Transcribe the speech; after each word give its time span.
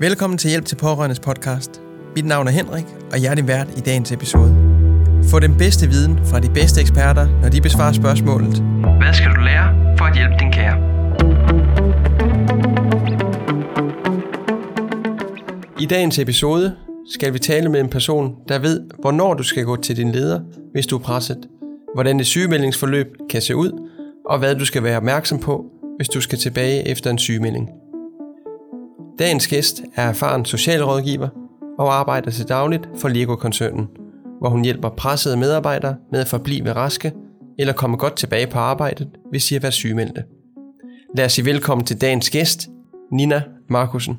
Velkommen 0.00 0.38
til 0.38 0.50
Hjælp 0.50 0.64
til 0.64 0.76
Pårørendes 0.76 1.20
podcast. 1.20 1.82
Mit 2.16 2.24
navn 2.24 2.46
er 2.46 2.50
Henrik, 2.50 2.84
og 3.12 3.22
jeg 3.22 3.30
er 3.30 3.34
din 3.34 3.48
vært 3.48 3.78
i 3.78 3.80
dagens 3.80 4.12
episode. 4.12 4.56
Få 5.30 5.38
den 5.38 5.58
bedste 5.58 5.88
viden 5.88 6.26
fra 6.26 6.40
de 6.40 6.50
bedste 6.50 6.80
eksperter, 6.80 7.40
når 7.42 7.48
de 7.48 7.60
besvarer 7.60 7.92
spørgsmålet. 7.92 8.58
Hvad 9.00 9.14
skal 9.14 9.30
du 9.30 9.40
lære 9.40 9.96
for 9.98 10.04
at 10.04 10.16
hjælpe 10.16 10.34
din 10.40 10.52
kære? 10.52 10.76
I 15.80 15.86
dagens 15.86 16.18
episode 16.18 16.76
skal 17.10 17.32
vi 17.32 17.38
tale 17.38 17.68
med 17.68 17.80
en 17.80 17.88
person, 17.88 18.34
der 18.48 18.58
ved, 18.58 18.80
hvornår 18.98 19.34
du 19.34 19.42
skal 19.42 19.64
gå 19.64 19.76
til 19.76 19.96
din 19.96 20.12
leder, 20.12 20.40
hvis 20.72 20.86
du 20.86 20.96
er 20.96 21.02
presset, 21.02 21.48
hvordan 21.94 22.20
et 22.20 22.26
sygemeldingsforløb 22.26 23.06
kan 23.30 23.42
se 23.42 23.56
ud, 23.56 23.90
og 24.26 24.38
hvad 24.38 24.54
du 24.54 24.64
skal 24.64 24.82
være 24.82 24.96
opmærksom 24.96 25.38
på, 25.38 25.64
hvis 25.96 26.08
du 26.08 26.20
skal 26.20 26.38
tilbage 26.38 26.88
efter 26.88 27.10
en 27.10 27.18
sygemelding. 27.18 27.68
Dagens 29.18 29.46
gæst 29.46 29.82
er 29.94 30.08
erfaren 30.08 30.44
socialrådgiver 30.44 31.28
og 31.78 31.94
arbejder 31.94 32.30
til 32.30 32.48
dagligt 32.48 32.88
for 32.98 33.08
Lego-koncernen, 33.08 33.88
hvor 34.40 34.48
hun 34.48 34.64
hjælper 34.64 34.88
pressede 34.88 35.36
medarbejdere 35.36 35.96
med 36.12 36.20
at 36.20 36.28
forblive 36.28 36.72
raske 36.72 37.12
eller 37.58 37.72
komme 37.72 37.96
godt 37.96 38.16
tilbage 38.16 38.46
på 38.46 38.58
arbejdet, 38.58 39.08
hvis 39.30 39.46
de 39.46 39.54
har 39.54 39.60
været 39.60 39.74
sygemeldte. 39.74 40.24
Lad 41.16 41.24
os 41.24 41.32
sige 41.32 41.44
velkommen 41.44 41.86
til 41.86 42.00
dagens 42.00 42.30
gæst, 42.30 42.68
Nina 43.12 43.42
Markusen. 43.70 44.18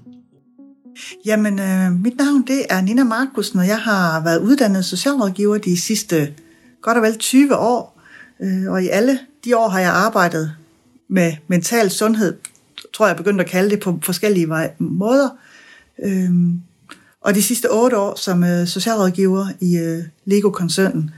Jamen, 1.25 1.59
øh, 1.59 1.91
mit 1.91 2.17
navn 2.17 2.41
det 2.47 2.61
er 2.69 2.81
Nina 2.81 3.03
Markusen, 3.03 3.59
og 3.59 3.67
jeg 3.67 3.79
har 3.79 4.23
været 4.23 4.41
uddannet 4.41 4.85
socialrådgiver 4.85 5.57
de 5.57 5.81
sidste 5.81 6.33
godt 6.81 6.97
og 6.97 7.03
vel 7.03 7.17
20 7.17 7.57
år. 7.57 8.02
Øh, 8.41 8.71
og 8.71 8.83
i 8.83 8.88
alle 8.88 9.19
de 9.45 9.57
år 9.57 9.69
har 9.69 9.79
jeg 9.79 9.91
arbejdet 9.91 10.52
med 11.09 11.33
mental 11.47 11.89
sundhed 11.89 12.38
tror 12.99 13.08
jeg, 13.08 13.16
begyndt 13.16 13.41
at 13.41 13.48
kalde 13.48 13.70
det 13.70 13.80
på 13.80 13.99
forskellige 14.03 14.48
måder. 14.80 15.30
Øhm, 16.03 16.62
og 17.22 17.35
de 17.35 17.44
sidste 17.44 17.72
otte 17.72 17.98
år 17.98 18.16
som 18.16 18.44
øh, 18.44 18.67
socialrådgiver 18.67 19.47
i 19.59 19.78
øh, 19.78 20.03
Lego-koncernen. 20.25 21.11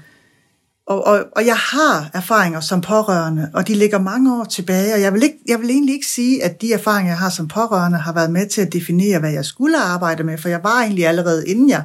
Og, 0.86 1.08
og, 1.08 1.23
og 1.36 1.46
jeg 1.46 1.56
har 1.56 2.10
erfaringer 2.14 2.60
som 2.60 2.82
pårørende, 2.82 3.52
og 3.54 3.68
de 3.68 3.73
ligger 3.76 4.00
mange 4.00 4.40
år 4.40 4.44
tilbage, 4.44 4.94
og 4.94 5.02
jeg 5.02 5.14
vil, 5.14 5.23
ikke, 5.23 5.38
jeg 5.48 5.60
vil 5.60 5.70
egentlig 5.70 5.96
ikke 5.96 6.08
sige, 6.08 6.44
at 6.44 6.62
de 6.62 6.73
erfaringer, 6.73 7.12
jeg 7.12 7.20
har 7.20 7.30
som 7.30 7.48
pårørende, 7.48 7.98
har 7.98 8.14
været 8.14 8.32
med 8.32 8.48
til 8.48 8.62
at 8.62 8.73
definere, 8.73 9.20
hvad 9.20 9.32
jeg 9.32 9.45
skulle 9.45 9.78
arbejde 9.78 10.23
med, 10.23 10.38
for 10.38 10.50
jeg 10.50 10.64
var 10.64 10.82
egentlig 10.82 11.08
allerede, 11.08 11.48
inden 11.48 11.70
jeg 11.70 11.84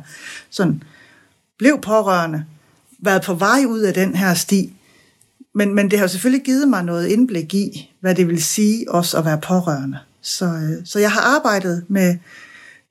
sådan 0.51 0.83
blev 1.59 1.81
pårørende, 1.83 2.45
været 2.99 3.23
på 3.23 3.35
vej 3.35 3.65
ud 3.69 3.81
af 3.81 3.95
den 3.95 4.15
her 4.15 4.35
sti. 4.35 4.73
Men, 5.57 5.75
men 5.75 5.91
det 5.91 5.99
har 5.99 6.07
selvfølgelig 6.07 6.45
givet 6.45 6.69
mig 6.69 6.85
noget 6.85 7.09
indblik 7.09 7.55
i, 7.55 7.91
hvad 8.01 8.15
det 8.15 8.29
vil 8.29 8.43
sige 8.45 8.91
også 8.91 9.19
at 9.19 9.25
være 9.25 9.41
pårørende. 9.41 9.99
Så, 10.21 10.45
øh, 10.45 10.87
så 10.87 10.99
jeg 10.99 11.13
har 11.13 11.21
arbejdet 11.21 11.85
med 11.89 12.19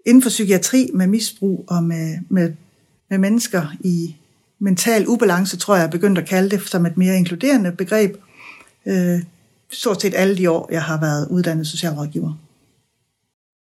inden 0.05 0.21
for 0.21 0.29
psykiatri 0.29 0.89
med 0.93 1.07
misbrug 1.07 1.65
og 1.67 1.83
med, 1.83 2.17
med, 2.29 2.53
med 3.09 3.17
mennesker 3.17 3.75
i 3.79 4.15
mental 4.59 5.07
ubalance, 5.07 5.57
tror 5.57 5.75
jeg, 5.75 5.81
jeg 5.81 5.87
er 5.87 5.91
begyndt 5.91 6.17
at 6.17 6.25
kalde 6.27 6.49
det 6.49 6.67
som 6.67 6.85
et 6.85 6.97
mere 6.97 7.17
inkluderende 7.17 7.71
begreb. 7.71 8.15
Øh, 8.85 9.19
stort 9.71 10.01
set 10.01 10.13
alle 10.15 10.37
de 10.37 10.51
år, 10.51 10.69
jeg 10.71 10.83
har 10.83 10.99
været 10.99 11.27
uddannet 11.29 11.67
socialrådgiver. 11.67 12.33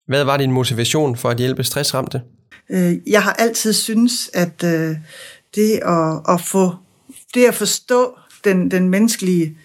Hvad 0.07 0.23
var 0.23 0.37
din 0.37 0.51
motivation 0.51 1.17
for 1.17 1.29
at 1.29 1.37
hjælpe 1.37 1.63
stressramte? 1.63 2.21
Øh, 2.69 2.97
jeg 3.07 3.23
har 3.23 3.33
altid 3.33 3.73
synes, 3.73 4.29
at 4.33 4.63
øh, 4.63 4.97
det 5.55 5.79
at, 5.85 6.33
at 6.33 6.41
få 6.41 6.75
det 7.33 7.45
at 7.45 7.55
forstå 7.55 8.18
den, 8.43 8.71
den 8.71 8.89
menneskelige 8.89 9.57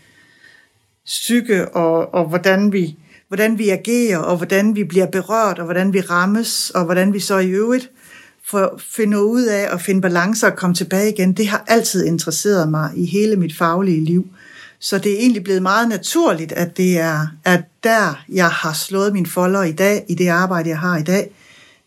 psyke, 1.04 1.68
og, 1.68 2.14
og 2.14 2.28
hvordan, 2.28 2.72
vi, 2.72 2.96
hvordan 3.28 3.58
vi 3.58 3.68
agerer, 3.68 4.18
og 4.18 4.36
hvordan 4.36 4.76
vi 4.76 4.84
bliver 4.84 5.06
berørt, 5.06 5.58
og 5.58 5.64
hvordan 5.64 5.92
vi 5.92 6.00
rammes, 6.00 6.70
og 6.70 6.84
hvordan 6.84 7.12
vi 7.12 7.20
så 7.20 7.38
i 7.38 7.50
øvrigt 7.50 7.90
får 8.44 8.80
finde 8.94 9.24
ud 9.24 9.42
af 9.42 9.74
at 9.74 9.82
finde 9.82 10.00
balancer 10.00 10.50
og 10.50 10.56
komme 10.56 10.74
tilbage 10.74 11.12
igen, 11.12 11.32
det 11.32 11.48
har 11.48 11.64
altid 11.66 12.04
interesseret 12.04 12.68
mig 12.68 12.90
i 12.96 13.06
hele 13.06 13.36
mit 13.36 13.56
faglige 13.56 14.04
liv. 14.04 14.28
Så 14.78 14.98
det 14.98 15.12
er 15.12 15.18
egentlig 15.18 15.44
blevet 15.44 15.62
meget 15.62 15.88
naturligt, 15.88 16.52
at 16.52 16.76
det 16.76 16.98
er 16.98 17.26
at 17.44 17.62
der, 17.84 18.24
jeg 18.28 18.48
har 18.48 18.72
slået 18.72 19.12
min 19.12 19.26
folder 19.26 19.62
i 19.62 19.72
dag, 19.72 20.04
i 20.08 20.14
det 20.14 20.28
arbejde, 20.28 20.68
jeg 20.68 20.78
har 20.78 20.98
i 20.98 21.02
dag. 21.02 21.30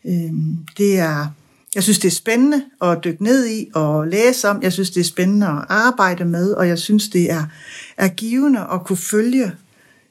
Øhm, 0.06 0.56
det 0.78 0.98
er 0.98 1.26
jeg 1.74 1.82
synes, 1.82 1.98
det 1.98 2.08
er 2.08 2.12
spændende 2.12 2.64
at 2.82 2.98
dykke 3.04 3.24
ned 3.24 3.48
i 3.48 3.70
og 3.74 4.06
læse 4.06 4.48
om. 4.48 4.62
Jeg 4.62 4.72
synes, 4.72 4.90
det 4.90 5.00
er 5.00 5.04
spændende 5.04 5.46
at 5.46 5.64
arbejde 5.68 6.24
med, 6.24 6.52
og 6.52 6.68
jeg 6.68 6.78
synes, 6.78 7.08
det 7.08 7.30
er, 7.30 7.44
er 7.96 8.08
givende 8.08 8.60
at 8.72 8.84
kunne 8.84 8.96
følge, 8.96 9.52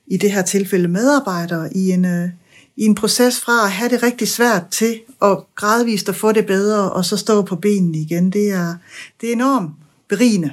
i 0.07 0.17
det 0.17 0.31
her 0.31 0.41
tilfælde 0.41 0.87
medarbejdere, 0.87 1.77
i 1.77 1.91
en, 1.91 2.05
øh, 2.05 2.29
i 2.77 2.83
en 2.83 2.95
proces 2.95 3.39
fra 3.39 3.65
at 3.65 3.71
have 3.71 3.89
det 3.89 4.03
rigtig 4.03 4.27
svært 4.27 4.67
til 4.71 4.99
at 5.21 5.37
gradvist 5.55 6.09
at 6.09 6.15
få 6.15 6.31
det 6.31 6.45
bedre, 6.45 6.91
og 6.91 7.05
så 7.05 7.17
stå 7.17 7.41
på 7.41 7.55
benene 7.55 7.97
igen. 7.97 8.29
Det 8.31 8.51
er, 8.51 8.75
det 9.21 9.29
er 9.29 9.33
enormt 9.33 9.71
berigende 10.09 10.51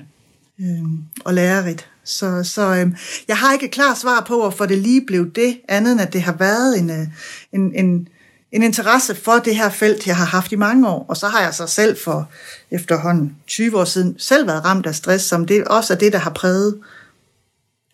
øh, 0.61 0.85
og 1.25 1.35
lærerigt. 1.35 1.91
Så, 2.05 2.43
så 2.43 2.75
øh, 2.75 2.93
jeg 3.29 3.37
har 3.37 3.53
ikke 3.53 3.65
et 3.67 3.73
klart 3.73 3.99
svar 3.99 4.25
på, 4.29 4.37
hvorfor 4.37 4.67
det 4.67 4.79
lige 4.79 5.07
blev 5.07 5.31
det, 5.31 5.61
andet 5.69 5.93
end 5.93 6.01
at 6.01 6.13
det 6.13 6.23
har 6.23 6.37
været 6.39 6.79
en, 6.79 6.91
øh, 6.91 7.07
en, 7.53 7.75
en, 7.75 8.09
en 8.55 8.63
interesse 8.63 9.15
for 9.15 9.33
det 9.33 9.57
her 9.57 9.71
felt, 9.71 10.07
jeg 10.07 10.17
har 10.17 10.25
haft 10.25 10.53
i 10.53 10.57
mange 10.57 10.89
år. 10.89 11.07
Og 11.09 11.17
så 11.17 11.29
har 11.29 11.43
jeg 11.43 11.55
så 11.55 11.67
selv 11.67 11.97
for 12.05 12.31
efterhånden 12.71 13.37
20 13.47 13.79
år 13.79 13.85
siden 13.85 14.15
selv 14.19 14.47
været 14.47 14.65
ramt 14.65 14.87
af 14.87 14.95
stress, 14.95 15.25
som 15.25 15.47
det 15.47 15.65
også 15.65 15.95
er 15.95 15.99
det, 15.99 16.13
der 16.13 16.19
har 16.19 16.31
præget, 16.31 16.81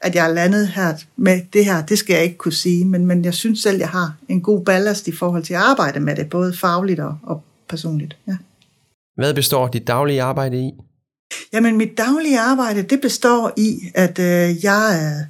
at 0.00 0.14
jeg 0.14 0.24
er 0.24 0.32
landet 0.34 0.68
her 0.68 0.94
med 1.16 1.40
det 1.52 1.64
her. 1.64 1.86
Det 1.86 1.98
skal 1.98 2.14
jeg 2.14 2.22
ikke 2.24 2.36
kunne 2.36 2.52
sige, 2.52 2.84
men, 2.84 3.06
men 3.06 3.24
jeg 3.24 3.34
synes 3.34 3.62
selv, 3.62 3.78
jeg 3.78 3.88
har 3.88 4.14
en 4.28 4.40
god 4.40 4.64
ballast 4.64 5.08
i 5.08 5.12
forhold 5.12 5.42
til 5.42 5.54
at 5.54 5.60
arbejde 5.60 6.00
med 6.00 6.16
det, 6.16 6.30
både 6.30 6.56
fagligt 6.56 7.00
og, 7.00 7.18
og 7.22 7.42
personligt. 7.68 8.16
Ja. 8.26 8.36
Hvad 9.16 9.34
består 9.34 9.68
dit 9.68 9.86
daglige 9.86 10.22
arbejde 10.22 10.56
i? 10.56 10.72
Jamen, 11.52 11.76
mit 11.76 11.98
daglige 11.98 12.40
arbejde, 12.40 12.82
det 12.82 13.00
består 13.00 13.52
i, 13.56 13.78
at 13.94 14.18
øh, 14.18 14.64
jeg 14.64 15.26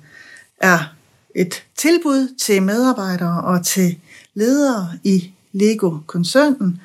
er 0.61 0.95
et 1.35 1.65
tilbud 1.77 2.37
til 2.39 2.63
medarbejdere 2.63 3.43
og 3.45 3.67
til 3.67 3.97
ledere 4.41 4.89
i 5.05 5.31
Lego-koncernen. 5.53 6.81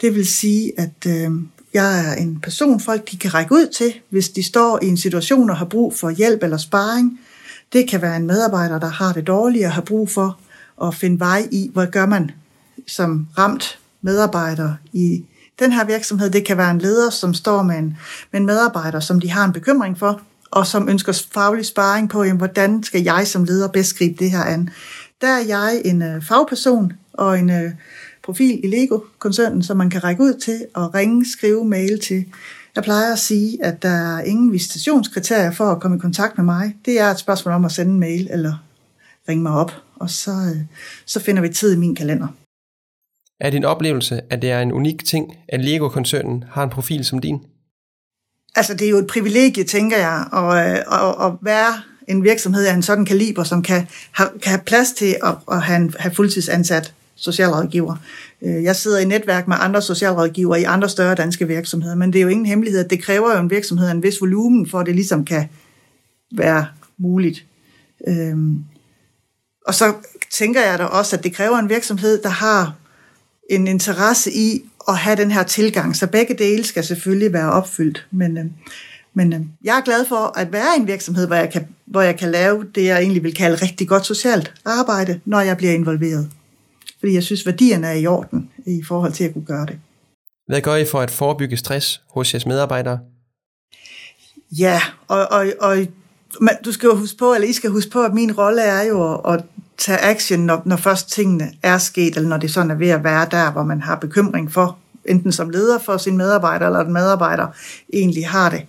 Det 0.00 0.14
vil 0.14 0.26
sige, 0.26 0.72
at 0.80 1.06
øh, 1.06 1.30
jeg 1.74 2.08
er 2.08 2.14
en 2.14 2.40
person, 2.40 2.80
folk 2.80 3.10
de 3.10 3.16
kan 3.16 3.34
række 3.34 3.52
ud 3.52 3.66
til, 3.66 3.94
hvis 4.10 4.28
de 4.28 4.42
står 4.42 4.78
i 4.82 4.86
en 4.86 4.96
situation 4.96 5.50
og 5.50 5.56
har 5.56 5.64
brug 5.64 5.96
for 5.96 6.10
hjælp 6.10 6.42
eller 6.42 6.56
sparring. 6.56 7.20
Det 7.72 7.88
kan 7.88 8.02
være 8.02 8.16
en 8.16 8.26
medarbejder, 8.26 8.78
der 8.78 8.88
har 8.88 9.12
det 9.12 9.26
dårligt 9.26 9.66
og 9.66 9.72
har 9.72 9.82
brug 9.82 10.10
for 10.10 10.38
at 10.82 10.94
finde 10.94 11.20
vej 11.20 11.48
i, 11.50 11.70
hvad 11.74 11.86
gør 11.86 12.06
man 12.06 12.30
som 12.86 13.26
ramt 13.38 13.78
medarbejder 14.02 14.74
i 14.92 15.24
den 15.58 15.72
her 15.72 15.84
virksomhed. 15.84 16.30
Det 16.30 16.46
kan 16.46 16.56
være 16.56 16.70
en 16.70 16.78
leder, 16.78 17.10
som 17.10 17.34
står 17.34 17.62
med 17.62 17.78
en, 17.78 17.96
med 18.32 18.40
en 18.40 18.46
medarbejder, 18.46 19.00
som 19.00 19.20
de 19.20 19.30
har 19.30 19.44
en 19.44 19.52
bekymring 19.52 19.98
for, 19.98 20.20
og 20.50 20.66
som 20.66 20.88
ønsker 20.88 21.22
faglig 21.30 21.66
sparring 21.66 22.10
på, 22.10 22.24
jamen, 22.24 22.38
hvordan 22.38 22.82
skal 22.82 23.02
jeg 23.02 23.26
som 23.26 23.44
leder 23.44 23.68
bedst 23.68 23.98
gribe 23.98 24.16
det 24.18 24.30
her 24.30 24.44
an. 24.44 24.70
Der 25.20 25.28
er 25.28 25.44
jeg 25.46 25.82
en 25.84 26.02
øh, 26.02 26.22
fagperson 26.22 26.92
og 27.12 27.38
en 27.38 27.50
øh, 27.50 27.72
profil 28.22 28.60
i 28.64 28.66
Lego-koncernen, 28.66 29.62
som 29.62 29.76
man 29.76 29.90
kan 29.90 30.04
række 30.04 30.22
ud 30.22 30.34
til 30.34 30.66
og 30.74 30.94
ringe, 30.94 31.26
skrive, 31.26 31.64
mail 31.64 32.00
til. 32.00 32.24
Jeg 32.74 32.84
plejer 32.84 33.12
at 33.12 33.18
sige, 33.18 33.64
at 33.64 33.82
der 33.82 33.88
er 33.88 34.20
ingen 34.20 34.52
visitationskriterier 34.52 35.50
for 35.50 35.64
at 35.64 35.80
komme 35.80 35.96
i 35.96 36.00
kontakt 36.00 36.38
med 36.38 36.44
mig. 36.44 36.76
Det 36.84 37.00
er 37.00 37.10
et 37.10 37.18
spørgsmål 37.18 37.54
om 37.54 37.64
at 37.64 37.72
sende 37.72 37.92
en 37.92 38.00
mail 38.00 38.28
eller 38.30 38.64
ringe 39.28 39.42
mig 39.42 39.52
op, 39.52 39.72
og 39.94 40.10
så, 40.10 40.30
øh, 40.30 40.62
så 41.06 41.20
finder 41.20 41.42
vi 41.42 41.48
tid 41.48 41.74
i 41.74 41.78
min 41.78 41.94
kalender. 41.94 42.28
Er 43.40 43.50
din 43.50 43.64
oplevelse, 43.64 44.20
at 44.30 44.42
det 44.42 44.50
er 44.50 44.60
en 44.60 44.72
unik 44.72 45.04
ting, 45.04 45.36
at 45.48 45.64
Lego-koncernen 45.64 46.44
har 46.50 46.64
en 46.64 46.70
profil 46.70 47.04
som 47.04 47.18
din? 47.18 47.38
Altså, 48.56 48.74
det 48.74 48.86
er 48.86 48.90
jo 48.90 48.98
et 48.98 49.06
privilegie, 49.06 49.64
tænker 49.64 49.96
jeg, 49.96 50.26
at, 50.32 50.58
at, 51.00 51.26
at 51.26 51.32
være 51.42 51.82
en 52.08 52.24
virksomhed 52.24 52.66
af 52.66 52.74
en 52.74 52.82
sådan 52.82 53.04
kaliber, 53.04 53.44
som 53.44 53.62
kan 53.62 53.86
have, 54.12 54.28
kan 54.42 54.50
have 54.50 54.62
plads 54.66 54.92
til 54.92 55.16
at, 55.24 55.34
at 55.52 55.62
have, 55.62 55.76
en, 55.76 55.94
have 55.98 56.14
fuldtidsansat 56.14 56.94
socialrådgiver. 57.16 57.96
Øh, 58.42 58.62
jeg 58.62 58.76
sidder 58.76 58.98
i 58.98 59.04
netværk 59.04 59.48
med 59.48 59.56
andre 59.60 59.82
socialrådgivere 59.82 60.60
i 60.60 60.64
andre 60.64 60.88
større 60.88 61.14
danske 61.14 61.46
virksomheder, 61.46 61.94
men 61.94 62.12
det 62.12 62.18
er 62.18 62.22
jo 62.22 62.28
ingen 62.28 62.46
hemmelighed, 62.46 62.84
at 62.84 62.90
det 62.90 63.02
kræver 63.02 63.32
jo 63.32 63.40
en 63.40 63.50
virksomhed 63.50 63.90
en 63.90 64.02
vis 64.02 64.20
volumen, 64.20 64.68
for 64.68 64.80
at 64.80 64.86
det 64.86 64.94
ligesom 64.94 65.24
kan 65.24 65.48
være 66.36 66.66
muligt. 66.98 67.44
Øhm, 68.08 68.64
og 69.66 69.74
så 69.74 69.94
tænker 70.30 70.60
jeg 70.60 70.78
da 70.78 70.84
også, 70.84 71.16
at 71.16 71.24
det 71.24 71.34
kræver 71.34 71.58
en 71.58 71.68
virksomhed, 71.68 72.22
der 72.22 72.28
har 72.28 72.74
en 73.50 73.66
interesse 73.66 74.32
i 74.32 74.64
at 74.88 74.96
have 74.96 75.16
den 75.16 75.30
her 75.30 75.42
tilgang, 75.42 75.96
så 75.96 76.06
begge 76.06 76.34
dele 76.34 76.64
skal 76.64 76.84
selvfølgelig 76.84 77.32
være 77.32 77.52
opfyldt. 77.52 78.06
Men, 78.10 78.38
øh, 78.38 78.44
men 79.18 79.32
øh, 79.32 79.40
jeg 79.64 79.76
er 79.78 79.80
glad 79.80 80.04
for 80.06 80.38
at 80.38 80.52
være 80.52 80.76
i 80.76 80.80
en 80.80 80.86
virksomhed, 80.86 81.26
hvor 81.26 81.36
jeg, 81.36 81.50
kan, 81.52 81.68
hvor 81.86 82.02
jeg 82.02 82.16
kan 82.18 82.30
lave 82.30 82.66
det, 82.74 82.84
jeg 82.84 82.98
egentlig 83.00 83.22
vil 83.22 83.34
kalde 83.34 83.56
rigtig 83.62 83.88
godt 83.88 84.06
socialt 84.06 84.54
arbejde, 84.64 85.20
når 85.24 85.40
jeg 85.40 85.56
bliver 85.56 85.72
involveret. 85.72 86.30
Fordi 87.00 87.14
jeg 87.14 87.22
synes, 87.22 87.46
værdierne 87.46 87.86
er 87.86 87.92
i 87.92 88.06
orden 88.06 88.50
i 88.66 88.82
forhold 88.88 89.12
til 89.12 89.24
at 89.24 89.32
kunne 89.32 89.44
gøre 89.44 89.66
det. 89.66 89.78
Hvad 90.46 90.60
gør 90.60 90.74
I 90.74 90.84
for 90.84 91.00
at 91.00 91.10
forebygge 91.10 91.56
stress 91.56 92.00
hos 92.10 92.34
jeres 92.34 92.46
medarbejdere? 92.46 92.98
Ja, 94.58 94.80
og, 95.08 95.26
og, 95.30 95.46
og 95.60 95.76
du 96.64 96.72
skal 96.72 96.86
jo 96.86 96.96
huske 96.96 97.18
på, 97.18 97.34
eller 97.34 97.48
I 97.48 97.52
skal 97.52 97.70
huske 97.70 97.90
på, 97.90 98.02
at 98.02 98.14
min 98.14 98.32
rolle 98.38 98.62
er 98.62 98.82
jo 98.82 99.14
at, 99.14 99.34
at 99.34 99.44
tage 99.78 99.98
action, 99.98 100.40
når, 100.40 100.62
når 100.64 100.76
først 100.76 101.10
tingene 101.10 101.52
er 101.62 101.78
sket, 101.78 102.16
eller 102.16 102.28
når 102.28 102.36
det 102.36 102.50
sådan 102.50 102.70
er 102.70 102.74
ved 102.74 102.88
at 102.88 103.04
være 103.04 103.28
der, 103.30 103.52
hvor 103.52 103.62
man 103.62 103.80
har 103.80 103.96
bekymring 103.96 104.52
for, 104.52 104.78
enten 105.04 105.32
som 105.32 105.50
leder 105.50 105.78
for 105.78 105.96
sin 105.96 106.16
medarbejder, 106.16 106.66
eller 106.66 106.80
at 106.80 106.88
medarbejder 106.88 107.46
egentlig 107.92 108.28
har 108.28 108.50
det 108.50 108.62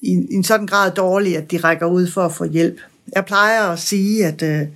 i, 0.00 0.12
i 0.30 0.34
en 0.34 0.44
sådan 0.44 0.66
grad 0.66 0.90
dårlige, 0.90 1.38
at 1.38 1.50
de 1.50 1.56
rækker 1.56 1.86
ud 1.86 2.06
for 2.06 2.24
at 2.24 2.32
få 2.32 2.44
hjælp. 2.44 2.80
Jeg 3.14 3.24
plejer 3.24 3.62
at 3.62 3.78
sige, 3.78 4.26
at, 4.26 4.42
øh, 4.42 4.68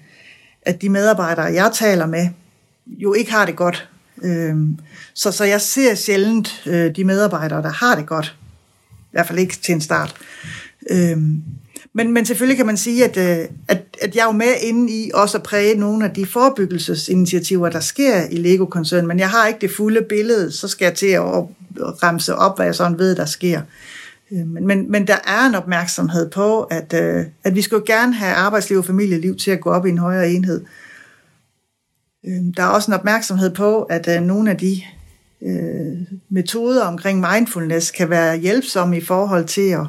at 0.62 0.82
de 0.82 0.88
medarbejdere, 0.88 1.44
jeg 1.44 1.70
taler 1.74 2.06
med, 2.06 2.28
jo 2.86 3.14
ikke 3.14 3.32
har 3.32 3.46
det 3.46 3.56
godt. 3.56 3.88
Øh, 4.22 4.56
så, 5.14 5.32
så 5.32 5.44
jeg 5.44 5.60
ser 5.60 5.94
sjældent 5.94 6.62
øh, 6.66 6.96
de 6.96 7.04
medarbejdere, 7.04 7.62
der 7.62 7.72
har 7.72 7.94
det 7.94 8.06
godt. 8.06 8.36
I 8.90 9.12
hvert 9.12 9.26
fald 9.26 9.38
ikke 9.38 9.56
til 9.56 9.74
en 9.74 9.80
start. 9.80 10.14
Øh, 10.90 11.18
men, 11.94 12.12
men 12.12 12.26
selvfølgelig 12.26 12.56
kan 12.56 12.66
man 12.66 12.76
sige, 12.76 13.04
at, 13.04 13.16
øh, 13.16 13.48
at, 13.68 13.82
at 14.00 14.16
jeg 14.16 14.22
er 14.22 14.26
jo 14.26 14.32
med 14.32 14.54
inde 14.62 14.92
i 14.92 15.10
også 15.14 15.38
at 15.38 15.42
præge 15.42 15.74
nogle 15.74 16.04
af 16.04 16.10
de 16.14 16.26
forebyggelsesinitiativer, 16.26 17.68
der 17.68 17.80
sker 17.80 18.26
i 18.30 18.36
Lego-koncernen, 18.36 19.08
men 19.08 19.18
jeg 19.18 19.30
har 19.30 19.46
ikke 19.46 19.60
det 19.60 19.70
fulde 19.76 20.02
billede, 20.08 20.52
så 20.52 20.68
skal 20.68 20.84
jeg 20.84 20.94
til 20.94 21.06
at 21.06 21.44
ramse 22.02 22.34
op, 22.34 22.58
hvad 22.58 22.66
jeg 22.66 22.74
sådan 22.74 22.98
ved, 22.98 23.16
der 23.16 23.24
sker. 23.24 23.60
Øh, 23.60 23.66
Øh, 24.32 24.46
men, 24.46 24.66
men, 24.66 24.90
men 24.90 25.06
der 25.06 25.16
er 25.26 25.46
en 25.46 25.54
opmærksomhed 25.54 26.30
på, 26.30 26.62
at, 26.62 26.92
øh, 26.92 27.24
at 27.44 27.54
vi 27.54 27.62
skulle 27.62 27.86
gerne 27.86 28.14
have 28.14 28.34
arbejdsliv 28.34 28.78
og 28.78 28.84
familieliv 28.84 29.36
til 29.36 29.50
at 29.50 29.60
gå 29.60 29.70
op 29.70 29.86
i 29.86 29.90
en 29.90 29.98
højere 29.98 30.30
enhed. 30.30 30.64
Øh, 32.26 32.54
der 32.56 32.62
er 32.62 32.68
også 32.68 32.90
en 32.90 32.94
opmærksomhed 32.94 33.54
på, 33.54 33.82
at 33.82 34.16
øh, 34.16 34.22
nogle 34.22 34.50
af 34.50 34.58
de 34.58 34.82
metoder 36.28 36.84
omkring 36.84 37.20
mindfulness 37.20 37.90
kan 37.90 38.10
være 38.10 38.36
hjælpsomme 38.36 38.96
i 38.96 39.00
forhold 39.00 39.44
til 39.44 39.70
at 39.70 39.86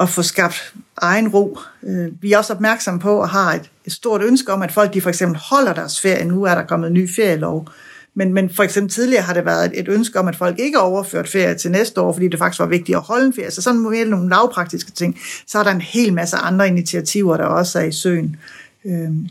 at 0.00 0.08
få 0.08 0.22
skabt 0.22 0.74
egen 0.96 1.28
ro. 1.28 1.58
Øh, 1.82 2.22
vi 2.22 2.32
er 2.32 2.38
også 2.38 2.52
opmærksomme 2.52 3.00
på 3.00 3.20
og 3.20 3.28
har 3.28 3.54
et, 3.54 3.70
et 3.84 3.92
stort 3.92 4.22
ønske 4.22 4.52
om, 4.52 4.62
at 4.62 4.72
folk 4.72 4.94
de 4.94 5.00
for 5.00 5.08
eksempel 5.08 5.40
holder 5.50 5.72
deres 5.72 6.00
ferie. 6.00 6.24
Nu 6.24 6.42
er 6.42 6.54
der 6.54 6.64
kommet 6.64 6.86
en 6.86 6.94
ny 6.94 7.10
ferielov. 7.10 7.68
Men, 8.14 8.34
men 8.34 8.50
for 8.50 8.62
eksempel 8.62 8.92
tidligere 8.92 9.22
har 9.22 9.34
det 9.34 9.44
været 9.44 9.70
et 9.74 9.88
ønske 9.88 10.18
om, 10.18 10.28
at 10.28 10.36
folk 10.36 10.58
ikke 10.58 10.80
overført 10.80 11.28
ferie 11.28 11.54
til 11.54 11.70
næste 11.70 12.00
år, 12.00 12.12
fordi 12.12 12.28
det 12.28 12.38
faktisk 12.38 12.60
var 12.60 12.66
vigtigt 12.66 12.96
at 12.96 13.02
holde 13.02 13.26
en 13.26 13.32
ferie. 13.32 13.50
Så 13.50 13.62
sådan 13.62 13.80
mere 13.80 14.04
nogle 14.04 14.28
lavpraktiske 14.28 14.90
ting. 14.90 15.18
Så 15.46 15.58
er 15.58 15.62
der 15.62 15.70
en 15.70 15.80
hel 15.80 16.12
masse 16.12 16.36
andre 16.36 16.68
initiativer, 16.68 17.36
der 17.36 17.44
også 17.44 17.78
er 17.78 17.84
i 17.84 17.92
søen. 17.92 18.36
Øhm, 18.84 19.28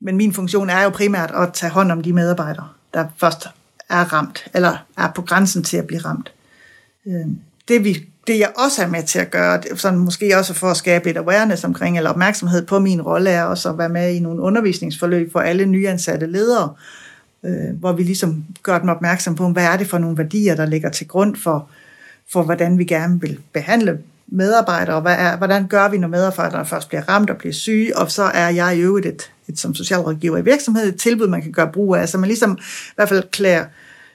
men 0.00 0.16
min 0.16 0.32
funktion 0.32 0.70
er 0.70 0.82
jo 0.82 0.90
primært 0.90 1.30
at 1.34 1.52
tage 1.52 1.70
hånd 1.70 1.92
om 1.92 2.02
de 2.02 2.12
medarbejdere, 2.12 2.68
der 2.94 3.04
først 3.20 3.46
er 3.90 4.12
ramt, 4.12 4.46
eller 4.54 4.86
er 4.98 5.12
på 5.14 5.22
grænsen 5.22 5.62
til 5.62 5.76
at 5.76 5.86
blive 5.86 6.00
ramt. 6.00 6.32
Øhm, 7.06 7.38
det 7.68 7.84
vi 7.84 8.06
det 8.26 8.38
jeg 8.38 8.52
også 8.56 8.82
er 8.82 8.86
med 8.86 9.02
til 9.02 9.18
at 9.18 9.30
gøre, 9.30 9.62
sådan 9.76 9.98
måske 9.98 10.38
også 10.38 10.54
for 10.54 10.66
at 10.66 10.76
skabe 10.76 11.04
lidt 11.04 11.16
awareness 11.16 11.64
omkring, 11.64 11.96
eller 11.96 12.10
opmærksomhed 12.10 12.66
på 12.66 12.78
min 12.78 13.02
rolle, 13.02 13.30
er 13.30 13.44
også 13.44 13.70
at 13.70 13.78
være 13.78 13.88
med 13.88 14.14
i 14.14 14.20
nogle 14.20 14.40
undervisningsforløb 14.40 15.32
for 15.32 15.40
alle 15.40 15.66
nyansatte 15.66 16.26
ledere, 16.26 16.74
øh, 17.44 17.78
hvor 17.80 17.92
vi 17.92 18.02
ligesom 18.02 18.44
gør 18.62 18.78
dem 18.78 18.88
opmærksom 18.88 19.34
på, 19.34 19.48
hvad 19.48 19.64
er 19.64 19.76
det 19.76 19.86
for 19.86 19.98
nogle 19.98 20.18
værdier, 20.18 20.54
der 20.54 20.66
ligger 20.66 20.90
til 20.90 21.08
grund 21.08 21.36
for, 21.36 21.68
for 22.32 22.42
hvordan 22.42 22.78
vi 22.78 22.84
gerne 22.84 23.20
vil 23.20 23.38
behandle 23.52 23.98
medarbejdere, 24.26 24.96
og 24.96 25.02
hvad 25.02 25.16
er, 25.18 25.36
hvordan 25.36 25.66
gør 25.66 25.88
vi, 25.88 25.98
når 25.98 26.08
medarbejderne 26.08 26.66
først 26.66 26.88
bliver 26.88 27.08
ramt 27.08 27.30
og 27.30 27.36
bliver 27.36 27.52
syge, 27.52 27.98
og 27.98 28.10
så 28.10 28.22
er 28.22 28.48
jeg 28.48 28.76
i 28.76 28.80
øvrigt 28.80 29.06
et, 29.06 29.32
et 29.48 29.58
som 29.58 29.74
socialrådgiver 29.74 30.38
i 30.38 30.44
virksomhed, 30.44 30.88
et 30.88 31.00
tilbud, 31.00 31.28
man 31.28 31.42
kan 31.42 31.52
gøre 31.52 31.72
brug 31.72 31.96
af, 31.96 32.08
så 32.08 32.18
man 32.18 32.28
ligesom 32.28 32.58
i 32.60 32.94
hvert 32.94 33.08
fald 33.08 33.30
klæder 33.30 33.64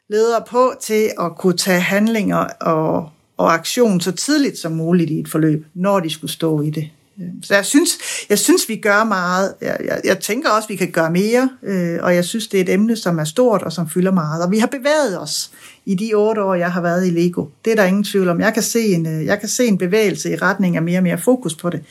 ledere 0.09 0.43
på 0.49 0.73
til 0.81 1.11
at 1.19 1.35
kunne 1.37 1.57
tage 1.57 1.79
handlinger 1.79 2.37
og 2.61 3.09
og 3.37 3.53
aktion 3.53 4.01
så 4.01 4.11
tidligt 4.11 4.57
som 4.57 4.71
muligt 4.71 5.11
i 5.11 5.19
et 5.19 5.27
forløb, 5.27 5.65
når 5.73 5.99
de 5.99 6.09
skulle 6.09 6.31
stå 6.31 6.61
i 6.61 6.69
det. 6.69 6.89
Øh, 7.21 7.27
så 7.43 7.55
jeg 7.55 7.65
synes, 7.65 7.89
jeg 8.29 8.39
synes 8.39 8.69
vi 8.69 8.75
gør 8.75 9.03
meget. 9.03 9.53
Jeg, 9.61 9.77
jeg, 9.85 10.01
jeg 10.03 10.19
tænker 10.19 10.49
også, 10.49 10.67
vi 10.67 10.75
kan 10.75 10.91
gøre 10.91 11.11
mere, 11.11 11.49
øh, 11.63 11.99
og 12.01 12.15
jeg 12.15 12.25
synes, 12.25 12.47
det 12.47 12.59
er 12.59 12.63
et 12.63 12.69
emne, 12.69 12.95
som 12.95 13.19
er 13.19 13.23
stort 13.23 13.61
og 13.61 13.71
som 13.71 13.89
fylder 13.89 14.11
meget. 14.11 14.43
Og 14.43 14.51
vi 14.51 14.59
har 14.59 14.67
bevæget 14.67 15.21
os 15.21 15.51
i 15.85 15.95
de 15.95 16.13
otte 16.13 16.43
år, 16.43 16.55
jeg 16.55 16.71
har 16.71 16.81
været 16.81 17.07
i 17.07 17.09
Lego. 17.09 17.45
Det 17.65 17.71
er 17.71 17.75
der 17.75 17.83
ingen 17.83 18.03
tvivl 18.03 18.29
om. 18.29 18.39
Jeg 18.39 18.53
kan 18.53 18.63
se 18.63 18.79
en, 18.79 19.05
øh, 19.05 19.25
jeg 19.25 19.39
kan 19.39 19.49
se 19.49 19.65
en 19.65 19.77
bevægelse 19.77 20.31
i 20.31 20.35
retning 20.35 20.75
af 20.75 20.81
mere 20.81 20.99
og 20.99 21.03
mere 21.03 21.17
fokus 21.17 21.55
på 21.55 21.69
det, 21.69 21.83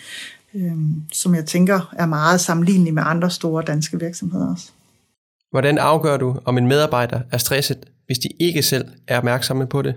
øh, 0.55 0.73
som 1.13 1.35
jeg 1.35 1.45
tænker 1.45 1.95
er 1.99 2.07
meget 2.07 2.41
sammenlignelig 2.41 2.95
med 2.95 3.03
andre 3.07 3.31
store 3.31 3.63
danske 3.67 4.01
virksomheder 4.01 4.53
også. 4.53 4.67
Hvordan 5.51 5.79
afgør 5.79 6.17
du, 6.17 6.37
om 6.45 6.59
en 6.59 6.69
medarbejder 6.69 7.21
er 7.33 7.39
stresset, 7.39 7.79
hvis 8.07 8.19
de 8.19 8.29
ikke 8.41 8.63
selv 8.63 8.85
er 9.09 9.19
opmærksomme 9.19 9.67
på 9.67 9.83
det? 9.83 9.95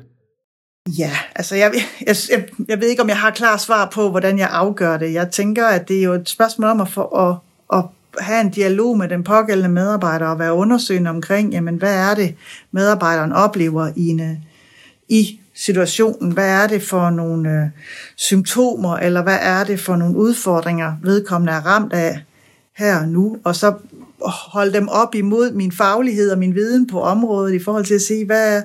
Ja, 0.88 1.12
altså 1.36 1.56
jeg, 1.56 1.72
jeg, 2.08 2.16
jeg, 2.30 2.46
jeg 2.68 2.82
ved 2.82 2.88
ikke, 2.88 3.02
om 3.02 3.10
jeg 3.10 3.18
har 3.18 3.32
klar 3.32 3.58
svar 3.58 3.90
på, 3.94 4.10
hvordan 4.10 4.40
jeg 4.40 4.50
afgør 4.52 4.98
det. 4.98 5.14
Jeg 5.14 5.32
tænker, 5.32 5.68
at 5.68 5.88
det 5.88 6.00
er 6.00 6.04
jo 6.04 6.14
et 6.14 6.30
spørgsmål 6.30 6.70
om 6.70 6.82
at, 6.82 6.90
få, 6.90 7.02
at, 7.02 7.36
at 7.74 7.86
have 8.20 8.42
en 8.42 8.50
dialog 8.50 8.98
med 8.98 9.10
den 9.10 9.24
pågældende 9.24 9.70
medarbejder 9.70 10.28
og 10.28 10.40
være 10.40 10.54
undersøgende 10.54 11.10
omkring, 11.10 11.52
jamen 11.52 11.76
hvad 11.76 11.96
er 11.96 12.16
det, 12.16 12.36
medarbejderen 12.72 13.32
oplever 13.32 13.92
i, 13.96 14.08
en, 14.08 14.46
i 15.10 15.40
situationen? 15.56 16.32
Hvad 16.32 16.50
er 16.50 16.68
det 16.68 16.84
for 16.84 17.10
nogle 17.10 17.50
øh, 17.50 17.66
symptomer, 18.16 18.98
eller 18.98 19.24
hvad 19.24 19.38
er 19.42 19.64
det 19.64 19.80
for 19.80 19.96
nogle 19.96 20.16
udfordringer, 20.16 20.94
vedkommende 21.04 21.54
er 21.54 21.66
ramt 21.66 21.94
af 21.94 22.24
her 22.78 23.00
og 23.00 23.08
nu? 23.08 23.38
Og 23.44 23.56
så 23.56 23.74
holde 24.26 24.74
dem 24.74 24.88
op 24.88 25.16
imod 25.16 25.52
min 25.52 25.72
faglighed 25.72 26.32
og 26.32 26.38
min 26.38 26.56
viden 26.56 26.88
på 26.88 27.02
området 27.02 27.54
i 27.54 27.60
forhold 27.60 27.86
til 27.86 27.94
at 27.94 28.02
se, 28.02 28.26
hvad 28.26 28.58
er, 28.58 28.62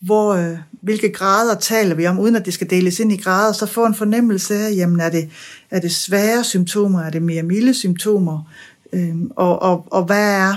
hvor, 0.00 0.34
øh, 0.34 0.56
hvilke 0.80 1.12
grader 1.12 1.54
taler 1.54 1.94
vi 1.94 2.06
om, 2.06 2.18
uden 2.18 2.36
at 2.36 2.46
det 2.46 2.54
skal 2.54 2.70
deles 2.70 3.00
ind 3.00 3.12
i 3.12 3.16
grader, 3.16 3.52
så 3.52 3.66
få 3.66 3.86
en 3.86 3.94
fornemmelse 3.94 4.54
af, 4.54 4.74
jamen 4.76 5.00
er 5.00 5.10
det, 5.10 5.30
er 5.70 5.80
det 5.80 5.92
svære 5.92 6.44
symptomer, 6.44 7.02
er 7.02 7.10
det 7.10 7.22
mere 7.22 7.42
milde 7.42 7.74
symptomer, 7.74 8.52
øhm, 8.92 9.30
og, 9.36 9.62
og, 9.62 9.86
og 9.90 10.04
hvad 10.04 10.34
er 10.34 10.54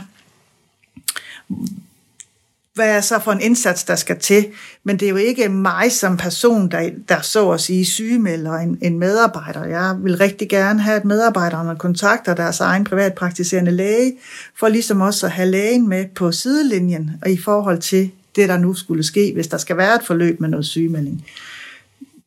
hvad 2.75 2.89
er 2.89 3.01
så 3.01 3.19
for 3.19 3.31
en 3.31 3.41
indsats, 3.41 3.83
der 3.83 3.95
skal 3.95 4.19
til? 4.19 4.47
Men 4.83 5.00
det 5.00 5.06
er 5.06 5.09
jo 5.09 5.15
ikke 5.15 5.50
mig 5.50 5.91
som 5.91 6.17
person, 6.17 6.71
der, 6.71 6.89
der 7.09 7.21
så 7.21 7.51
at 7.51 7.62
sige 7.62 7.85
sygemelder 7.85 8.53
en, 8.53 8.77
en 8.81 9.00
medarbejder. 9.00 9.65
Jeg 9.65 9.95
vil 10.00 10.17
rigtig 10.17 10.50
gerne 10.50 10.81
have, 10.81 10.95
at 10.95 11.06
medarbejderne 11.06 11.75
kontakter 11.79 12.35
deres 12.35 12.59
egen 12.59 12.83
privatpraktiserende 12.83 13.71
læge, 13.71 14.13
for 14.59 14.67
ligesom 14.67 15.01
også 15.01 15.25
at 15.25 15.31
have 15.31 15.50
lægen 15.50 15.89
med 15.89 16.06
på 16.15 16.31
sidelinjen 16.31 17.12
og 17.21 17.31
i 17.31 17.38
forhold 17.38 17.79
til 17.79 18.12
det, 18.36 18.50
der 18.50 18.58
nu 18.58 18.74
skulle 18.74 19.04
ske, 19.04 19.32
hvis 19.34 19.48
der 19.48 19.58
skal 19.58 19.78
være 19.78 19.96
et 19.96 20.04
forløb 20.04 20.40
med 20.40 20.50
noget 20.50 20.66
sygemelding. 20.66 21.26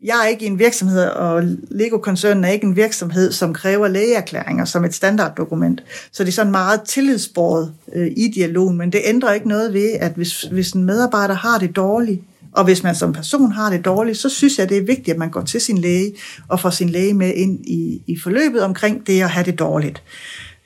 Jeg 0.02 0.20
er 0.24 0.28
ikke 0.28 0.46
en 0.46 0.58
virksomhed, 0.58 1.04
og 1.04 1.42
Lego-koncernen 1.70 2.44
er 2.44 2.48
ikke 2.48 2.66
en 2.66 2.76
virksomhed, 2.76 3.32
som 3.32 3.54
kræver 3.54 3.88
lægeerklæringer 3.88 4.64
som 4.64 4.84
et 4.84 4.94
standarddokument. 4.94 5.82
Så 6.12 6.24
det 6.24 6.28
er 6.28 6.32
sådan 6.32 6.50
meget 6.50 6.82
tillidsbordet 6.82 7.74
øh, 7.94 8.06
i 8.16 8.28
dialogen, 8.34 8.76
men 8.76 8.92
det 8.92 9.00
ændrer 9.04 9.32
ikke 9.32 9.48
noget 9.48 9.72
ved, 9.72 9.90
at 10.00 10.12
hvis, 10.12 10.42
hvis 10.42 10.72
en 10.72 10.84
medarbejder 10.84 11.34
har 11.34 11.58
det 11.58 11.76
dårligt, 11.76 12.20
og 12.52 12.64
hvis 12.64 12.82
man 12.82 12.94
som 12.94 13.12
person 13.12 13.52
har 13.52 13.70
det 13.70 13.84
dårligt, 13.84 14.18
så 14.18 14.28
synes 14.28 14.58
jeg, 14.58 14.68
det 14.68 14.76
er 14.76 14.82
vigtigt, 14.82 15.08
at 15.08 15.18
man 15.18 15.30
går 15.30 15.42
til 15.42 15.60
sin 15.60 15.78
læge 15.78 16.14
og 16.48 16.60
får 16.60 16.70
sin 16.70 16.88
læge 16.88 17.14
med 17.14 17.34
ind 17.34 17.66
i, 17.66 18.02
i 18.06 18.18
forløbet 18.22 18.62
omkring 18.62 19.06
det 19.06 19.22
at 19.22 19.30
have 19.30 19.44
det 19.44 19.58
dårligt. 19.58 20.02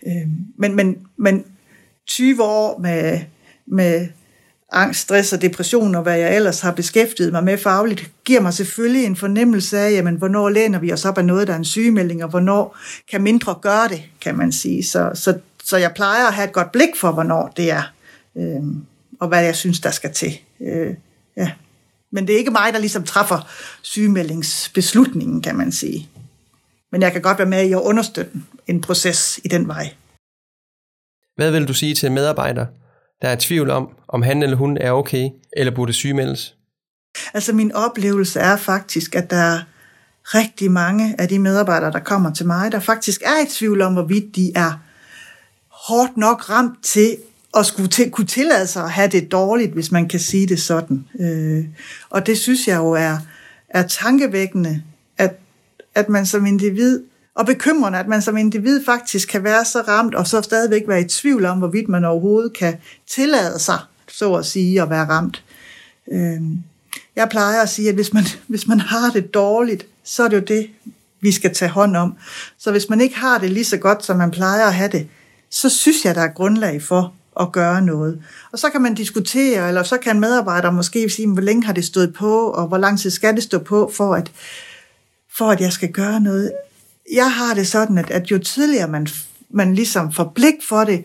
Øh, 0.07 0.29
men, 0.59 0.77
men, 0.77 0.97
men 1.17 1.45
20 2.07 2.43
år 2.43 2.79
med, 2.79 3.21
med 3.67 4.07
angst, 4.73 5.01
stress 5.01 5.33
og 5.33 5.43
depression, 5.43 5.95
og 5.95 6.03
hvad 6.03 6.19
jeg 6.19 6.37
ellers 6.37 6.61
har 6.61 6.73
beskæftiget 6.73 7.33
mig 7.33 7.45
med 7.45 7.59
fagligt, 7.59 8.11
giver 8.25 8.41
mig 8.41 8.55
selvfølgelig 8.55 9.05
en 9.05 9.17
fornemmelse 9.17 9.79
af, 9.79 9.93
jamen, 9.93 10.17
hvornår 10.17 10.49
læner 10.49 10.79
vi 10.79 10.93
os 10.93 11.05
op 11.05 11.19
af 11.19 11.25
noget, 11.25 11.47
der 11.47 11.53
er 11.53 11.59
en 11.59 11.65
sygemelding, 11.65 12.25
og 12.25 12.31
hvornår 12.31 12.77
kan 13.11 13.23
mindre 13.23 13.55
gøre 13.63 13.89
det, 13.89 14.03
kan 14.21 14.37
man 14.37 14.53
sige. 14.53 14.85
Så, 14.85 15.11
så, 15.15 15.39
så 15.65 15.77
jeg 15.77 15.93
plejer 15.95 16.27
at 16.27 16.35
have 16.35 16.47
et 16.47 16.53
godt 16.53 16.73
blik 16.73 16.97
for, 16.97 17.13
hvornår 17.13 17.53
det 17.57 17.71
er, 17.71 17.93
øh, 18.37 18.63
og 19.21 19.29
hvad 19.29 19.45
jeg 19.45 19.57
synes, 19.57 19.81
der 19.81 19.91
skal 19.91 20.13
til. 20.13 20.39
Øh, 20.61 20.95
ja. 21.37 21.51
Men 22.13 22.27
det 22.27 22.35
er 22.35 22.39
ikke 22.39 22.51
mig, 22.51 22.73
der 22.73 22.79
ligesom 22.79 23.05
træffer 23.05 23.49
sygemeldingsbeslutningen, 23.83 25.43
kan 25.43 25.57
man 25.57 25.73
sige. 25.73 26.09
Men 26.93 27.03
jeg 27.03 27.13
kan 27.13 27.23
godt 27.23 27.39
være 27.39 27.49
med 27.49 27.69
i 27.69 27.73
at 27.73 27.81
understøtte 27.81 28.31
en 28.67 28.81
proces 28.81 29.41
i 29.45 29.49
den 29.49 29.69
vej. 29.69 29.93
Hvad 31.37 31.51
vil 31.51 31.69
du 31.69 31.75
sige 31.75 31.95
til 31.95 32.13
medarbejdere, 32.13 32.67
der 33.23 33.29
er 33.29 33.37
tvivl 33.39 33.71
om, 33.71 33.89
om 34.09 34.23
han 34.23 34.43
eller 34.43 34.57
hun 34.57 34.79
er 34.81 34.91
okay, 34.91 35.29
eller 35.57 35.75
burde 35.75 35.93
sygemeldes? 35.93 36.55
Altså 37.35 37.53
min 37.53 37.73
oplevelse 37.73 38.41
er 38.41 38.57
faktisk, 38.57 39.15
at 39.15 39.31
der 39.31 39.37
er 39.37 39.61
rigtig 40.25 40.71
mange 40.71 41.15
af 41.21 41.29
de 41.29 41.39
medarbejdere, 41.39 41.93
der 41.93 41.99
kommer 41.99 42.35
til 42.35 42.47
mig, 42.47 42.73
der 42.73 42.81
faktisk 42.81 43.23
er 43.23 43.45
i 43.47 43.49
tvivl 43.51 43.81
om, 43.81 43.93
hvorvidt 43.93 44.37
de 44.37 44.53
er 44.55 44.73
hårdt 45.69 46.17
nok 46.17 46.51
ramt 46.51 46.85
til 46.85 47.17
at 47.57 47.67
skulle 47.67 47.89
til, 47.89 48.11
kunne 48.11 48.27
tillade 48.27 48.67
sig 48.67 48.85
at 48.85 48.91
have 48.91 49.09
det 49.09 49.33
dårligt, 49.33 49.73
hvis 49.73 49.93
man 49.93 50.09
kan 50.09 50.21
sige 50.21 50.47
det 50.47 50.63
sådan. 50.63 51.09
Øh, 51.21 51.65
og 52.11 52.27
det 52.27 52.39
synes 52.39 52.69
jeg 52.69 52.77
jo 52.77 52.91
er, 52.91 53.19
er 53.69 53.87
tankevækkende, 53.87 54.83
at, 55.19 55.39
at 55.95 56.09
man 56.09 56.27
som 56.27 56.47
individ 56.47 57.03
og 57.35 57.47
bekymrende, 57.47 57.99
at 57.99 58.09
man 58.09 58.23
som 58.23 58.37
individ 58.37 58.85
faktisk 58.85 59.29
kan 59.29 59.45
være 59.45 59.65
så 59.65 59.81
ramt, 59.81 60.15
og 60.15 60.27
så 60.27 60.43
stadigvæk 60.43 60.83
være 60.89 61.01
i 61.01 61.09
tvivl 61.09 61.45
om, 61.45 61.59
hvorvidt 61.59 61.89
man 61.89 62.05
overhovedet 62.05 62.53
kan 62.57 62.77
tillade 63.11 63.59
sig, 63.59 63.79
så 64.09 64.35
at 64.35 64.47
sige, 64.47 64.83
at 64.83 64.91
være 64.91 65.09
ramt. 65.09 65.45
Øhm, 66.13 66.63
jeg 67.17 67.29
plejer 67.31 67.63
at 67.63 67.69
sige, 67.69 67.89
at 67.89 67.95
hvis 67.95 68.13
man, 68.13 68.25
hvis 68.49 68.69
man 68.69 68.81
har 68.81 69.11
det 69.11 69.35
dårligt, 69.35 69.87
så 70.05 70.25
er 70.25 70.29
det 70.29 70.37
jo 70.37 70.45
det, 70.57 70.71
vi 71.21 71.33
skal 71.33 71.55
tage 71.55 71.71
hånd 71.71 71.97
om. 71.97 72.15
Så 72.59 72.71
hvis 72.71 72.89
man 72.89 73.01
ikke 73.01 73.17
har 73.17 73.39
det 73.39 73.51
lige 73.51 73.65
så 73.65 73.77
godt, 73.77 74.05
som 74.05 74.17
man 74.17 74.31
plejer 74.31 74.67
at 74.67 74.75
have 74.75 74.91
det, 74.93 75.09
så 75.51 75.69
synes 75.69 76.05
jeg, 76.05 76.15
der 76.15 76.21
er 76.21 76.33
grundlag 76.33 76.83
for 76.83 77.15
at 77.41 77.53
gøre 77.53 77.83
noget. 77.83 78.23
Og 78.53 78.59
så 78.59 78.71
kan 78.71 78.83
man 78.83 78.95
diskutere, 78.95 79.69
eller 79.69 79.83
så 79.83 79.99
kan 79.99 80.21
medarbejdere 80.21 80.73
måske 80.73 81.11
sige, 81.11 81.29
hvor 81.29 81.43
længe 81.43 81.65
har 81.65 81.73
det 81.73 81.85
stået 81.85 82.15
på, 82.15 82.47
og 82.47 82.67
hvor 82.69 82.79
lang 82.79 82.99
tid 82.99 83.11
skal 83.11 83.35
det 83.35 83.43
stå 83.43 83.59
på, 83.59 83.91
for 83.95 84.15
at, 84.15 84.33
for 85.37 85.51
at 85.51 85.61
jeg 85.61 85.73
skal 85.73 85.93
gøre 85.93 86.21
noget. 86.21 86.53
Jeg 87.13 87.33
har 87.33 87.55
det 87.55 87.67
sådan, 87.67 87.99
at, 87.99 88.11
at 88.11 88.31
jo 88.31 88.39
tidligere 88.39 88.89
man, 88.89 89.07
man 89.51 89.75
ligesom 89.75 90.13
får 90.13 90.33
blik 90.35 90.55
for 90.69 90.85
det, 90.85 91.05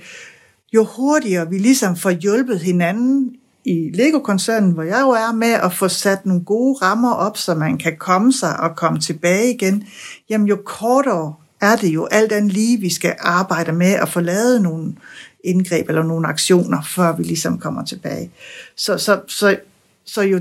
jo 0.74 0.84
hurtigere 0.84 1.50
vi 1.50 1.58
ligesom 1.58 1.96
får 1.96 2.10
hjulpet 2.10 2.60
hinanden 2.60 3.36
i 3.66 3.92
Lego-koncernen, 3.94 4.72
hvor 4.72 4.84
jeg 4.84 5.02
jo 5.02 5.10
er 5.10 5.34
med 5.34 5.52
at 5.52 5.74
få 5.74 5.88
sat 5.88 6.26
nogle 6.26 6.44
gode 6.44 6.78
rammer 6.82 7.14
op, 7.14 7.38
så 7.38 7.56
man 7.56 7.78
kan 7.78 7.98
komme 7.98 8.34
sig 8.34 8.60
og 8.60 8.76
komme 8.76 9.00
tilbage 9.00 9.54
igen, 9.54 9.88
jamen 10.30 10.48
jo 10.48 10.58
kortere 10.66 11.34
er 11.62 11.76
det 11.76 11.88
jo 11.88 12.06
alt 12.06 12.32
andet 12.32 12.54
lige, 12.54 12.80
vi 12.80 12.94
skal 12.94 13.16
arbejde 13.20 13.72
med 13.72 13.92
at 13.92 14.10
få 14.10 14.20
lavet 14.20 14.62
nogle 14.62 14.96
indgreb 15.44 15.90
eller 15.90 16.04
nogle 16.04 16.28
aktioner, 16.28 16.82
før 16.82 17.16
vi 17.16 17.24
ligesom 17.24 17.60
kommer 17.60 17.86
tilbage. 17.86 18.32
Så, 18.76 18.98
så, 18.98 19.22
så, 19.28 19.58
så, 20.06 20.22
jo, 20.22 20.40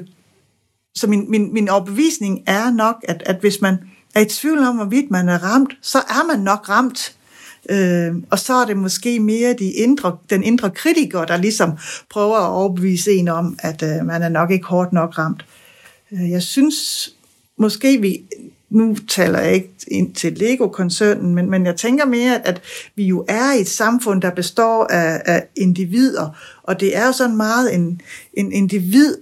så 0.95 1.07
min, 1.07 1.31
min, 1.31 1.53
min 1.53 1.69
overbevisning 1.69 2.43
er 2.47 2.71
nok, 2.71 2.97
at, 3.09 3.23
at 3.27 3.37
hvis 3.41 3.61
man 3.61 3.79
er 4.17 4.21
i 4.21 4.25
tvivl 4.25 4.59
om, 4.59 4.77
hvorvidt 4.77 5.11
man 5.11 5.29
er 5.29 5.39
ramt, 5.39 5.73
så 5.83 5.99
er 5.99 6.27
man 6.27 6.41
nok 6.45 6.69
ramt. 6.69 7.17
Øh, 7.71 8.15
og 8.31 8.39
så 8.39 8.55
er 8.55 8.67
det 8.67 8.77
måske 8.77 9.21
mere 9.21 9.53
de 9.53 9.71
indre, 9.73 10.17
den 10.31 10.43
indre 10.43 10.71
kritiker, 10.71 11.25
der 11.25 11.37
ligesom 11.37 11.73
prøver 12.11 12.37
at 12.37 12.51
overbevise 12.51 13.13
en 13.13 13.29
om, 13.29 13.59
at 13.59 13.83
øh, 13.83 14.07
man 14.07 14.23
er 14.23 14.29
nok 14.29 14.51
ikke 14.51 14.67
hårdt 14.67 14.93
nok 14.93 15.19
ramt. 15.19 15.47
Øh, 16.13 16.31
jeg 16.31 16.43
synes 16.43 17.11
måske, 17.59 18.01
vi, 18.01 18.23
nu 18.71 18.97
taler 19.09 19.39
jeg 19.39 19.55
ikke 19.55 19.75
ind 19.89 20.15
til 20.15 20.33
Lego-koncernen, 20.33 21.35
men, 21.35 21.51
men 21.51 21.67
jeg 21.67 21.77
tænker 21.77 22.05
mere, 22.05 22.47
at 22.47 22.63
vi 22.95 23.07
jo 23.07 23.25
er 23.29 23.53
i 23.53 23.61
et 23.61 23.69
samfund, 23.69 24.23
der 24.23 24.31
består 24.31 24.85
af, 24.85 25.23
af 25.25 25.47
individer, 25.57 26.37
og 26.63 26.81
det 26.81 26.97
er 26.97 27.07
jo 27.07 27.13
sådan 27.13 27.37
meget 27.37 27.75
en, 27.75 28.01
en 28.35 28.53
individ 28.53 29.17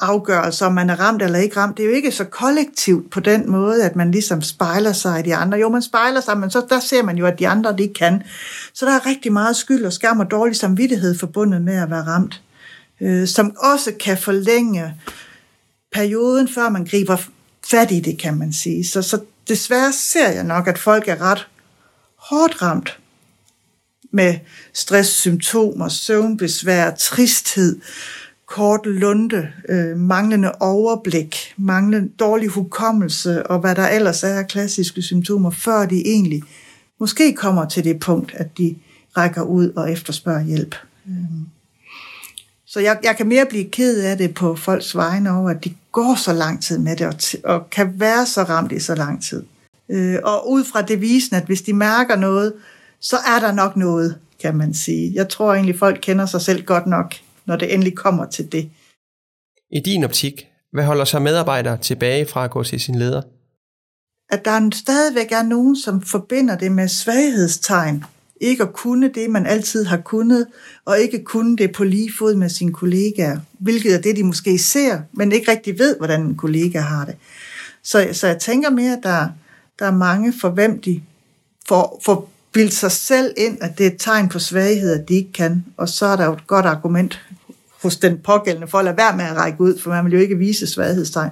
afgørelser, 0.00 0.66
om 0.66 0.72
man 0.72 0.90
er 0.90 1.00
ramt 1.00 1.22
eller 1.22 1.38
ikke 1.38 1.56
ramt. 1.56 1.76
Det 1.76 1.82
er 1.82 1.88
jo 1.88 1.94
ikke 1.94 2.12
så 2.12 2.24
kollektivt 2.24 3.10
på 3.10 3.20
den 3.20 3.50
måde, 3.50 3.84
at 3.84 3.96
man 3.96 4.10
ligesom 4.10 4.42
spejler 4.42 4.92
sig 4.92 5.20
i 5.20 5.22
de 5.22 5.34
andre. 5.34 5.58
Jo, 5.58 5.68
man 5.68 5.82
spejler 5.82 6.20
sig, 6.20 6.38
men 6.38 6.50
så 6.50 6.66
der 6.68 6.80
ser 6.80 7.02
man 7.02 7.16
jo, 7.16 7.26
at 7.26 7.38
de 7.38 7.48
andre 7.48 7.76
det 7.76 7.96
kan. 7.96 8.22
Så 8.74 8.86
der 8.86 8.92
er 8.92 9.06
rigtig 9.06 9.32
meget 9.32 9.56
skyld 9.56 9.84
og 9.84 9.92
skam 9.92 10.20
og 10.20 10.30
dårlig 10.30 10.56
samvittighed 10.56 11.18
forbundet 11.18 11.62
med 11.62 11.74
at 11.74 11.90
være 11.90 12.06
ramt, 12.06 12.42
øh, 13.00 13.28
som 13.28 13.56
også 13.58 13.92
kan 14.00 14.18
forlænge 14.18 14.94
perioden, 15.92 16.48
før 16.54 16.68
man 16.68 16.84
griber 16.84 17.16
fat 17.70 17.90
i 17.90 18.00
det, 18.00 18.18
kan 18.18 18.38
man 18.38 18.52
sige. 18.52 18.86
Så, 18.86 19.02
så 19.02 19.20
desværre 19.48 19.92
ser 19.92 20.28
jeg 20.30 20.44
nok, 20.44 20.68
at 20.68 20.78
folk 20.78 21.08
er 21.08 21.20
ret 21.20 21.48
hårdt 22.18 22.62
ramt 22.62 22.98
med 24.12 24.34
stresssymptomer, 24.72 25.88
søvnbesvær, 25.88 26.90
tristhed, 26.90 27.80
kort 28.46 28.86
lunde, 28.86 29.48
øh, 29.68 29.96
manglende 29.96 30.52
overblik, 30.52 31.54
manglende 31.56 32.08
dårlig 32.08 32.48
hukommelse 32.48 33.46
og 33.46 33.58
hvad 33.58 33.74
der 33.74 33.88
ellers 33.88 34.22
er 34.22 34.38
af 34.38 34.48
klassiske 34.48 35.02
symptomer, 35.02 35.50
før 35.50 35.86
de 35.86 36.06
egentlig 36.06 36.42
måske 37.00 37.34
kommer 37.34 37.68
til 37.68 37.84
det 37.84 38.00
punkt, 38.00 38.34
at 38.34 38.58
de 38.58 38.76
rækker 39.16 39.42
ud 39.42 39.70
og 39.76 39.92
efterspørger 39.92 40.44
hjælp. 40.44 40.74
Øhm. 41.08 41.46
Så 42.66 42.80
jeg, 42.80 42.98
jeg 43.02 43.16
kan 43.16 43.28
mere 43.28 43.46
blive 43.46 43.64
ked 43.64 44.00
af 44.00 44.18
det 44.18 44.34
på 44.34 44.56
folks 44.56 44.96
vegne 44.96 45.30
over, 45.30 45.50
at 45.50 45.64
de 45.64 45.74
går 45.92 46.14
så 46.14 46.32
lang 46.32 46.62
tid 46.62 46.78
med 46.78 46.96
det, 46.96 47.06
og, 47.06 47.14
t- 47.22 47.40
og 47.44 47.70
kan 47.70 48.00
være 48.00 48.26
så 48.26 48.42
ramt 48.42 48.72
i 48.72 48.80
så 48.80 48.94
lang 48.94 49.22
tid. 49.22 49.42
Øh, 49.88 50.18
og 50.24 50.50
ud 50.50 50.64
fra 50.64 50.82
devisen, 50.82 51.36
at 51.36 51.44
hvis 51.44 51.62
de 51.62 51.72
mærker 51.72 52.16
noget, 52.16 52.52
så 53.00 53.16
er 53.16 53.40
der 53.40 53.52
nok 53.52 53.76
noget, 53.76 54.16
kan 54.42 54.56
man 54.56 54.74
sige. 54.74 55.12
Jeg 55.14 55.28
tror 55.28 55.54
egentlig, 55.54 55.78
folk 55.78 55.98
kender 56.02 56.26
sig 56.26 56.40
selv 56.40 56.64
godt 56.64 56.86
nok, 56.86 57.14
når 57.46 57.56
det 57.56 57.74
endelig 57.74 57.96
kommer 57.96 58.26
til 58.26 58.52
det. 58.52 58.70
I 59.70 59.80
din 59.80 60.04
optik, 60.04 60.46
hvad 60.72 60.84
holder 60.84 61.04
sig 61.04 61.22
medarbejdere 61.22 61.76
tilbage 61.76 62.26
fra 62.26 62.44
at 62.44 62.50
gå 62.50 62.64
til 62.64 62.80
sin 62.80 62.94
leder? 62.94 63.22
At 64.30 64.44
der 64.44 64.70
stadigvæk 64.74 65.32
er 65.32 65.42
nogen, 65.42 65.76
som 65.76 66.02
forbinder 66.02 66.58
det 66.58 66.72
med 66.72 66.88
svaghedstegn 66.88 68.04
ikke 68.40 68.62
at 68.62 68.72
kunne 68.72 69.08
det, 69.08 69.30
man 69.30 69.46
altid 69.46 69.84
har 69.84 69.96
kunnet, 69.96 70.46
og 70.84 70.98
ikke 70.98 71.24
kunne 71.24 71.56
det 71.56 71.72
på 71.72 71.84
lige 71.84 72.12
fod 72.18 72.34
med 72.34 72.48
sine 72.48 72.72
kollegaer, 72.72 73.38
hvilket 73.58 73.94
er 73.94 74.00
det, 74.00 74.16
de 74.16 74.24
måske 74.24 74.58
ser, 74.58 75.00
men 75.12 75.32
ikke 75.32 75.50
rigtig 75.50 75.78
ved, 75.78 75.96
hvordan 75.96 76.20
en 76.20 76.36
kollega 76.36 76.80
har 76.80 77.04
det. 77.04 77.14
Så, 77.82 78.08
så 78.12 78.26
jeg 78.26 78.38
tænker 78.38 78.70
mere, 78.70 78.96
at 78.96 79.02
der, 79.02 79.28
der 79.78 79.86
er 79.86 79.94
mange, 79.94 80.32
for 80.40 80.48
hvem 80.48 80.80
de 80.80 81.02
får, 81.68 82.02
får 82.04 82.30
bildt 82.52 82.74
sig 82.74 82.92
selv 82.92 83.34
ind, 83.36 83.58
at 83.60 83.78
det 83.78 83.86
er 83.86 83.90
et 83.90 83.96
tegn 83.98 84.28
på 84.28 84.38
svaghed, 84.38 85.00
at 85.00 85.08
de 85.08 85.14
ikke 85.14 85.32
kan, 85.32 85.64
og 85.76 85.88
så 85.88 86.06
er 86.06 86.16
der 86.16 86.24
jo 86.24 86.32
et 86.32 86.46
godt 86.46 86.66
argument 86.66 87.20
hos 87.84 87.96
den 87.96 88.18
pågældende 88.18 88.68
for 88.68 88.78
at 88.78 88.84
lade 88.84 88.96
være 88.96 89.16
med 89.16 89.24
at 89.24 89.36
række 89.36 89.60
ud, 89.60 89.78
for 89.78 89.90
man 89.90 90.04
vil 90.04 90.12
jo 90.12 90.18
ikke 90.18 90.38
vise 90.38 90.66
svaghedstegn. 90.66 91.30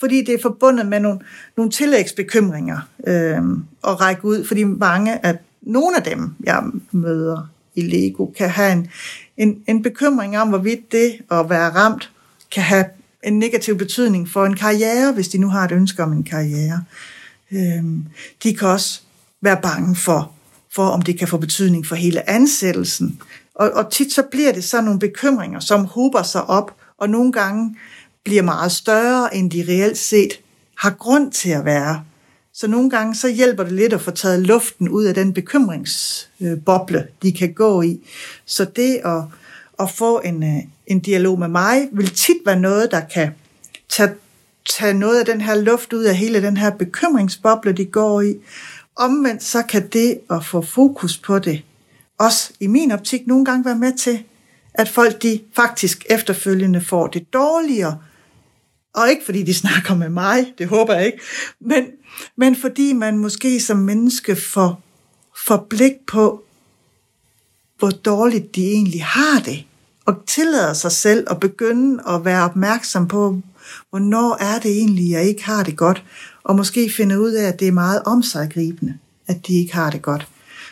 Fordi 0.00 0.24
det 0.24 0.34
er 0.34 0.38
forbundet 0.42 0.86
med 0.86 1.00
nogle, 1.00 1.20
nogle 1.56 1.72
tillægsbekymringer 1.72 2.78
øh, 3.06 3.42
at 3.86 4.00
række 4.00 4.24
ud, 4.24 4.44
fordi 4.44 4.64
mange 4.64 5.26
af 5.26 5.38
nogle 5.62 5.96
af 5.96 6.02
dem, 6.02 6.34
jeg 6.44 6.62
møder 6.92 7.50
i 7.74 7.82
Lego, 7.82 8.26
kan 8.26 8.50
have 8.50 8.72
en, 8.72 8.88
en, 9.36 9.62
en 9.66 9.82
bekymring 9.82 10.38
om, 10.38 10.48
hvorvidt 10.48 10.92
det 10.92 11.12
at 11.30 11.50
være 11.50 11.70
ramt 11.70 12.10
kan 12.50 12.62
have 12.62 12.84
en 13.22 13.38
negativ 13.38 13.78
betydning 13.78 14.28
for 14.28 14.46
en 14.46 14.56
karriere, 14.56 15.12
hvis 15.12 15.28
de 15.28 15.38
nu 15.38 15.48
har 15.48 15.64
et 15.64 15.72
ønske 15.72 16.02
om 16.02 16.12
en 16.12 16.24
karriere. 16.24 16.84
Øhm, 17.52 18.04
de 18.42 18.54
kan 18.54 18.68
også 18.68 19.00
være 19.40 19.58
bange 19.62 19.96
for, 19.96 20.32
for, 20.74 20.86
om 20.86 21.02
det 21.02 21.18
kan 21.18 21.28
få 21.28 21.36
betydning 21.36 21.86
for 21.86 21.94
hele 21.94 22.30
ansættelsen. 22.30 23.20
Og, 23.58 23.70
og 23.70 23.92
tit 23.92 24.12
så 24.12 24.22
bliver 24.30 24.52
det 24.52 24.64
sådan 24.64 24.84
nogle 24.84 25.00
bekymringer, 25.00 25.60
som 25.60 25.84
hober 25.84 26.22
sig 26.22 26.44
op, 26.44 26.74
og 26.98 27.10
nogle 27.10 27.32
gange 27.32 27.76
bliver 28.24 28.42
meget 28.42 28.72
større, 28.72 29.36
end 29.36 29.50
de 29.50 29.64
reelt 29.68 29.98
set 29.98 30.40
har 30.78 30.90
grund 30.90 31.32
til 31.32 31.50
at 31.50 31.64
være. 31.64 32.04
Så 32.52 32.66
nogle 32.66 32.90
gange 32.90 33.14
så 33.14 33.28
hjælper 33.28 33.62
det 33.62 33.72
lidt 33.72 33.92
at 33.92 34.00
få 34.00 34.10
taget 34.10 34.46
luften 34.46 34.88
ud 34.88 35.04
af 35.04 35.14
den 35.14 35.32
bekymringsboble, 35.32 36.98
øh, 36.98 37.04
de 37.22 37.32
kan 37.32 37.52
gå 37.52 37.82
i. 37.82 38.08
Så 38.46 38.64
det 38.64 39.00
at, 39.04 39.22
at 39.80 39.90
få 39.90 40.20
en, 40.20 40.42
øh, 40.42 40.62
en 40.86 41.00
dialog 41.00 41.38
med 41.38 41.48
mig, 41.48 41.88
vil 41.92 42.10
tit 42.14 42.36
være 42.46 42.60
noget, 42.60 42.90
der 42.90 43.00
kan 43.00 43.30
tage, 43.88 44.10
tage 44.78 44.94
noget 44.94 45.18
af 45.18 45.26
den 45.26 45.40
her 45.40 45.54
luft 45.54 45.92
ud 45.92 46.04
af 46.04 46.16
hele 46.16 46.42
den 46.42 46.56
her 46.56 46.70
bekymringsboble, 46.70 47.72
de 47.72 47.84
går 47.84 48.20
i. 48.20 48.34
Omvendt 48.96 49.42
så 49.42 49.62
kan 49.62 49.88
det 49.88 50.18
at 50.30 50.44
få 50.44 50.60
fokus 50.62 51.18
på 51.18 51.38
det, 51.38 51.62
også 52.18 52.52
i 52.60 52.66
min 52.66 52.92
optik 52.92 53.26
nogle 53.26 53.44
gange 53.44 53.64
være 53.64 53.78
med 53.78 53.92
til, 53.98 54.24
at 54.74 54.88
folk 54.88 55.22
de 55.22 55.40
faktisk 55.56 56.06
efterfølgende 56.10 56.80
får 56.80 57.06
det 57.06 57.32
dårligere, 57.32 57.98
og 58.94 59.10
ikke 59.10 59.24
fordi 59.24 59.42
de 59.42 59.54
snakker 59.64 59.94
med 59.94 60.08
mig, 60.08 60.54
det 60.58 60.68
håber 60.68 60.94
jeg 60.94 61.06
ikke, 61.06 61.20
men, 61.60 61.84
men 62.36 62.56
fordi 62.56 62.92
man 62.92 63.18
måske 63.18 63.60
som 63.60 63.76
menneske 63.76 64.36
får, 64.36 64.82
får 65.46 65.66
blik 65.70 65.92
på, 66.06 66.44
hvor 67.78 67.90
dårligt 67.90 68.54
de 68.54 68.64
egentlig 68.64 69.04
har 69.04 69.40
det, 69.40 69.64
og 70.06 70.26
tillader 70.26 70.72
sig 70.72 70.92
selv 70.92 71.26
at 71.30 71.40
begynde 71.40 72.02
at 72.08 72.24
være 72.24 72.44
opmærksom 72.44 73.08
på, 73.08 73.40
hvornår 73.90 74.36
er 74.40 74.58
det 74.58 74.70
egentlig, 74.70 75.10
jeg 75.10 75.24
ikke 75.24 75.44
har 75.44 75.62
det 75.64 75.76
godt, 75.76 76.04
og 76.44 76.56
måske 76.56 76.90
finde 76.96 77.20
ud 77.20 77.32
af, 77.32 77.48
at 77.48 77.60
det 77.60 77.68
er 77.68 77.72
meget 77.72 78.02
omsaggribende, 78.02 78.98
at 79.26 79.46
de 79.46 79.54
ikke 79.60 79.74
har 79.74 79.90
det 79.90 80.02
godt. 80.02 80.28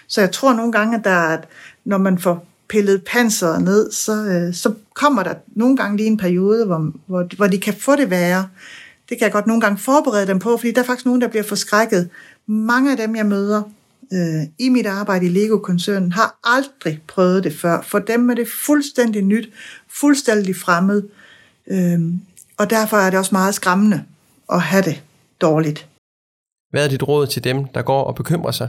Så 0.08 0.20
jeg 0.20 0.32
tror 0.32 0.52
nogle 0.52 0.72
gange, 0.72 0.98
at 0.98 1.04
der 1.04 1.10
er, 1.10 1.36
at 1.36 1.48
når 1.84 1.98
man 1.98 2.18
får 2.18 2.46
pillet 2.68 3.04
panseret 3.04 3.62
ned, 3.62 3.92
så, 3.92 4.12
øh, 4.12 4.54
så 4.54 4.74
kommer 4.94 5.22
der 5.22 5.34
nogle 5.46 5.76
gange 5.76 5.96
lige 5.96 6.06
en 6.06 6.16
periode, 6.16 6.66
hvor, 6.66 6.92
hvor, 7.06 7.36
hvor 7.36 7.46
de 7.46 7.58
kan 7.58 7.74
få 7.74 7.96
det 7.96 8.10
værre. 8.10 8.48
Det 9.08 9.18
kan 9.18 9.24
jeg 9.24 9.32
godt 9.32 9.46
nogle 9.46 9.60
gange 9.60 9.78
forberede 9.78 10.26
dem 10.26 10.38
på, 10.38 10.56
fordi 10.56 10.72
der 10.72 10.80
er 10.80 10.86
faktisk 10.86 11.06
nogen, 11.06 11.20
der 11.20 11.28
bliver 11.28 11.42
forskrækket. 11.42 12.10
Mange 12.46 12.90
af 12.90 12.96
dem, 12.96 13.16
jeg 13.16 13.26
møder 13.26 13.62
øh, 14.12 14.42
i 14.58 14.68
mit 14.68 14.86
arbejde 14.86 15.26
i 15.26 15.28
Lego-koncernen, 15.28 16.12
har 16.12 16.38
aldrig 16.44 17.02
prøvet 17.06 17.44
det 17.44 17.52
før. 17.52 17.82
For 17.82 17.98
dem 17.98 18.30
er 18.30 18.34
det 18.34 18.48
fuldstændig 18.48 19.22
nyt, 19.22 19.48
fuldstændig 20.00 20.56
fremmed. 20.56 21.02
Øh, 21.66 22.00
og 22.58 22.70
derfor 22.70 22.96
er 22.96 23.10
det 23.10 23.18
også 23.18 23.34
meget 23.34 23.54
skræmmende 23.54 24.04
at 24.52 24.60
have 24.60 24.82
det 24.82 25.02
dårligt. 25.40 25.88
Hvad 26.70 26.84
er 26.84 26.88
dit 26.88 27.08
råd 27.08 27.26
til 27.26 27.44
dem, 27.44 27.64
der 27.64 27.82
går 27.82 28.04
og 28.04 28.14
bekymrer 28.14 28.50
sig? 28.50 28.68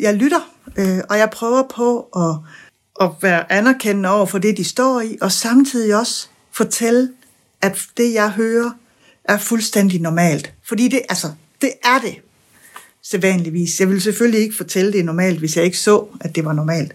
Jeg 0.00 0.14
lytter, 0.14 0.47
øh, 0.76 0.98
og 1.10 1.18
jeg 1.18 1.30
prøver 1.30 1.62
på 1.76 2.00
at 2.00 2.36
at 3.00 3.10
være 3.22 3.52
anerkendende 3.52 4.08
over 4.08 4.26
for 4.26 4.38
det, 4.38 4.56
de 4.56 4.64
står 4.64 5.00
i, 5.00 5.18
og 5.20 5.32
samtidig 5.32 5.96
også 5.96 6.28
fortælle, 6.52 7.10
at 7.62 7.78
det, 7.96 8.14
jeg 8.14 8.30
hører, 8.30 8.70
er 9.24 9.38
fuldstændig 9.38 10.00
normalt. 10.00 10.52
Fordi 10.68 10.88
det, 10.88 11.02
altså, 11.08 11.32
det 11.60 11.72
er 11.84 11.98
det, 11.98 12.16
sædvanligvis. 13.02 13.80
Jeg 13.80 13.88
vil 13.88 14.00
selvfølgelig 14.00 14.40
ikke 14.40 14.56
fortælle 14.56 14.92
det 14.92 15.04
normalt, 15.04 15.38
hvis 15.38 15.56
jeg 15.56 15.64
ikke 15.64 15.78
så, 15.78 16.06
at 16.20 16.36
det 16.36 16.44
var 16.44 16.52
normalt. 16.52 16.94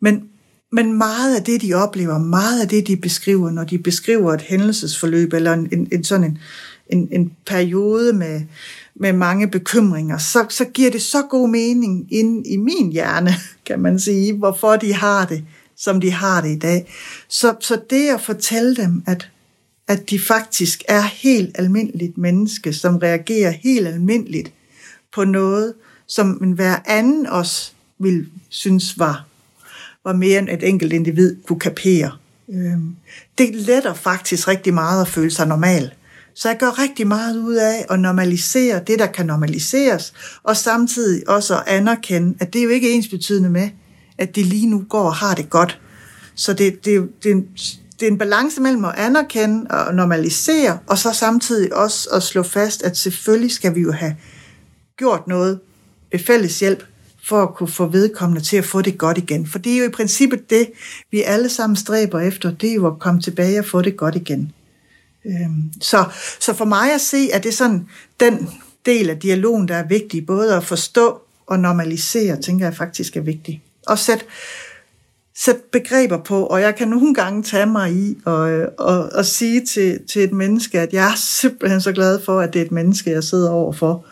Men, 0.00 0.28
men 0.72 0.92
meget 0.92 1.36
af 1.36 1.44
det, 1.44 1.62
de 1.62 1.74
oplever, 1.74 2.18
meget 2.18 2.60
af 2.60 2.68
det, 2.68 2.86
de 2.86 2.96
beskriver, 2.96 3.50
når 3.50 3.64
de 3.64 3.78
beskriver 3.78 4.34
et 4.34 4.42
hændelsesforløb, 4.42 5.32
eller 5.32 5.52
en, 5.52 5.68
en, 5.72 5.88
en 5.92 6.04
sådan 6.04 6.24
en, 6.24 6.38
en, 6.92 7.08
en 7.10 7.32
periode 7.46 8.12
med, 8.12 8.40
med 8.94 9.12
mange 9.12 9.48
bekymringer, 9.48 10.18
så, 10.18 10.46
så 10.48 10.64
giver 10.64 10.90
det 10.90 11.02
så 11.02 11.22
god 11.22 11.48
mening 11.48 12.06
ind 12.10 12.46
i 12.46 12.56
min 12.56 12.92
hjerne, 12.92 13.30
kan 13.66 13.80
man 13.80 13.98
sige, 13.98 14.32
hvorfor 14.32 14.76
de 14.76 14.94
har 14.94 15.26
det, 15.26 15.44
som 15.76 16.00
de 16.00 16.10
har 16.10 16.40
det 16.40 16.50
i 16.50 16.58
dag. 16.58 16.92
Så, 17.28 17.54
så 17.60 17.80
det 17.90 18.08
at 18.08 18.20
fortælle 18.20 18.76
dem, 18.76 19.02
at, 19.06 19.28
at 19.88 20.10
de 20.10 20.18
faktisk 20.18 20.82
er 20.88 21.02
helt 21.02 21.50
almindeligt 21.58 22.18
menneske, 22.18 22.72
som 22.72 22.96
reagerer 22.96 23.50
helt 23.50 23.86
almindeligt 23.86 24.52
på 25.14 25.24
noget, 25.24 25.74
som 26.06 26.40
en 26.42 26.52
hver 26.52 26.76
anden 26.86 27.26
også 27.26 27.72
vil 27.98 28.26
synes 28.48 28.98
var, 28.98 29.26
var 30.04 30.12
mere 30.12 30.38
end 30.38 30.48
et 30.48 30.68
enkelt 30.68 30.92
individ 30.92 31.36
kunne 31.46 31.60
kapere. 31.60 32.12
Øhm, 32.48 32.96
det 33.38 33.54
letter 33.54 33.94
faktisk 33.94 34.48
rigtig 34.48 34.74
meget 34.74 35.00
at 35.00 35.08
føle 35.08 35.30
sig 35.30 35.46
normal. 35.46 35.90
Så 36.34 36.48
jeg 36.48 36.58
gør 36.58 36.78
rigtig 36.82 37.06
meget 37.06 37.36
ud 37.36 37.54
af 37.54 37.86
at 37.90 38.00
normalisere 38.00 38.80
det, 38.86 38.98
der 38.98 39.06
kan 39.06 39.26
normaliseres, 39.26 40.12
og 40.42 40.56
samtidig 40.56 41.28
også 41.28 41.56
at 41.56 41.62
anerkende, 41.66 42.34
at 42.40 42.52
det 42.52 42.58
er 42.58 42.62
jo 42.62 42.70
ikke 42.70 42.90
ens 42.90 43.08
betydende 43.08 43.50
med, 43.50 43.70
at 44.18 44.36
det 44.36 44.46
lige 44.46 44.66
nu 44.66 44.84
går 44.88 45.02
og 45.02 45.14
har 45.14 45.34
det 45.34 45.50
godt. 45.50 45.80
Så 46.34 46.52
det, 46.52 46.84
det, 46.84 47.08
det, 47.22 47.30
er 47.30 47.34
en, 47.34 47.46
det 48.00 48.06
er 48.06 48.10
en 48.10 48.18
balance 48.18 48.60
mellem 48.60 48.84
at 48.84 48.94
anerkende 48.96 49.70
og 49.70 49.94
normalisere, 49.94 50.78
og 50.86 50.98
så 50.98 51.12
samtidig 51.12 51.74
også 51.74 52.08
at 52.12 52.22
slå 52.22 52.42
fast, 52.42 52.82
at 52.82 52.96
selvfølgelig 52.96 53.50
skal 53.50 53.74
vi 53.74 53.80
jo 53.80 53.92
have 53.92 54.16
gjort 54.96 55.26
noget 55.28 55.60
ved 56.12 56.20
fælles 56.20 56.60
hjælp, 56.60 56.84
for 57.28 57.42
at 57.42 57.54
kunne 57.54 57.68
få 57.68 57.86
vedkommende 57.86 58.44
til 58.44 58.56
at 58.56 58.64
få 58.64 58.82
det 58.82 58.98
godt 58.98 59.18
igen. 59.18 59.46
For 59.46 59.58
det 59.58 59.72
er 59.72 59.78
jo 59.78 59.84
i 59.84 59.90
princippet 59.90 60.50
det, 60.50 60.70
vi 61.10 61.22
alle 61.22 61.48
sammen 61.48 61.76
stræber 61.76 62.20
efter, 62.20 62.50
det 62.50 62.70
er 62.70 62.74
jo 62.74 62.86
at 62.86 62.98
komme 62.98 63.20
tilbage 63.20 63.58
og 63.58 63.64
få 63.64 63.82
det 63.82 63.96
godt 63.96 64.16
igen. 64.16 64.52
Øhm, 65.26 65.72
så, 65.80 66.04
så 66.40 66.54
for 66.54 66.64
mig 66.64 66.94
at 66.94 67.00
se, 67.00 67.28
at 67.32 67.42
det 67.42 67.48
er 67.48 67.52
sådan 67.52 67.88
den 68.20 68.50
del 68.86 69.10
af 69.10 69.18
dialogen, 69.18 69.68
der 69.68 69.74
er 69.74 69.86
vigtig, 69.86 70.26
både 70.26 70.56
at 70.56 70.64
forstå 70.64 71.20
og 71.46 71.60
normalisere, 71.60 72.40
tænker 72.40 72.66
jeg 72.66 72.76
faktisk 72.76 73.16
er 73.16 73.20
vigtig. 73.20 73.62
Og 73.86 73.98
sætte 73.98 74.24
sæt 75.34 75.56
begreber 75.72 76.18
på, 76.18 76.46
og 76.46 76.60
jeg 76.60 76.76
kan 76.76 76.88
nogle 76.88 77.14
gange 77.14 77.42
tage 77.42 77.66
mig 77.66 77.92
i 77.92 78.18
og, 78.24 78.66
og, 78.78 79.10
og 79.14 79.24
sige 79.24 79.66
til, 79.66 80.00
til 80.10 80.24
et 80.24 80.32
menneske, 80.32 80.80
at 80.80 80.92
jeg 80.92 81.10
er 81.10 81.16
simpelthen 81.16 81.80
så 81.80 81.92
glad 81.92 82.20
for, 82.24 82.40
at 82.40 82.52
det 82.52 82.60
er 82.60 82.64
et 82.64 82.72
menneske, 82.72 83.10
jeg 83.10 83.24
sidder 83.24 83.50
overfor. 83.50 84.04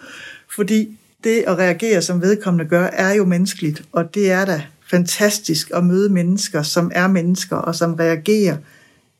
Fordi 0.55 0.99
det 1.25 1.45
at 1.47 1.59
reagere, 1.59 2.02
som 2.02 2.23
vedkommende 2.23 2.64
gør, 2.64 2.85
er 2.85 3.14
jo 3.14 3.25
menneskeligt, 3.25 3.83
og 3.93 4.14
det 4.14 4.31
er 4.31 4.45
da 4.45 4.62
fantastisk 4.90 5.71
at 5.75 5.85
møde 5.85 6.09
mennesker, 6.09 6.62
som 6.62 6.90
er 6.95 7.09
mennesker, 7.09 7.57
og 7.57 7.75
som 7.75 7.95
reagerer 7.95 8.57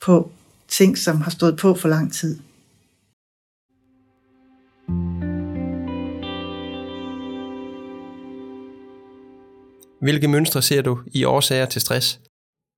på 0.01 0.31
ting, 0.71 0.99
som 0.99 1.21
har 1.21 1.31
stået 1.31 1.57
på 1.57 1.75
for 1.75 1.89
lang 1.89 2.13
tid. 2.13 2.39
Hvilke 10.03 10.29
mønstre 10.29 10.63
ser 10.63 10.83
du 10.83 10.99
i 11.13 11.25
årsager 11.25 11.67
til 11.67 11.81
stress? 11.81 12.21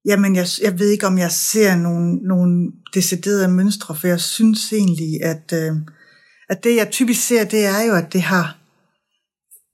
Jamen, 0.05 0.37
jeg, 0.37 0.47
jeg 0.63 0.79
ved 0.79 0.89
ikke, 0.89 1.07
om 1.07 1.19
jeg 1.19 1.31
ser 1.31 1.77
nogle, 1.77 2.15
nogle 2.15 2.73
deciderede 2.95 3.49
mønstre, 3.49 3.97
for 3.97 4.07
jeg 4.07 4.21
synes 4.21 4.73
egentlig, 4.73 5.25
at, 5.25 5.53
øh, 5.53 5.77
at 6.49 6.65
det, 6.65 6.77
jeg 6.77 6.91
typisk 6.91 7.27
ser, 7.27 7.45
det 7.45 7.65
er 7.65 7.83
jo, 7.87 7.95
at 7.95 8.13
det 8.13 8.23
har 8.23 8.63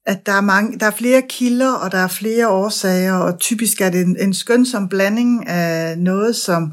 at 0.08 0.26
der 0.26 0.32
er, 0.32 0.40
mange, 0.40 0.78
der 0.78 0.86
er 0.86 0.90
flere 0.90 1.22
kilder, 1.28 1.72
og 1.72 1.92
der 1.92 1.98
er 1.98 2.08
flere 2.08 2.48
årsager, 2.48 3.14
og 3.14 3.40
typisk 3.40 3.80
er 3.80 3.90
det 3.90 4.00
en, 4.00 4.16
en 4.20 4.34
skønsom 4.34 4.88
blanding 4.88 5.48
af 5.48 5.98
noget, 5.98 6.36
som 6.36 6.72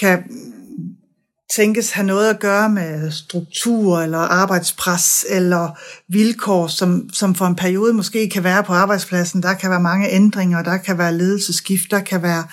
kan 0.00 0.24
tænkes 1.50 1.90
have 1.90 2.06
noget 2.06 2.30
at 2.30 2.40
gøre 2.40 2.68
med 2.70 3.10
struktur 3.10 4.00
eller 4.00 4.18
arbejdspres 4.18 5.26
eller 5.28 5.78
vilkår, 6.08 6.66
som, 6.66 7.08
som 7.12 7.34
for 7.34 7.46
en 7.46 7.56
periode 7.56 7.92
måske 7.92 8.30
kan 8.30 8.44
være 8.44 8.64
på 8.64 8.72
arbejdspladsen. 8.72 9.42
Der 9.42 9.54
kan 9.54 9.70
være 9.70 9.82
mange 9.82 10.10
ændringer, 10.10 10.62
der 10.62 10.76
kan 10.76 10.98
være 10.98 11.18
ledelseskift, 11.18 11.90
der 11.90 12.00
kan 12.00 12.22
være 12.22 12.44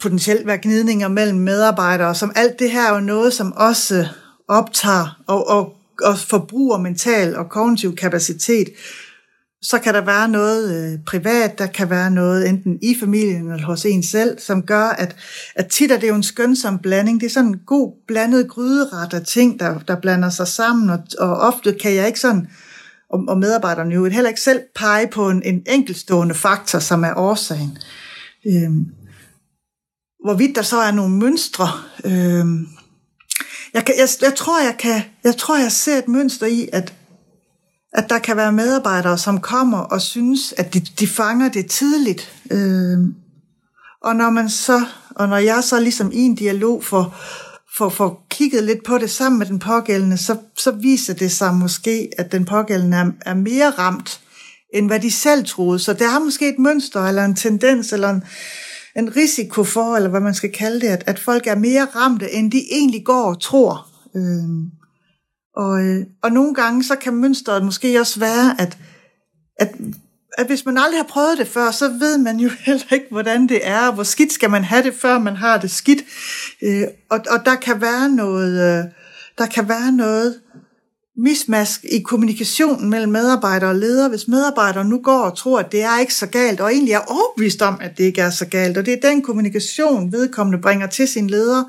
potentielt 0.00 0.46
være 0.46 0.58
gnidninger 0.62 1.08
mellem 1.08 1.38
medarbejdere, 1.38 2.14
som 2.14 2.32
alt 2.36 2.58
det 2.58 2.70
her 2.70 2.88
er 2.90 2.94
jo 2.94 3.00
noget, 3.00 3.32
som 3.32 3.52
også 3.52 4.06
optager 4.48 5.20
og, 5.26 5.48
og 5.48 5.80
og 6.02 6.18
forbruger 6.18 6.78
mental 6.78 7.36
og 7.36 7.48
kognitiv 7.48 7.96
kapacitet, 7.96 8.68
så 9.62 9.78
kan 9.78 9.94
der 9.94 10.00
være 10.00 10.28
noget 10.28 10.92
øh, 10.92 10.98
privat, 11.06 11.58
der 11.58 11.66
kan 11.66 11.90
være 11.90 12.10
noget 12.10 12.48
enten 12.48 12.78
i 12.82 12.96
familien 13.00 13.52
eller 13.52 13.66
hos 13.66 13.84
en 13.84 14.02
selv, 14.02 14.38
som 14.38 14.62
gør, 14.62 14.84
at, 14.84 15.16
at 15.54 15.66
tit 15.66 15.90
er 15.90 15.98
det 15.98 16.08
jo 16.08 16.14
en 16.14 16.22
skønsom 16.22 16.78
blanding. 16.78 17.20
Det 17.20 17.26
er 17.26 17.30
sådan 17.30 17.50
en 17.50 17.60
god 17.66 17.92
blandet 18.06 18.48
gryderet 18.48 19.14
af 19.14 19.22
ting, 19.26 19.60
der, 19.60 19.78
der 19.78 20.00
blander 20.00 20.30
sig 20.30 20.48
sammen, 20.48 20.90
og, 20.90 20.98
og 21.18 21.36
ofte 21.36 21.72
kan 21.72 21.94
jeg 21.94 22.06
ikke 22.06 22.20
sådan, 22.20 22.48
og, 23.10 23.24
og 23.28 23.38
medarbejderne 23.38 23.94
jo 23.94 24.04
heller 24.04 24.28
ikke 24.28 24.40
selv 24.40 24.60
pege 24.74 25.06
på 25.06 25.30
en, 25.30 25.42
en 25.42 25.62
enkeltstående 25.66 26.34
faktor, 26.34 26.78
som 26.78 27.04
er 27.04 27.14
årsagen. 27.16 27.78
Øhm, 28.46 28.86
hvorvidt 30.24 30.56
der 30.56 30.62
så 30.62 30.76
er 30.76 30.90
nogle 30.92 31.16
mønstre, 31.16 31.68
øhm, 32.04 32.68
jeg, 33.74 33.84
kan, 33.84 33.94
jeg, 33.98 34.08
jeg, 34.22 34.34
tror, 34.36 34.62
jeg, 34.62 34.76
kan, 34.78 35.02
jeg 35.24 35.36
tror, 35.36 35.58
jeg 35.58 35.72
ser 35.72 35.98
et 35.98 36.08
mønster 36.08 36.46
i, 36.46 36.68
at, 36.72 36.94
at 37.92 38.06
der 38.08 38.18
kan 38.18 38.36
være 38.36 38.52
medarbejdere, 38.52 39.18
som 39.18 39.40
kommer 39.40 39.78
og 39.78 40.00
synes, 40.00 40.54
at 40.56 40.74
de, 40.74 40.80
de 40.80 41.06
fanger 41.06 41.48
det 41.48 41.66
tidligt. 41.66 42.32
Øh, 42.50 42.98
og 44.02 44.16
når 44.16 44.30
man 44.30 44.50
så, 44.50 44.84
og 45.10 45.28
når 45.28 45.36
jeg 45.36 45.64
så 45.64 45.80
ligesom 45.80 46.10
i 46.12 46.18
en 46.18 46.34
dialog 46.34 46.84
får, 46.84 47.16
får, 47.78 47.88
får 47.88 48.26
kigget 48.30 48.64
lidt 48.64 48.84
på 48.84 48.98
det 48.98 49.10
sammen 49.10 49.38
med 49.38 49.46
den 49.46 49.58
pågældende, 49.58 50.16
så, 50.16 50.36
så 50.56 50.70
viser 50.70 51.14
det 51.14 51.32
sig 51.32 51.54
måske, 51.54 52.10
at 52.18 52.32
den 52.32 52.44
pågældende 52.44 52.96
er, 52.96 53.10
er 53.20 53.34
mere 53.34 53.70
ramt, 53.70 54.20
end 54.74 54.86
hvad 54.86 55.00
de 55.00 55.10
selv 55.10 55.44
troede. 55.44 55.78
Så 55.78 55.92
der 55.92 56.08
er 56.08 56.18
måske 56.18 56.48
et 56.48 56.58
mønster, 56.58 57.00
eller 57.00 57.24
en 57.24 57.36
tendens, 57.36 57.92
eller 57.92 58.10
en, 58.10 58.22
en 58.96 59.16
risiko 59.16 59.64
for, 59.64 59.96
eller 59.96 60.08
hvad 60.08 60.20
man 60.20 60.34
skal 60.34 60.52
kalde 60.52 60.80
det, 60.80 60.86
at, 60.86 61.04
at 61.06 61.18
folk 61.18 61.46
er 61.46 61.54
mere 61.54 61.86
ramte, 61.96 62.32
end 62.32 62.52
de 62.52 62.62
egentlig 62.72 63.04
går 63.04 63.22
og 63.22 63.40
tror. 63.40 63.86
Øh, 64.16 64.79
og, 65.56 65.82
øh, 65.84 66.06
og 66.22 66.32
nogle 66.32 66.54
gange, 66.54 66.84
så 66.84 66.96
kan 66.96 67.14
mønstret 67.14 67.64
måske 67.64 68.00
også 68.00 68.20
være, 68.20 68.60
at, 68.60 68.78
at, 69.58 69.74
at 70.38 70.46
hvis 70.46 70.66
man 70.66 70.78
aldrig 70.78 70.98
har 70.98 71.06
prøvet 71.08 71.38
det 71.38 71.48
før, 71.48 71.70
så 71.70 71.88
ved 71.88 72.18
man 72.18 72.40
jo 72.40 72.50
heller 72.66 72.92
ikke, 72.92 73.06
hvordan 73.10 73.48
det 73.48 73.60
er, 73.62 73.92
hvor 73.92 74.02
skidt 74.02 74.32
skal 74.32 74.50
man 74.50 74.64
have 74.64 74.82
det, 74.82 74.94
før 74.94 75.18
man 75.18 75.36
har 75.36 75.58
det 75.58 75.70
skidt. 75.70 76.04
Øh, 76.62 76.84
og, 77.10 77.20
og 77.30 77.44
der 77.44 77.54
kan 77.54 77.80
være 77.80 78.08
noget, 78.08 78.52
øh, 78.52 78.84
der 79.38 79.46
kan 79.46 79.68
være 79.68 79.92
noget 79.92 80.40
mismask 81.16 81.84
i 81.84 82.02
kommunikationen 82.02 82.90
mellem 82.90 83.12
medarbejdere 83.12 83.70
og 83.70 83.76
ledere, 83.76 84.08
hvis 84.08 84.28
medarbejdere 84.28 84.84
nu 84.84 85.00
går 85.02 85.20
og 85.20 85.36
tror, 85.36 85.58
at 85.58 85.72
det 85.72 85.82
er 85.82 85.98
ikke 85.98 86.14
så 86.14 86.26
galt, 86.26 86.60
og 86.60 86.72
egentlig 86.72 86.92
er 86.92 86.98
overbevist 86.98 87.62
om, 87.62 87.78
at 87.80 87.98
det 87.98 88.04
ikke 88.04 88.20
er 88.20 88.30
så 88.30 88.46
galt, 88.46 88.78
og 88.78 88.86
det 88.86 88.92
er 88.94 89.08
den 89.10 89.22
kommunikation, 89.22 90.12
vedkommende 90.12 90.62
bringer 90.62 90.86
til 90.86 91.08
sin 91.08 91.30
leder, 91.30 91.64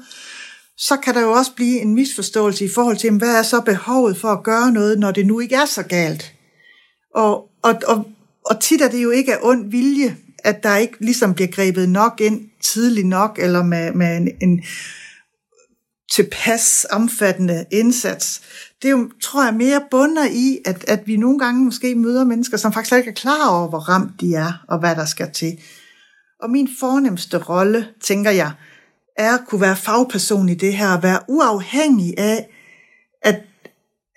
så 0.82 0.98
kan 0.98 1.13
der 1.15 1.22
jo 1.22 1.32
også 1.32 1.52
blive 1.56 1.80
en 1.80 1.96
misforståelse 1.96 2.65
i 2.65 2.70
forhold 2.76 2.98
til, 2.98 3.17
hvad 3.17 3.36
er 3.36 3.44
så 3.44 3.62
behovet 3.62 4.17
for 4.17 4.28
at 4.28 4.44
gøre 4.44 4.72
noget, 4.72 5.00
når 5.00 5.12
det 5.12 5.26
nu 5.26 5.39
ikke 5.39 5.56
er 5.56 5.65
så 5.65 5.84
galt. 5.84 6.34
Og, 7.15 7.50
og, 7.63 7.76
og, 7.88 8.06
og 8.46 8.62
tit 8.62 8.82
er 8.82 8.89
det 8.89 9.04
jo 9.04 9.12
ikke 9.12 9.34
af 9.34 9.39
ond 9.41 9.72
vilje, 9.72 10.17
at 10.44 10.63
der 10.63 10.78
ikke 10.78 10.96
ligesom 11.00 11.34
bliver 11.34 11.52
grebet 11.52 11.89
nok 11.89 12.22
ind 12.22 12.41
tidligt 12.63 13.08
nok, 13.08 13.39
eller 13.41 13.63
med, 13.63 13.94
med 13.94 14.17
en, 14.17 14.30
en 14.41 14.63
tilpas 16.12 16.86
omfattende 16.91 17.65
indsats 17.72 18.41
det 18.82 18.88
er 18.88 18.91
jo, 18.91 19.12
tror 19.22 19.44
jeg, 19.44 19.54
mere 19.54 19.82
bunder 19.91 20.26
i, 20.32 20.60
at, 20.65 20.86
at 20.88 21.08
vi 21.08 21.17
nogle 21.17 21.39
gange 21.39 21.65
måske 21.65 21.96
møder 21.96 22.24
mennesker, 22.24 22.58
som 22.58 22.74
faktisk 22.74 22.96
ikke 22.96 23.10
er 23.10 23.13
klar 23.13 23.50
over, 23.50 23.67
hvor 23.70 23.80
ramt 23.80 24.22
de 24.22 24.36
er, 24.36 24.54
og 24.67 24.80
hvad 24.80 24.96
der 24.96 25.06
skal 25.06 25.32
til. 25.32 25.58
Og 26.41 26.50
min 26.50 26.70
fornemmeste 26.80 27.38
rolle, 27.38 27.88
tænker 28.04 28.32
jeg, 28.32 28.52
er 29.17 29.34
at 29.34 29.41
kunne 29.47 29.62
være 29.62 29.76
fagperson 29.76 30.50
i 30.50 30.54
det 30.54 30.74
her, 30.74 30.89
at 30.89 31.04
være 31.04 31.19
uafhængig 31.28 32.13
af, 32.17 32.47
at, 33.21 33.41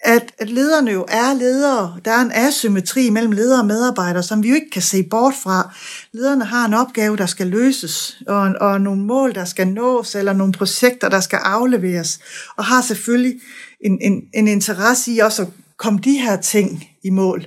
at, 0.04 0.32
at 0.38 0.50
lederne 0.50 0.90
jo 0.90 1.04
er 1.08 1.34
ledere. 1.34 2.00
Der 2.04 2.10
er 2.10 2.20
en 2.20 2.32
asymmetri 2.34 3.10
mellem 3.10 3.32
ledere 3.32 3.60
og 3.60 3.66
medarbejdere, 3.66 4.22
som 4.22 4.42
vi 4.42 4.48
jo 4.48 4.54
ikke 4.54 4.70
kan 4.70 4.82
se 4.82 5.02
bort 5.02 5.34
fra. 5.42 5.74
Lederne 6.12 6.44
har 6.44 6.66
en 6.66 6.74
opgave, 6.74 7.16
der 7.16 7.26
skal 7.26 7.46
løses, 7.46 8.18
og, 8.26 8.54
og 8.60 8.80
nogle 8.80 9.02
mål, 9.02 9.34
der 9.34 9.44
skal 9.44 9.68
nås, 9.68 10.14
eller 10.14 10.32
nogle 10.32 10.52
projekter, 10.52 11.08
der 11.08 11.20
skal 11.20 11.38
afleveres, 11.42 12.20
og 12.56 12.64
har 12.64 12.82
selvfølgelig 12.82 13.40
en, 13.80 13.98
en, 14.00 14.22
en 14.34 14.48
interesse 14.48 15.12
i 15.12 15.18
også 15.18 15.42
at 15.42 15.48
komme 15.76 16.00
de 16.04 16.18
her 16.18 16.40
ting 16.40 16.84
i 17.04 17.10
mål. 17.10 17.46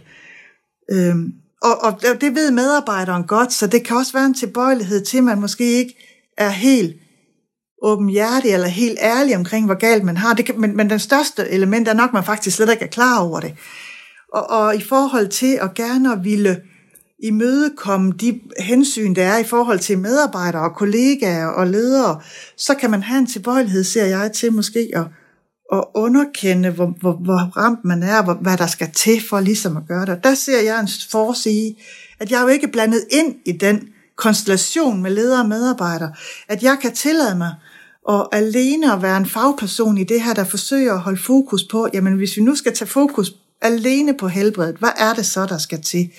Øhm, 0.92 1.34
og, 1.62 1.84
og 1.84 2.02
det 2.22 2.36
ved 2.36 2.52
medarbejderen 2.52 3.24
godt, 3.24 3.54
så 3.54 3.68
det 3.68 3.86
kan 3.86 3.98
også 3.98 4.14
være 4.14 4.26
en 4.26 4.34
tilbøjelighed 4.34 5.06
til, 5.06 5.18
at 5.18 5.24
man 5.24 5.42
måske 5.42 5.64
ikke 5.64 5.96
er 6.38 6.50
helt 6.50 6.96
åbenhjertig 7.82 8.52
eller 8.52 8.68
helt 8.68 9.00
ærlig 9.02 9.36
omkring, 9.36 9.66
hvor 9.66 9.76
galt 9.76 10.04
man 10.04 10.18
har. 10.18 10.34
Det 10.34 10.46
kan, 10.46 10.62
men, 10.62 10.78
men 10.78 10.90
den 10.90 11.00
største 11.00 11.50
element 11.50 11.88
er 11.88 11.94
nok, 11.94 12.10
at 12.10 12.14
man 12.14 12.24
faktisk 12.24 12.56
slet 12.56 12.72
ikke 12.72 12.86
er 12.86 12.90
klar 12.90 13.20
over 13.20 13.40
det. 13.40 13.56
Og, 14.34 14.50
og 14.50 14.76
i 14.76 14.82
forhold 14.82 15.28
til 15.28 15.60
at 15.62 15.74
gerne 15.74 16.14
at 16.14 16.24
ville 16.24 16.62
imødekomme 17.24 18.12
de 18.12 18.40
hensyn, 18.60 19.16
der 19.16 19.24
er 19.24 19.38
i 19.38 19.44
forhold 19.44 19.80
til 19.80 20.00
medarbejdere 20.00 20.62
og 20.62 20.76
kollegaer 20.76 21.48
og 21.48 21.68
ledere, 21.68 22.22
så 22.58 22.74
kan 22.74 22.92
man 22.92 23.04
have 23.04 23.20
en 23.20 23.28
tilbøjelighed, 23.28 23.84
ser 23.84 24.06
jeg, 24.06 24.32
til 24.32 24.54
måske 24.54 24.90
at 24.94 25.04
at 25.74 25.84
underkende, 25.96 26.70
hvor, 26.70 26.96
hvor, 27.00 27.14
hvor 27.14 27.58
ramt 27.58 27.86
man 27.86 28.04
er, 28.04 28.24
hvor, 28.24 28.34
hvad 28.34 28.58
der 28.58 28.68
skal 28.68 28.92
til 28.92 29.22
for 29.30 29.40
ligesom 29.40 29.78
at 29.78 29.84
gøre 29.88 30.06
det. 30.06 30.24
Der 30.24 30.34
ser 30.34 30.62
jeg 30.62 30.80
en 30.80 30.90
forsige, 31.12 31.78
at 32.20 32.32
jeg 32.32 32.38
er 32.38 32.42
jo 32.42 32.48
ikke 32.48 32.68
blandet 32.68 33.04
ind 33.12 33.36
i 33.46 33.52
den 33.52 33.90
konstellation 34.16 35.02
med 35.02 35.12
ledere 35.12 35.42
og 35.42 35.50
medarbejdere, 35.50 36.14
at 36.48 36.64
jeg 36.64 36.78
kan 36.82 36.94
tillade 36.94 37.38
mig 37.38 37.54
og 38.08 38.36
alene 38.36 38.94
at 38.94 39.02
være 39.02 39.18
en 39.18 39.26
fagperson 39.26 39.98
i 39.98 40.04
det 40.04 40.22
her, 40.22 40.34
der 40.34 40.44
forsøger 40.44 40.94
at 40.94 41.00
holde 41.00 41.22
fokus 41.22 41.64
på, 41.64 41.88
jamen 41.94 42.14
hvis 42.14 42.38
vi 42.38 42.42
nu 42.42 42.56
skal 42.56 42.76
tage 42.76 42.90
fokus 42.90 43.32
alene 43.62 44.14
på 44.18 44.28
helbredet, 44.28 44.76
hvad 44.76 44.90
er 44.98 45.14
det 45.14 45.26
så, 45.26 45.46
der 45.46 45.58
skal 45.58 45.82
til? 45.82 46.12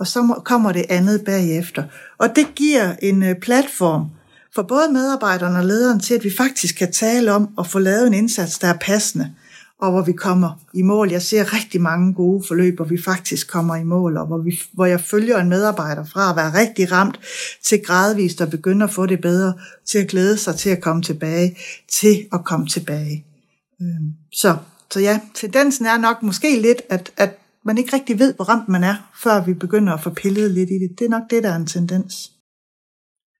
Og 0.00 0.06
så 0.06 0.40
kommer 0.44 0.72
det 0.72 0.84
andet 0.88 1.24
bagefter. 1.24 1.84
Og 2.18 2.36
det 2.36 2.46
giver 2.54 2.94
en 3.02 3.22
øh, 3.22 3.34
platform 3.42 4.06
for 4.54 4.62
både 4.62 4.92
medarbejderne 4.92 5.58
og 5.58 5.64
lederen 5.64 6.00
til, 6.00 6.14
at 6.14 6.24
vi 6.24 6.30
faktisk 6.36 6.76
kan 6.76 6.92
tale 6.92 7.32
om 7.32 7.48
at 7.58 7.66
få 7.66 7.78
lavet 7.78 8.06
en 8.06 8.14
indsats, 8.14 8.58
der 8.58 8.68
er 8.68 8.78
passende 8.80 9.34
og 9.80 9.90
hvor 9.90 10.02
vi 10.02 10.12
kommer 10.12 10.50
i 10.74 10.82
mål. 10.82 11.10
Jeg 11.10 11.22
ser 11.22 11.54
rigtig 11.54 11.80
mange 11.80 12.14
gode 12.14 12.44
forløb, 12.48 12.76
hvor 12.76 12.84
vi 12.84 13.02
faktisk 13.02 13.50
kommer 13.50 13.76
i 13.76 13.84
mål, 13.84 14.16
og 14.16 14.26
hvor, 14.26 14.38
vi, 14.38 14.60
hvor 14.72 14.86
jeg 14.86 15.00
følger 15.00 15.38
en 15.38 15.48
medarbejder 15.48 16.04
fra 16.04 16.30
at 16.30 16.36
være 16.36 16.60
rigtig 16.60 16.92
ramt 16.92 17.20
til 17.64 17.82
gradvist 17.84 18.40
at 18.40 18.50
begynde 18.50 18.84
at 18.84 18.90
få 18.90 19.06
det 19.06 19.20
bedre, 19.20 19.54
til 19.86 19.98
at 19.98 20.08
glæde 20.08 20.38
sig 20.38 20.54
til 20.56 20.70
at 20.70 20.80
komme 20.80 21.02
tilbage, 21.02 21.56
til 21.92 22.26
at 22.32 22.44
komme 22.44 22.66
tilbage. 22.66 23.24
Øhm, 23.80 24.12
så, 24.32 24.56
så 24.90 25.00
ja, 25.00 25.20
tendensen 25.34 25.86
er 25.86 25.98
nok 25.98 26.22
måske 26.22 26.60
lidt, 26.62 26.82
at, 26.90 27.12
at 27.16 27.38
man 27.64 27.78
ikke 27.78 27.96
rigtig 27.96 28.18
ved, 28.18 28.34
hvor 28.34 28.44
ramt 28.44 28.68
man 28.68 28.84
er, 28.84 28.94
før 29.22 29.44
vi 29.44 29.54
begynder 29.54 29.92
at 29.92 30.02
få 30.02 30.10
pillet 30.10 30.50
lidt 30.50 30.70
i 30.70 30.74
det. 30.74 30.98
Det 30.98 31.04
er 31.04 31.08
nok 31.10 31.30
det, 31.30 31.42
der 31.42 31.50
er 31.50 31.56
en 31.56 31.66
tendens. 31.66 32.32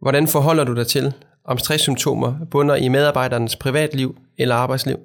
Hvordan 0.01 0.29
forholder 0.29 0.64
du 0.64 0.74
dig 0.74 0.87
til, 0.87 1.12
om 1.44 1.59
stresssymptomer 1.59 2.35
bunder 2.51 2.77
i 2.77 2.88
medarbejdernes 2.88 3.57
privatliv 3.57 4.16
eller 4.38 4.55
arbejdsliv? 4.55 4.96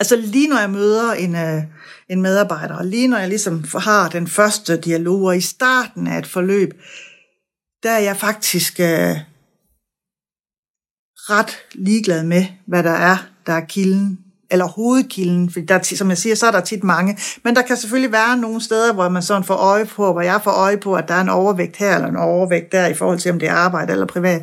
Altså 0.00 0.16
lige 0.16 0.48
når 0.48 0.58
jeg 0.58 0.70
møder 0.70 1.12
en, 1.12 1.34
øh, 1.36 1.62
en 2.08 2.22
medarbejder, 2.22 2.76
og 2.76 2.84
lige 2.84 3.08
når 3.08 3.18
jeg 3.18 3.28
ligesom 3.28 3.64
har 3.74 4.08
den 4.08 4.28
første 4.28 4.76
dialog, 4.76 5.22
og 5.22 5.36
i 5.36 5.40
starten 5.40 6.06
af 6.06 6.18
et 6.18 6.26
forløb, 6.26 6.70
der 7.82 7.90
er 7.90 7.98
jeg 7.98 8.16
faktisk 8.16 8.80
øh, 8.80 9.16
ret 11.30 11.58
ligeglad 11.74 12.24
med, 12.24 12.46
hvad 12.66 12.82
der 12.82 12.90
er, 12.90 13.16
der 13.46 13.52
er 13.52 13.64
kilden, 13.64 14.18
eller 14.50 14.64
hovedkilden, 14.64 15.50
for 15.50 15.60
der, 15.60 15.82
som 15.82 16.08
jeg 16.08 16.18
siger, 16.18 16.34
så 16.34 16.46
er 16.46 16.50
der 16.50 16.60
tit 16.60 16.84
mange, 16.84 17.18
men 17.44 17.56
der 17.56 17.62
kan 17.62 17.76
selvfølgelig 17.76 18.12
være 18.12 18.36
nogle 18.36 18.60
steder, 18.60 18.92
hvor 18.92 19.08
man 19.08 19.22
sådan 19.22 19.44
får 19.44 19.54
øje 19.54 19.86
på, 19.86 20.12
hvor 20.12 20.20
jeg 20.20 20.40
får 20.44 20.50
øje 20.50 20.76
på, 20.76 20.94
at 20.94 21.08
der 21.08 21.14
er 21.14 21.20
en 21.20 21.28
overvægt 21.28 21.76
her, 21.76 21.94
eller 21.94 22.08
en 22.08 22.16
overvægt 22.16 22.72
der, 22.72 22.86
i 22.86 22.94
forhold 22.94 23.18
til, 23.18 23.32
om 23.32 23.38
det 23.38 23.48
er 23.48 23.54
arbejde 23.54 23.92
eller 23.92 24.06
privat. 24.06 24.42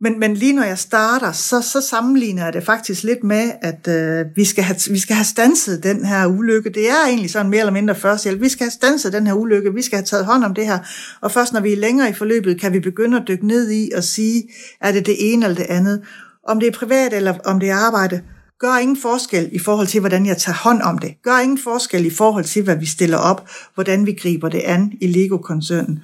Men, 0.00 0.18
men 0.20 0.34
lige 0.34 0.52
når 0.52 0.62
jeg 0.62 0.78
starter, 0.78 1.32
så, 1.32 1.60
så 1.60 1.80
sammenligner 1.80 2.44
jeg 2.44 2.52
det 2.52 2.64
faktisk 2.64 3.02
lidt 3.02 3.24
med, 3.24 3.52
at 3.62 3.88
øh, 3.88 4.26
vi, 4.36 4.44
skal 4.44 4.64
have, 4.64 4.76
vi 4.90 4.98
skal 4.98 5.16
have 5.16 5.24
stanset 5.24 5.82
den 5.82 6.04
her 6.04 6.26
ulykke. 6.26 6.70
Det 6.70 6.88
er 6.88 7.06
egentlig 7.06 7.30
sådan 7.30 7.50
mere 7.50 7.60
eller 7.60 7.72
mindre 7.72 7.94
førstehjælp. 7.94 8.40
Vi 8.40 8.48
skal 8.48 8.64
have 8.64 8.70
stanset 8.70 9.12
den 9.12 9.26
her 9.26 9.34
ulykke, 9.34 9.74
vi 9.74 9.82
skal 9.82 9.96
have 9.96 10.04
taget 10.04 10.26
hånd 10.26 10.44
om 10.44 10.54
det 10.54 10.66
her. 10.66 10.78
Og 11.20 11.32
først 11.32 11.52
når 11.52 11.60
vi 11.60 11.72
er 11.72 11.76
længere 11.76 12.10
i 12.10 12.12
forløbet, 12.12 12.60
kan 12.60 12.72
vi 12.72 12.80
begynde 12.80 13.16
at 13.16 13.28
dykke 13.28 13.46
ned 13.46 13.70
i 13.70 13.90
og 13.96 14.04
sige, 14.04 14.42
er 14.80 14.92
det 14.92 15.06
det 15.06 15.32
ene 15.32 15.46
eller 15.46 15.56
det 15.56 15.66
andet. 15.68 16.02
Om 16.48 16.60
det 16.60 16.66
er 16.66 16.72
privat 16.72 17.12
eller 17.12 17.38
om 17.44 17.60
det 17.60 17.70
er 17.70 17.76
arbejde, 17.76 18.22
gør 18.60 18.76
ingen 18.76 18.96
forskel 18.96 19.48
i 19.52 19.58
forhold 19.58 19.86
til, 19.86 20.00
hvordan 20.00 20.26
jeg 20.26 20.36
tager 20.36 20.56
hånd 20.56 20.82
om 20.82 20.98
det. 20.98 21.14
Gør 21.22 21.38
ingen 21.38 21.58
forskel 21.58 22.06
i 22.06 22.10
forhold 22.10 22.44
til, 22.44 22.62
hvad 22.62 22.76
vi 22.76 22.86
stiller 22.86 23.18
op, 23.18 23.50
hvordan 23.74 24.06
vi 24.06 24.12
griber 24.12 24.48
det 24.48 24.60
an 24.60 24.92
i 25.00 25.06
Lego-koncernen. 25.06 25.98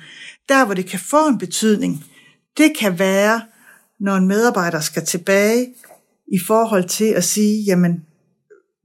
Der, 0.48 0.64
hvor 0.64 0.74
det 0.74 0.86
kan 0.86 1.00
få 1.10 1.28
en 1.28 1.38
betydning, 1.38 2.04
det 2.58 2.72
kan 2.80 2.98
være, 2.98 3.40
når 4.02 4.16
en 4.16 4.28
medarbejder 4.28 4.80
skal 4.80 5.04
tilbage 5.04 5.68
i 6.32 6.38
forhold 6.46 6.88
til 6.88 7.04
at 7.04 7.24
sige, 7.24 7.62
jamen, 7.62 8.04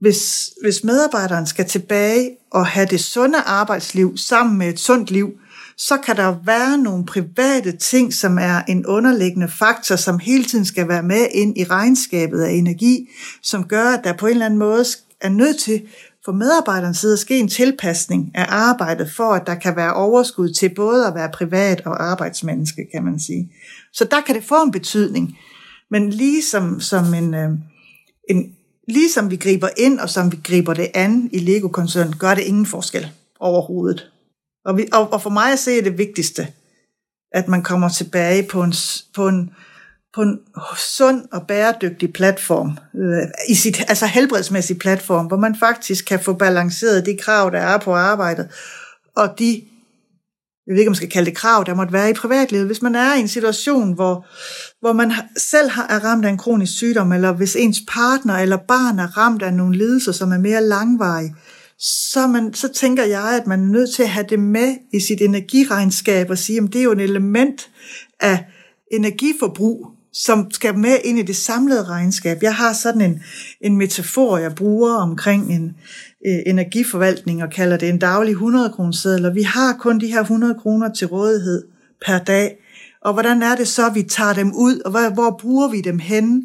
hvis, 0.00 0.50
hvis 0.62 0.84
medarbejderen 0.84 1.46
skal 1.46 1.64
tilbage 1.64 2.30
og 2.50 2.66
have 2.66 2.86
det 2.86 3.00
sunde 3.00 3.38
arbejdsliv 3.38 4.16
sammen 4.16 4.58
med 4.58 4.68
et 4.68 4.78
sundt 4.78 5.10
liv, 5.10 5.32
så 5.76 5.96
kan 5.96 6.16
der 6.16 6.36
være 6.44 6.78
nogle 6.78 7.06
private 7.06 7.72
ting, 7.72 8.14
som 8.14 8.38
er 8.38 8.62
en 8.68 8.86
underliggende 8.86 9.48
faktor, 9.48 9.96
som 9.96 10.18
hele 10.18 10.44
tiden 10.44 10.64
skal 10.64 10.88
være 10.88 11.02
med 11.02 11.26
ind 11.30 11.58
i 11.58 11.64
regnskabet 11.64 12.40
af 12.40 12.50
energi, 12.50 13.08
som 13.42 13.64
gør, 13.64 13.84
at 13.84 14.04
der 14.04 14.12
på 14.12 14.26
en 14.26 14.32
eller 14.32 14.46
anden 14.46 14.58
måde 14.58 14.84
er 15.20 15.28
nødt 15.28 15.58
til 15.58 15.82
for 16.24 16.32
medarbejderens 16.32 16.98
side 16.98 17.12
at 17.12 17.18
ske 17.18 17.38
en 17.38 17.48
tilpasning 17.48 18.30
af 18.34 18.46
arbejdet, 18.48 19.12
for 19.16 19.32
at 19.32 19.46
der 19.46 19.54
kan 19.54 19.76
være 19.76 19.94
overskud 19.94 20.52
til 20.52 20.74
både 20.74 21.06
at 21.06 21.14
være 21.14 21.30
privat 21.34 21.82
og 21.86 22.02
arbejdsmenneske, 22.02 22.86
kan 22.94 23.04
man 23.04 23.20
sige. 23.20 23.52
Så 23.98 24.04
der 24.04 24.20
kan 24.20 24.34
det 24.34 24.44
få 24.44 24.62
en 24.62 24.72
betydning. 24.72 25.38
Men 25.90 26.10
ligesom 26.10 26.80
som 26.80 27.14
en, 27.14 27.34
øh, 27.34 27.50
en 28.30 28.54
ligesom 28.88 29.30
vi 29.30 29.36
griber 29.36 29.68
ind, 29.76 30.00
og 30.00 30.10
som 30.10 30.32
vi 30.32 30.38
griber 30.44 30.74
det 30.74 30.90
an 30.94 31.30
i 31.32 31.38
Lego-koncernen, 31.38 32.16
gør 32.18 32.34
det 32.34 32.42
ingen 32.42 32.66
forskel 32.66 33.10
overhovedet. 33.40 34.10
Og, 34.64 34.76
vi, 34.76 34.88
og, 34.92 35.12
og 35.12 35.22
for 35.22 35.30
mig 35.30 35.52
at 35.52 35.58
se 35.58 35.78
er 35.78 35.82
det 35.82 35.98
vigtigste, 35.98 36.46
at 37.32 37.48
man 37.48 37.62
kommer 37.62 37.88
tilbage 37.88 38.42
på 38.42 38.62
en, 38.62 38.74
på 39.14 39.28
en, 39.28 39.50
på 40.14 40.22
en 40.22 40.38
sund 40.76 41.24
og 41.32 41.46
bæredygtig 41.46 42.12
platform, 42.12 42.78
øh, 42.94 43.28
i 43.48 43.54
sit, 43.54 43.80
altså 43.88 44.06
helbredsmæssig 44.06 44.78
platform, 44.78 45.26
hvor 45.26 45.36
man 45.36 45.56
faktisk 45.60 46.04
kan 46.04 46.20
få 46.20 46.32
balanceret 46.32 47.06
de 47.06 47.18
krav, 47.20 47.50
der 47.50 47.58
er 47.58 47.78
på 47.78 47.94
arbejdet, 47.94 48.48
og 49.16 49.38
de 49.38 49.62
jeg 50.68 50.74
ved 50.74 50.80
ikke, 50.80 50.88
om 50.88 50.92
man 50.92 50.96
skal 50.96 51.10
kalde 51.10 51.30
det 51.30 51.36
krav, 51.36 51.64
der 51.66 51.74
måtte 51.74 51.92
være 51.92 52.10
i 52.10 52.12
privatlivet. 52.12 52.66
Hvis 52.66 52.82
man 52.82 52.94
er 52.94 53.14
i 53.14 53.20
en 53.20 53.28
situation, 53.28 53.92
hvor, 53.92 54.26
hvor 54.80 54.92
man 54.92 55.12
selv 55.36 55.70
har, 55.70 55.86
er 55.86 56.04
ramt 56.04 56.24
af 56.24 56.28
en 56.28 56.38
kronisk 56.38 56.72
sygdom, 56.76 57.12
eller 57.12 57.32
hvis 57.32 57.56
ens 57.56 57.78
partner 57.88 58.34
eller 58.34 58.56
barn 58.56 58.98
er 58.98 59.16
ramt 59.16 59.42
af 59.42 59.54
nogle 59.54 59.78
lidelser, 59.78 60.12
som 60.12 60.32
er 60.32 60.38
mere 60.38 60.64
langvarige, 60.64 61.34
så, 61.78 62.26
man, 62.26 62.54
så 62.54 62.68
tænker 62.68 63.04
jeg, 63.04 63.40
at 63.40 63.46
man 63.46 63.60
er 63.60 63.66
nødt 63.66 63.94
til 63.94 64.02
at 64.02 64.08
have 64.08 64.26
det 64.28 64.38
med 64.38 64.76
i 64.92 65.00
sit 65.00 65.20
energiregnskab 65.20 66.30
og 66.30 66.38
sige, 66.38 66.58
at 66.58 66.72
det 66.72 66.78
er 66.78 66.82
jo 66.82 66.92
et 66.92 67.00
element 67.00 67.70
af 68.20 68.44
energiforbrug, 68.92 69.86
som 70.12 70.50
skal 70.50 70.78
med 70.78 70.96
ind 71.04 71.18
i 71.18 71.22
det 71.22 71.36
samlede 71.36 71.84
regnskab. 71.84 72.42
Jeg 72.42 72.54
har 72.54 72.72
sådan 72.72 73.00
en, 73.00 73.22
en 73.60 73.76
metafor, 73.76 74.38
jeg 74.38 74.54
bruger 74.54 74.94
omkring 74.94 75.52
en, 75.52 75.76
øh, 76.26 76.38
energiforvaltning 76.46 77.42
og 77.42 77.50
kalder 77.50 77.76
det 77.76 77.88
en 77.88 77.98
daglig 77.98 78.32
100 78.32 78.70
kroner 78.70 79.28
og 79.28 79.34
vi 79.34 79.42
har 79.42 79.72
kun 79.72 80.00
de 80.00 80.06
her 80.06 80.20
100 80.20 80.54
kroner 80.54 80.92
til 80.92 81.06
rådighed 81.06 81.64
per 82.06 82.18
dag. 82.18 82.56
Og 83.00 83.12
hvordan 83.12 83.42
er 83.42 83.56
det 83.56 83.68
så, 83.68 83.86
at 83.86 83.94
vi 83.94 84.02
tager 84.02 84.32
dem 84.32 84.52
ud, 84.54 84.80
og 84.84 84.90
hvor, 84.90 85.14
hvor 85.14 85.38
bruger 85.40 85.68
vi 85.68 85.80
dem 85.80 85.98
henne? 85.98 86.42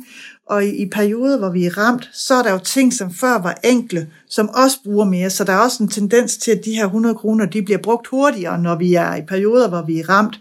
Og 0.50 0.66
i, 0.66 0.76
i 0.84 0.90
perioder, 0.90 1.38
hvor 1.38 1.50
vi 1.50 1.66
er 1.66 1.78
ramt, 1.78 2.10
så 2.14 2.34
er 2.34 2.44
der 2.44 2.52
jo 2.52 2.58
ting, 2.58 2.94
som 2.94 3.14
før 3.14 3.42
var 3.42 3.60
enkle, 3.64 4.08
som 4.30 4.50
også 4.50 4.78
bruger 4.84 5.06
mere. 5.06 5.30
Så 5.30 5.44
der 5.44 5.54
er 5.54 5.58
også 5.58 5.84
en 5.84 5.90
tendens 5.90 6.38
til, 6.38 6.52
at 6.52 6.66
de 6.66 6.72
her 6.72 6.86
100 6.86 7.16
kroner, 7.16 7.46
de 7.46 7.62
bliver 7.62 7.78
brugt 7.78 8.08
hurtigere, 8.08 8.62
når 8.62 8.76
vi 8.76 8.94
er 8.94 9.16
i 9.16 9.22
perioder, 9.22 9.70
hvor 9.70 9.82
vi 9.82 10.00
er 10.00 10.10
ramt. 10.10 10.40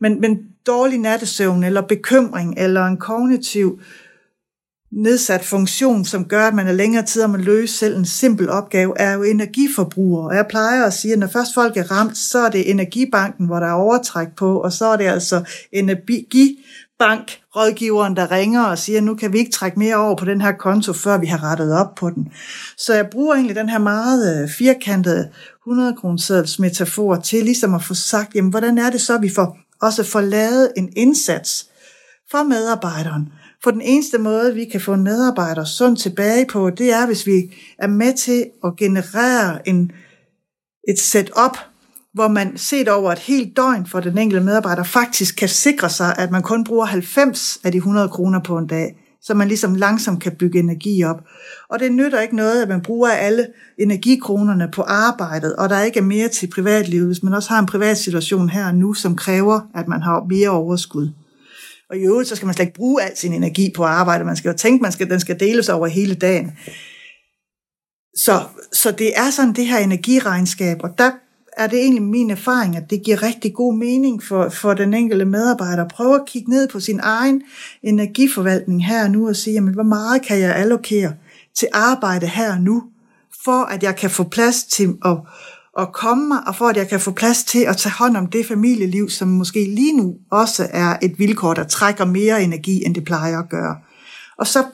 Men, 0.00 0.20
men 0.20 0.38
dårlig 0.66 0.98
nattesøvn, 0.98 1.64
eller 1.64 1.80
bekymring, 1.80 2.54
eller 2.58 2.86
en 2.86 2.96
kognitiv 2.96 3.80
nedsat 4.92 5.44
funktion, 5.44 6.04
som 6.04 6.24
gør, 6.24 6.46
at 6.46 6.54
man 6.54 6.68
er 6.68 6.72
længere 6.72 7.06
tid 7.06 7.22
om 7.22 7.34
at 7.34 7.40
løse 7.40 7.76
selv 7.76 7.96
en 7.96 8.04
simpel 8.04 8.50
opgave, 8.50 8.98
er 8.98 9.12
jo 9.12 9.22
energiforbruger. 9.22 10.28
Og 10.28 10.36
jeg 10.36 10.46
plejer 10.48 10.84
at 10.84 10.92
sige, 10.92 11.12
at 11.12 11.18
når 11.18 11.26
først 11.26 11.54
folk 11.54 11.76
er 11.76 11.90
ramt, 11.90 12.18
så 12.18 12.38
er 12.38 12.50
det 12.50 12.70
energibanken, 12.70 13.46
hvor 13.46 13.60
der 13.60 13.66
er 13.66 13.72
overtræk 13.72 14.28
på, 14.36 14.60
og 14.60 14.72
så 14.72 14.86
er 14.86 14.96
det 14.96 15.04
altså 15.04 15.44
energibank, 15.72 17.40
rådgiveren, 17.56 18.16
der 18.16 18.30
ringer 18.30 18.62
og 18.64 18.78
siger, 18.78 18.98
at 18.98 19.04
nu 19.04 19.14
kan 19.14 19.32
vi 19.32 19.38
ikke 19.38 19.50
trække 19.50 19.78
mere 19.78 19.96
over 19.96 20.16
på 20.16 20.24
den 20.24 20.40
her 20.40 20.52
konto, 20.52 20.92
før 20.92 21.18
vi 21.18 21.26
har 21.26 21.44
rettet 21.44 21.72
op 21.72 21.94
på 21.94 22.10
den. 22.10 22.28
Så 22.78 22.94
jeg 22.94 23.06
bruger 23.10 23.34
egentlig 23.34 23.56
den 23.56 23.68
her 23.68 23.78
meget 23.78 24.42
øh, 24.42 24.48
firkantede 24.48 25.28
100 25.66 25.96
kroner 26.00 26.60
metafor 26.60 27.16
til 27.16 27.44
ligesom 27.44 27.74
at 27.74 27.84
få 27.84 27.94
sagt, 27.94 28.34
jamen 28.34 28.50
hvordan 28.50 28.78
er 28.78 28.90
det 28.90 29.00
så, 29.00 29.14
at 29.14 29.22
vi 29.22 29.30
får, 29.34 29.58
også 29.82 30.04
får 30.04 30.20
lavet 30.20 30.72
en 30.76 30.92
indsats 30.96 31.66
for 32.30 32.42
medarbejderen, 32.42 33.28
for 33.64 33.70
den 33.70 33.80
eneste 33.80 34.18
måde, 34.18 34.54
vi 34.54 34.64
kan 34.64 34.80
få 34.80 34.92
en 34.92 35.04
medarbejder 35.04 35.64
sund 35.64 35.96
tilbage 35.96 36.46
på, 36.46 36.70
det 36.70 36.92
er, 36.92 37.06
hvis 37.06 37.26
vi 37.26 37.54
er 37.78 37.86
med 37.86 38.14
til 38.16 38.46
at 38.64 38.76
generere 38.76 39.68
en, 39.68 39.92
et 40.88 40.98
setup, 40.98 41.56
hvor 42.14 42.28
man 42.28 42.56
set 42.56 42.88
over 42.88 43.12
et 43.12 43.18
helt 43.18 43.56
døgn 43.56 43.86
for 43.86 44.00
den 44.00 44.18
enkelte 44.18 44.44
medarbejder 44.44 44.82
faktisk 44.82 45.36
kan 45.36 45.48
sikre 45.48 45.90
sig, 45.90 46.14
at 46.18 46.30
man 46.30 46.42
kun 46.42 46.64
bruger 46.64 46.84
90 46.84 47.60
af 47.64 47.72
de 47.72 47.78
100 47.78 48.08
kroner 48.08 48.40
på 48.40 48.58
en 48.58 48.66
dag, 48.66 48.96
så 49.22 49.34
man 49.34 49.48
ligesom 49.48 49.74
langsomt 49.74 50.22
kan 50.22 50.32
bygge 50.32 50.58
energi 50.58 51.04
op. 51.04 51.24
Og 51.68 51.80
det 51.80 51.92
nytter 51.92 52.20
ikke 52.20 52.36
noget, 52.36 52.62
at 52.62 52.68
man 52.68 52.80
bruger 52.80 53.10
alle 53.10 53.46
energikronerne 53.78 54.68
på 54.72 54.82
arbejdet, 54.82 55.56
og 55.56 55.68
der 55.68 55.80
ikke 55.80 55.98
er 55.98 56.04
mere 56.04 56.28
til 56.28 56.46
privatlivet, 56.46 57.06
hvis 57.06 57.22
man 57.22 57.34
også 57.34 57.50
har 57.50 57.58
en 57.58 57.66
privat 57.66 57.98
situation 57.98 58.48
her 58.48 58.66
og 58.66 58.74
nu, 58.74 58.94
som 58.94 59.16
kræver, 59.16 59.60
at 59.74 59.88
man 59.88 60.02
har 60.02 60.26
mere 60.28 60.48
overskud. 60.48 61.08
Og 61.92 61.98
i 61.98 62.02
øvrigt, 62.02 62.28
så 62.28 62.36
skal 62.36 62.46
man 62.46 62.54
slet 62.54 62.66
ikke 62.66 62.76
bruge 62.76 63.02
al 63.02 63.16
sin 63.16 63.32
energi 63.32 63.72
på 63.76 63.84
arbejde. 63.84 64.24
Man 64.24 64.36
skal 64.36 64.48
jo 64.48 64.56
tænke, 64.56 64.82
man 64.82 64.92
skal, 64.92 65.10
den 65.10 65.20
skal 65.20 65.40
deles 65.40 65.68
over 65.68 65.86
hele 65.86 66.14
dagen. 66.14 66.52
Så, 68.16 68.42
så 68.72 68.90
det 68.90 69.18
er 69.18 69.30
sådan 69.30 69.52
det 69.52 69.66
her 69.66 69.78
energiregnskab, 69.78 70.76
og 70.82 70.98
der 70.98 71.10
er 71.56 71.66
det 71.66 71.78
egentlig 71.78 72.02
min 72.02 72.30
erfaring, 72.30 72.76
at 72.76 72.90
det 72.90 73.02
giver 73.02 73.22
rigtig 73.22 73.54
god 73.54 73.74
mening 73.74 74.22
for, 74.22 74.48
for 74.48 74.74
den 74.74 74.94
enkelte 74.94 75.24
medarbejder 75.24 75.84
at 75.84 75.90
prøve 75.90 76.14
at 76.14 76.26
kigge 76.26 76.50
ned 76.50 76.68
på 76.68 76.80
sin 76.80 77.00
egen 77.02 77.42
energiforvaltning 77.82 78.86
her 78.86 79.04
og 79.04 79.10
nu 79.10 79.28
og 79.28 79.36
sige, 79.36 79.54
jamen, 79.54 79.74
hvor 79.74 79.82
meget 79.82 80.22
kan 80.22 80.38
jeg 80.38 80.54
allokere 80.54 81.14
til 81.54 81.68
arbejde 81.72 82.26
her 82.26 82.52
og 82.52 82.60
nu, 82.60 82.82
for 83.44 83.64
at 83.64 83.82
jeg 83.82 83.96
kan 83.96 84.10
få 84.10 84.24
plads 84.24 84.64
til 84.64 84.94
at, 85.04 85.16
at 85.78 85.92
komme 85.92 86.28
mig, 86.28 86.38
og 86.46 86.56
for 86.56 86.68
at 86.68 86.76
jeg 86.76 86.88
kan 86.88 87.00
få 87.00 87.10
plads 87.10 87.44
til 87.44 87.58
at 87.58 87.76
tage 87.76 87.92
hånd 87.92 88.16
om 88.16 88.26
det 88.26 88.46
familieliv, 88.46 89.10
som 89.10 89.28
måske 89.28 89.64
lige 89.64 89.96
nu 89.96 90.14
også 90.30 90.68
er 90.70 90.96
et 91.02 91.18
vilkår, 91.18 91.54
der 91.54 91.64
trækker 91.64 92.04
mere 92.04 92.42
energi, 92.42 92.84
end 92.84 92.94
det 92.94 93.04
plejer 93.04 93.38
at 93.38 93.48
gøre. 93.48 93.76
Og 94.38 94.46
så 94.46 94.64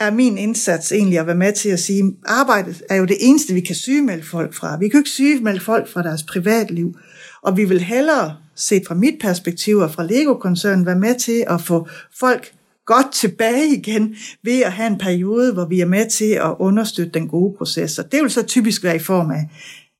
er 0.00 0.10
min 0.10 0.38
indsats 0.38 0.92
egentlig 0.92 1.18
at 1.18 1.26
være 1.26 1.36
med 1.36 1.52
til 1.52 1.68
at 1.68 1.80
sige, 1.80 2.04
at 2.04 2.12
arbejdet 2.24 2.82
er 2.90 2.96
jo 2.96 3.04
det 3.04 3.16
eneste, 3.20 3.54
vi 3.54 3.60
kan 3.60 3.74
sygemelde 3.74 4.24
folk 4.24 4.54
fra. 4.54 4.76
Vi 4.76 4.88
kan 4.88 4.92
jo 4.92 5.00
ikke 5.00 5.10
sygemelde 5.10 5.60
folk 5.60 5.92
fra 5.92 6.02
deres 6.02 6.22
privatliv. 6.22 6.94
Og 7.42 7.56
vi 7.56 7.64
vil 7.64 7.80
hellere, 7.80 8.36
set 8.54 8.82
fra 8.86 8.94
mit 8.94 9.14
perspektiv 9.20 9.76
og 9.76 9.90
fra 9.90 10.04
Lego-koncernen, 10.04 10.86
være 10.86 10.98
med 10.98 11.14
til 11.18 11.44
at 11.48 11.60
få 11.60 11.88
folk 12.20 12.52
godt 12.86 13.12
tilbage 13.12 13.76
igen 13.76 14.14
ved 14.42 14.60
at 14.60 14.72
have 14.72 14.86
en 14.86 14.98
periode, 14.98 15.52
hvor 15.52 15.64
vi 15.64 15.80
er 15.80 15.86
med 15.86 16.10
til 16.10 16.30
at 16.30 16.54
understøtte 16.58 17.12
den 17.12 17.28
gode 17.28 17.54
proces. 17.58 17.98
Og 17.98 18.12
det 18.12 18.22
vil 18.22 18.30
så 18.30 18.42
typisk 18.42 18.84
være 18.84 18.96
i 18.96 18.98
form 18.98 19.30
af, 19.30 19.48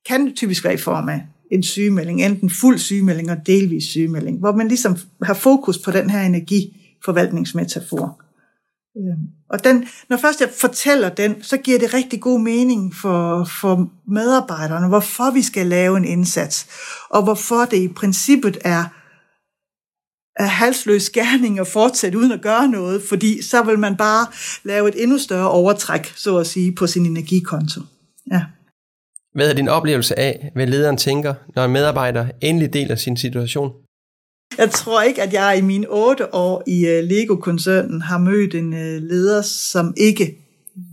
kan 0.06 0.34
typisk 0.34 0.64
være 0.64 0.74
i 0.74 0.76
form 0.76 1.08
af 1.08 1.26
en 1.52 1.62
sygemelding, 1.62 2.24
enten 2.24 2.50
fuld 2.50 2.78
sygemelding 2.78 3.30
og 3.30 3.46
delvis 3.46 3.84
sygemelding, 3.84 4.38
hvor 4.38 4.52
man 4.52 4.68
ligesom 4.68 4.96
har 5.22 5.34
fokus 5.34 5.78
på 5.78 5.90
den 5.90 6.10
her 6.10 6.22
energiforvaltningsmetafor. 6.22 8.20
Øhm, 8.98 9.26
og 9.50 9.64
den, 9.64 9.88
når 10.08 10.16
først 10.16 10.40
jeg 10.40 10.50
fortæller 10.60 11.08
den, 11.08 11.42
så 11.42 11.56
giver 11.56 11.78
det 11.78 11.94
rigtig 11.94 12.20
god 12.20 12.40
mening 12.40 12.94
for, 12.94 13.48
for 13.60 13.90
medarbejderne, 14.08 14.88
hvorfor 14.88 15.30
vi 15.30 15.42
skal 15.42 15.66
lave 15.66 15.96
en 15.96 16.04
indsats, 16.04 16.66
og 17.10 17.22
hvorfor 17.22 17.64
det 17.64 17.76
i 17.76 17.88
princippet 17.88 18.58
er, 18.64 18.84
er 20.42 20.46
halsløs 20.46 21.02
skærning 21.02 21.58
at 21.58 21.66
fortsætte 21.66 22.18
uden 22.18 22.32
at 22.32 22.42
gøre 22.42 22.68
noget, 22.68 23.02
fordi 23.08 23.42
så 23.42 23.62
vil 23.62 23.78
man 23.78 23.96
bare 23.96 24.26
lave 24.64 24.88
et 24.88 25.02
endnu 25.02 25.18
større 25.18 25.50
overtræk, 25.50 26.12
så 26.16 26.38
at 26.38 26.46
sige, 26.46 26.74
på 26.74 26.86
sin 26.86 27.06
energikonto. 27.06 27.80
Ja. 28.32 28.42
Hvad 29.34 29.50
er 29.50 29.54
din 29.54 29.68
oplevelse 29.68 30.18
af, 30.18 30.50
hvad 30.54 30.66
lederen 30.66 30.96
tænker, 30.96 31.34
når 31.56 31.64
en 31.64 31.72
medarbejder 31.72 32.26
endelig 32.40 32.72
deler 32.72 32.94
sin 32.94 33.16
situation? 33.16 33.72
Jeg 34.58 34.70
tror 34.70 35.02
ikke, 35.02 35.22
at 35.22 35.32
jeg 35.32 35.58
i 35.58 35.60
mine 35.60 35.86
otte 35.90 36.34
år 36.34 36.62
i 36.66 36.86
øh, 36.86 37.04
Lego-koncernen 37.04 38.02
har 38.02 38.18
mødt 38.18 38.54
en 38.54 38.74
øh, 38.74 39.02
leder, 39.02 39.42
som 39.42 39.94
ikke 39.96 40.36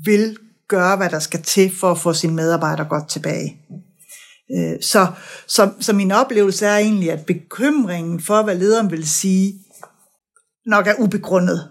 vil 0.06 0.38
gøre, 0.68 0.98
hvad 0.98 1.10
der 1.10 1.20
skal 1.20 1.42
til 1.42 1.72
for 1.76 1.92
at 1.92 1.98
få 1.98 2.14
sin 2.14 2.36
medarbejder 2.36 2.84
godt 2.84 3.10
tilbage. 3.10 3.58
Øh, 4.52 4.82
så, 4.82 5.08
så, 5.48 5.72
så 5.80 5.94
min 5.94 6.12
oplevelse 6.12 6.66
er 6.66 6.78
egentlig, 6.78 7.12
at 7.12 7.26
bekymringen 7.26 8.20
for, 8.20 8.44
hvad 8.44 8.56
lederen 8.56 8.92
vil 8.92 9.10
sige, 9.10 9.54
nok 10.66 10.88
er 10.88 10.94
ubegrundet. 11.00 11.70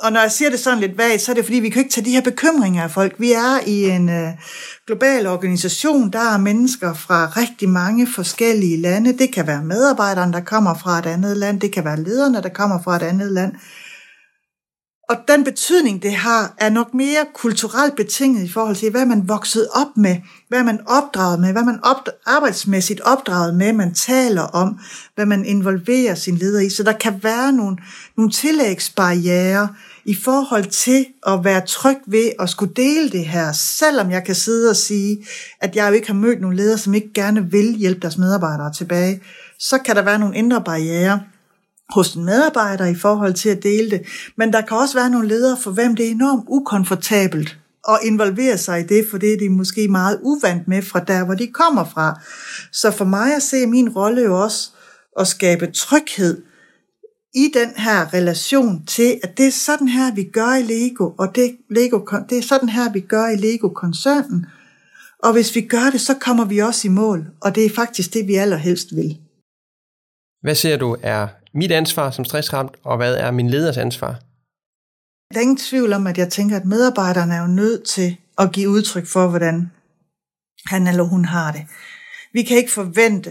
Og 0.00 0.12
når 0.12 0.20
jeg 0.20 0.32
siger 0.32 0.50
det 0.50 0.60
sådan 0.60 0.80
lidt 0.80 0.98
vagt, 0.98 1.20
så 1.20 1.32
er 1.32 1.34
det 1.34 1.44
fordi, 1.44 1.58
vi 1.58 1.68
kan 1.68 1.82
ikke 1.82 1.92
tage 1.92 2.04
de 2.04 2.10
her 2.10 2.20
bekymringer 2.20 2.82
af 2.82 2.90
folk. 2.90 3.14
Vi 3.18 3.32
er 3.32 3.66
i 3.66 3.90
en 3.90 4.08
øh, 4.08 4.28
global 4.86 5.26
organisation, 5.26 6.10
der 6.10 6.34
er 6.34 6.38
mennesker 6.38 6.94
fra 6.94 7.32
rigtig 7.36 7.68
mange 7.68 8.06
forskellige 8.14 8.80
lande. 8.80 9.18
Det 9.18 9.32
kan 9.34 9.46
være 9.46 9.64
medarbejderne, 9.64 10.32
der 10.32 10.40
kommer 10.40 10.74
fra 10.74 10.98
et 10.98 11.06
andet 11.06 11.36
land. 11.36 11.60
Det 11.60 11.72
kan 11.72 11.84
være 11.84 12.02
lederne, 12.02 12.42
der 12.42 12.48
kommer 12.48 12.82
fra 12.82 12.96
et 12.96 13.02
andet 13.02 13.32
land. 13.32 13.52
Og 15.08 15.16
den 15.28 15.44
betydning, 15.44 16.02
det 16.02 16.12
har, 16.12 16.54
er 16.58 16.70
nok 16.70 16.94
mere 16.94 17.26
kulturelt 17.34 17.96
betinget 17.96 18.44
i 18.44 18.48
forhold 18.48 18.76
til, 18.76 18.90
hvad 18.90 19.06
man 19.06 19.28
vokset 19.28 19.68
op 19.74 19.96
med, 19.96 20.16
hvad 20.48 20.62
man 20.62 20.80
opdraget 20.86 21.40
med, 21.40 21.52
hvad 21.52 21.62
man 21.62 21.78
op, 21.82 22.08
arbejdsmæssigt 22.26 23.00
opdraget 23.00 23.54
med, 23.54 23.72
man 23.72 23.94
taler 23.94 24.42
om, 24.42 24.78
hvad 25.14 25.26
man 25.26 25.44
involverer 25.44 26.14
sin 26.14 26.36
leder 26.36 26.60
i. 26.60 26.70
Så 26.70 26.82
der 26.82 26.92
kan 26.92 27.20
være 27.22 27.52
nogle, 27.52 27.76
nogle 28.16 28.32
tillægsbarriere 28.32 29.68
i 30.04 30.14
forhold 30.14 30.64
til 30.64 31.06
at 31.26 31.44
være 31.44 31.66
tryg 31.66 31.98
ved 32.06 32.32
at 32.38 32.48
skulle 32.48 32.74
dele 32.74 33.10
det 33.10 33.26
her, 33.26 33.52
selvom 33.52 34.10
jeg 34.10 34.24
kan 34.24 34.34
sidde 34.34 34.70
og 34.70 34.76
sige, 34.76 35.26
at 35.60 35.76
jeg 35.76 35.88
jo 35.88 35.94
ikke 35.94 36.06
har 36.06 36.14
mødt 36.14 36.40
nogle 36.40 36.56
ledere, 36.56 36.78
som 36.78 36.94
ikke 36.94 37.12
gerne 37.14 37.50
vil 37.50 37.74
hjælpe 37.74 38.00
deres 38.00 38.18
medarbejdere 38.18 38.72
tilbage, 38.72 39.20
så 39.58 39.78
kan 39.78 39.96
der 39.96 40.02
være 40.02 40.18
nogle 40.18 40.36
indre 40.36 40.62
barriere 40.64 41.20
hos 41.90 42.14
en 42.14 42.24
medarbejder 42.24 42.86
i 42.86 42.94
forhold 42.94 43.34
til 43.34 43.48
at 43.48 43.62
dele 43.62 43.90
det. 43.90 44.02
Men 44.36 44.52
der 44.52 44.60
kan 44.60 44.76
også 44.76 44.94
være 44.94 45.10
nogle 45.10 45.28
ledere, 45.28 45.56
for 45.62 45.70
hvem 45.70 45.96
det 45.96 46.06
er 46.06 46.10
enormt 46.10 46.44
ukomfortabelt 46.48 47.58
at 47.88 47.98
involvere 48.04 48.58
sig 48.58 48.80
i 48.80 48.82
det, 48.82 49.06
for 49.10 49.18
det 49.18 49.32
er 49.32 49.38
de 49.38 49.48
måske 49.48 49.88
meget 49.88 50.20
uvant 50.22 50.68
med 50.68 50.82
fra 50.82 51.00
der, 51.00 51.24
hvor 51.24 51.34
de 51.34 51.46
kommer 51.46 51.84
fra. 51.84 52.20
Så 52.72 52.90
for 52.90 53.04
mig 53.04 53.36
at 53.36 53.42
se 53.42 53.66
min 53.66 53.88
rolle 53.88 54.22
jo 54.22 54.42
også 54.42 54.70
at 55.18 55.26
skabe 55.26 55.66
tryghed 55.66 56.42
i 57.34 57.50
den 57.54 57.70
her 57.76 58.14
relation 58.14 58.86
til, 58.86 59.20
at 59.22 59.38
det 59.38 59.46
er 59.46 59.50
sådan 59.50 59.88
her, 59.88 60.14
vi 60.14 60.24
gør 60.24 60.54
i 60.54 60.62
Lego, 60.62 61.10
og 61.18 61.34
det, 61.34 61.56
Lego, 61.70 62.00
det 62.30 62.38
er 62.38 62.42
sådan 62.42 62.68
her, 62.68 62.92
vi 62.92 63.00
gør 63.00 63.28
i 63.28 63.36
Lego-koncernen. 63.36 64.46
Og 65.22 65.32
hvis 65.32 65.54
vi 65.54 65.60
gør 65.60 65.90
det, 65.92 66.00
så 66.00 66.14
kommer 66.14 66.44
vi 66.44 66.58
også 66.58 66.88
i 66.88 66.90
mål, 66.90 67.26
og 67.40 67.54
det 67.54 67.66
er 67.66 67.70
faktisk 67.70 68.14
det, 68.14 68.26
vi 68.26 68.34
allerhelst 68.34 68.96
vil. 68.96 69.18
Hvad 70.42 70.54
ser 70.54 70.76
du 70.76 70.96
er 71.02 71.26
mit 71.56 71.72
ansvar 71.72 72.10
som 72.10 72.24
stressramt, 72.24 72.72
og 72.84 72.96
hvad 72.96 73.14
er 73.14 73.30
min 73.30 73.50
leders 73.50 73.76
ansvar? 73.76 74.20
Der 75.34 75.38
er 75.38 75.42
ingen 75.42 75.56
tvivl 75.56 75.92
om, 75.92 76.06
at 76.06 76.18
jeg 76.18 76.28
tænker, 76.28 76.56
at 76.56 76.64
medarbejderne 76.64 77.34
er 77.34 77.40
jo 77.40 77.46
nødt 77.46 77.84
til 77.84 78.16
at 78.38 78.52
give 78.52 78.68
udtryk 78.68 79.06
for, 79.06 79.28
hvordan 79.28 79.70
han 80.66 80.86
eller 80.86 81.02
hun 81.04 81.24
har 81.24 81.52
det. 81.52 81.66
Vi 82.32 82.42
kan 82.42 82.56
ikke 82.56 82.72
forvente, 82.72 83.30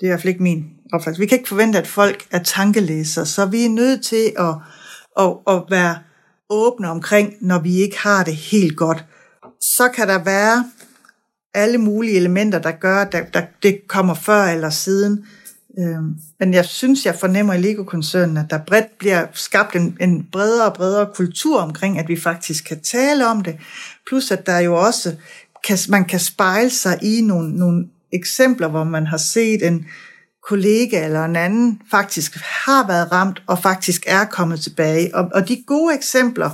det 0.00 0.02
er 0.02 0.06
i 0.06 0.08
hvert 0.08 0.20
fald 0.20 0.32
ikke 0.32 0.42
min 0.42 0.64
opfattelse, 0.92 1.20
vi 1.20 1.26
kan 1.26 1.38
ikke 1.38 1.48
forvente, 1.48 1.78
at 1.78 1.86
folk 1.86 2.26
er 2.30 2.42
tankelæser, 2.42 3.24
så 3.24 3.46
vi 3.46 3.64
er 3.64 3.68
nødt 3.68 4.04
til 4.04 4.32
at, 4.38 4.54
at, 5.24 5.36
at 5.46 5.62
være 5.70 5.98
åbne 6.50 6.90
omkring, 6.90 7.34
når 7.40 7.58
vi 7.58 7.76
ikke 7.76 7.98
har 7.98 8.24
det 8.24 8.36
helt 8.36 8.76
godt. 8.76 9.04
Så 9.60 9.88
kan 9.88 10.08
der 10.08 10.24
være 10.24 10.64
alle 11.54 11.78
mulige 11.78 12.16
elementer, 12.16 12.58
der 12.58 12.70
gør, 12.70 12.96
at 12.96 13.12
der, 13.34 13.42
det 13.62 13.88
kommer 13.88 14.14
før 14.14 14.44
eller 14.44 14.70
siden. 14.70 15.26
Øhm, 15.78 16.14
men 16.40 16.54
jeg 16.54 16.64
synes, 16.64 17.06
jeg 17.06 17.14
fornemmer 17.14 17.54
i 17.54 17.60
Lego-koncernen, 17.60 18.36
at 18.36 18.50
der 18.50 18.58
bredt 18.66 18.98
bliver 18.98 19.26
skabt 19.32 19.76
en, 19.76 19.96
en 20.00 20.26
bredere 20.32 20.66
og 20.66 20.74
bredere 20.74 21.08
kultur 21.14 21.60
omkring, 21.60 21.98
at 21.98 22.08
vi 22.08 22.20
faktisk 22.20 22.64
kan 22.64 22.80
tale 22.80 23.26
om 23.26 23.42
det. 23.42 23.56
Plus 24.06 24.30
at 24.30 24.46
der 24.46 24.58
jo 24.58 24.74
også, 24.74 25.16
kan, 25.66 25.78
man 25.88 26.04
kan 26.04 26.20
spejle 26.20 26.70
sig 26.70 26.98
i 27.02 27.20
nogle, 27.20 27.56
nogle 27.56 27.88
eksempler, 28.12 28.68
hvor 28.68 28.84
man 28.84 29.06
har 29.06 29.16
set 29.16 29.66
en 29.66 29.86
kollega 30.48 31.04
eller 31.04 31.24
en 31.24 31.36
anden 31.36 31.80
faktisk 31.90 32.36
har 32.36 32.86
været 32.86 33.12
ramt 33.12 33.42
og 33.46 33.58
faktisk 33.58 34.04
er 34.06 34.24
kommet 34.24 34.60
tilbage. 34.60 35.14
Og, 35.14 35.30
og 35.34 35.48
de 35.48 35.64
gode 35.66 35.94
eksempler 35.94 36.50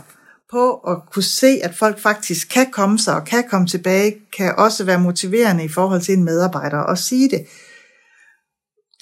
på 0.51 0.75
at 0.75 0.97
kunne 1.13 1.23
se, 1.23 1.61
at 1.63 1.75
folk 1.75 2.01
faktisk 2.01 2.49
kan 2.49 2.67
komme 2.71 2.99
sig 2.99 3.15
og 3.15 3.25
kan 3.25 3.45
komme 3.51 3.67
tilbage, 3.67 4.15
kan 4.37 4.55
også 4.59 4.85
være 4.85 5.01
motiverende 5.01 5.65
i 5.65 5.69
forhold 5.69 6.01
til 6.01 6.15
en 6.15 6.25
medarbejder 6.25 6.79
og 6.79 6.99
sige 6.99 7.31
det 7.31 7.47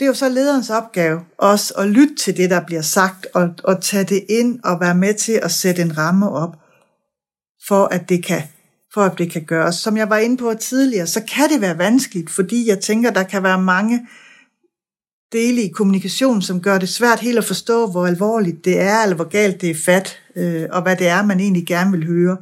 det 0.01 0.07
er 0.07 0.11
jo 0.11 0.15
så 0.15 0.29
lederens 0.29 0.71
opgave 0.71 1.21
også 1.39 1.75
at 1.75 1.89
lytte 1.89 2.15
til 2.15 2.37
det, 2.37 2.51
der 2.51 2.67
bliver 2.67 2.83
sagt, 2.83 3.27
og, 3.35 3.49
og 3.65 3.83
tage 3.83 4.05
det 4.05 4.25
ind 4.29 4.61
og 4.65 4.81
være 4.81 4.95
med 4.95 5.15
til 5.15 5.41
at 5.43 5.51
sætte 5.51 5.83
en 5.83 5.99
ramme 5.99 6.31
op, 6.31 6.57
for 7.69 7.85
at 7.85 8.09
det 8.09 8.25
kan 8.25 8.43
for 8.95 9.01
at 9.03 9.19
det 9.19 9.33
kan 9.33 9.45
gøres. 9.45 9.75
Som 9.75 9.97
jeg 9.97 10.11
var 10.11 10.17
inde 10.17 10.37
på 10.37 10.55
tidligere, 10.61 11.07
så 11.07 11.23
kan 11.35 11.49
det 11.51 11.61
være 11.61 11.79
vanskeligt, 11.79 12.31
fordi 12.31 12.69
jeg 12.69 12.81
tænker, 12.81 13.11
der 13.11 13.23
kan 13.23 13.43
være 13.43 13.63
mange 13.63 14.07
dele 15.33 15.63
i 15.63 15.69
kommunikation, 15.69 16.43
som 16.43 16.61
gør 16.61 16.79
det 16.79 16.89
svært 16.89 17.21
helt 17.21 17.39
at 17.39 17.45
forstå, 17.45 17.91
hvor 17.91 18.07
alvorligt 18.07 18.65
det 18.65 18.81
er, 18.81 19.03
eller 19.03 19.17
hvor 19.17 19.29
galt 19.29 19.61
det 19.61 19.71
er 19.71 19.75
fat, 19.85 20.19
øh, 20.37 20.67
og 20.71 20.83
hvad 20.83 20.97
det 20.97 21.09
er, 21.09 21.23
man 21.23 21.41
egentlig 21.41 21.67
gerne 21.67 21.91
vil 21.91 22.07
høre. 22.07 22.37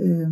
Øh, 0.00 0.28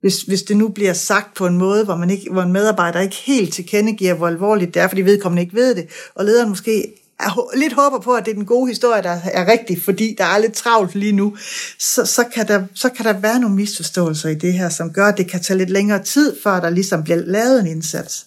hvis, 0.00 0.22
hvis 0.22 0.42
det 0.42 0.56
nu 0.56 0.68
bliver 0.68 0.92
sagt 0.92 1.34
på 1.34 1.46
en 1.46 1.58
måde, 1.58 1.84
hvor, 1.84 1.96
man 1.96 2.10
ikke, 2.10 2.30
hvor 2.32 2.42
en 2.42 2.52
medarbejder 2.52 3.00
ikke 3.00 3.16
helt 3.16 3.54
tilkendegiver, 3.54 4.14
hvor 4.14 4.26
alvorligt 4.26 4.74
det 4.74 4.82
er, 4.82 4.88
fordi 4.88 5.02
vedkommende 5.02 5.42
ikke 5.42 5.54
ved 5.54 5.74
det, 5.74 5.88
og 6.14 6.24
lederen 6.24 6.48
måske 6.48 6.92
er, 7.20 7.56
lidt 7.56 7.72
håber 7.72 7.98
på, 7.98 8.14
at 8.14 8.24
det 8.24 8.30
er 8.30 8.34
den 8.34 8.46
gode 8.46 8.68
historie, 8.68 9.02
der 9.02 9.18
er 9.24 9.48
rigtig, 9.48 9.82
fordi 9.82 10.14
der 10.18 10.24
er 10.24 10.38
lidt 10.38 10.52
travlt 10.52 10.94
lige 10.94 11.12
nu, 11.12 11.36
så, 11.78 12.04
så, 12.04 12.24
kan 12.34 12.48
der, 12.48 12.64
så 12.74 12.88
kan 12.88 13.04
der 13.04 13.12
være 13.12 13.40
nogle 13.40 13.56
misforståelser 13.56 14.28
i 14.28 14.34
det 14.34 14.52
her, 14.52 14.68
som 14.68 14.92
gør, 14.92 15.06
at 15.06 15.18
det 15.18 15.30
kan 15.30 15.42
tage 15.42 15.58
lidt 15.58 15.70
længere 15.70 16.02
tid, 16.02 16.36
før 16.42 16.60
der 16.60 16.70
ligesom 16.70 17.04
bliver 17.04 17.18
lavet 17.26 17.60
en 17.60 17.66
indsats. 17.66 18.26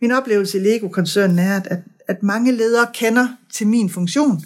Min 0.00 0.12
oplevelse 0.12 0.58
i 0.58 0.60
Lego-koncernen 0.60 1.38
er, 1.38 1.60
at, 1.64 1.78
at 2.08 2.22
mange 2.22 2.52
ledere 2.52 2.86
kender 2.94 3.28
til 3.54 3.66
min 3.66 3.90
funktion, 3.90 4.44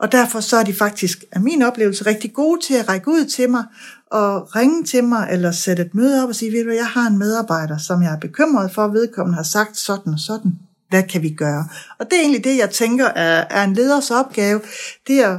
og 0.00 0.12
derfor 0.12 0.40
så 0.40 0.56
er 0.56 0.64
de 0.64 0.74
faktisk, 0.74 1.24
af 1.32 1.40
min 1.40 1.62
oplevelse, 1.62 2.06
rigtig 2.06 2.32
gode 2.32 2.60
til 2.60 2.74
at 2.74 2.88
række 2.88 3.08
ud 3.08 3.24
til 3.24 3.50
mig 3.50 3.64
og 4.10 4.56
ringe 4.56 4.84
til 4.84 5.04
mig 5.04 5.28
eller 5.30 5.50
sætte 5.50 5.82
et 5.82 5.94
møde 5.94 6.22
op 6.22 6.28
og 6.28 6.34
sige, 6.34 6.52
ved 6.52 6.64
du, 6.64 6.70
jeg 6.70 6.86
har 6.86 7.06
en 7.06 7.18
medarbejder, 7.18 7.78
som 7.78 8.02
jeg 8.02 8.12
er 8.12 8.18
bekymret 8.18 8.70
for, 8.70 8.88
vedkommende 8.88 9.36
har 9.36 9.42
sagt 9.42 9.76
sådan 9.76 10.12
og 10.12 10.18
sådan. 10.18 10.58
Hvad 10.88 11.02
kan 11.02 11.22
vi 11.22 11.30
gøre? 11.30 11.68
Og 11.98 12.06
det 12.10 12.16
er 12.16 12.20
egentlig 12.20 12.44
det, 12.44 12.58
jeg 12.58 12.70
tænker 12.70 13.06
er, 13.06 13.44
er 13.50 13.64
en 13.64 13.74
leders 13.74 14.10
opgave. 14.10 14.60
Det 15.06 15.20
er 15.20 15.38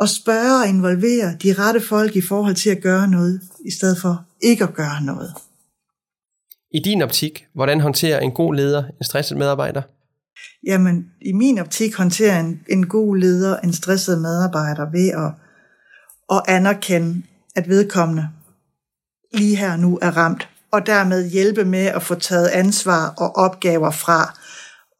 at 0.00 0.08
spørge 0.08 0.62
og 0.62 0.68
involvere 0.68 1.36
de 1.42 1.52
rette 1.52 1.80
folk 1.80 2.16
i 2.16 2.20
forhold 2.20 2.54
til 2.54 2.70
at 2.70 2.82
gøre 2.82 3.08
noget, 3.08 3.40
i 3.66 3.70
stedet 3.70 3.98
for 3.98 4.24
ikke 4.42 4.64
at 4.64 4.74
gøre 4.74 5.02
noget. 5.02 5.32
I 6.74 6.78
din 6.84 7.02
optik, 7.02 7.46
hvordan 7.54 7.80
håndterer 7.80 8.20
en 8.20 8.32
god 8.32 8.54
leder 8.54 8.84
en 8.84 9.04
stresset 9.04 9.38
medarbejder? 9.38 9.82
Jamen, 10.66 11.06
i 11.22 11.32
min 11.32 11.58
optik 11.58 11.96
håndterer 11.96 12.40
en, 12.40 12.60
en 12.68 12.86
god 12.86 13.16
leder 13.16 13.58
en 13.58 13.72
stresset 13.72 14.20
medarbejder 14.20 14.90
ved 14.90 15.08
at, 15.08 15.32
at 16.36 16.54
anerkende, 16.54 17.22
at 17.56 17.68
vedkommende 17.68 18.28
lige 19.34 19.56
her 19.56 19.76
nu 19.76 19.98
er 20.02 20.10
ramt, 20.10 20.48
og 20.70 20.86
dermed 20.86 21.30
hjælpe 21.30 21.64
med 21.64 21.86
at 21.86 22.02
få 22.02 22.14
taget 22.14 22.48
ansvar 22.48 23.14
og 23.18 23.36
opgaver 23.36 23.90
fra, 23.90 24.38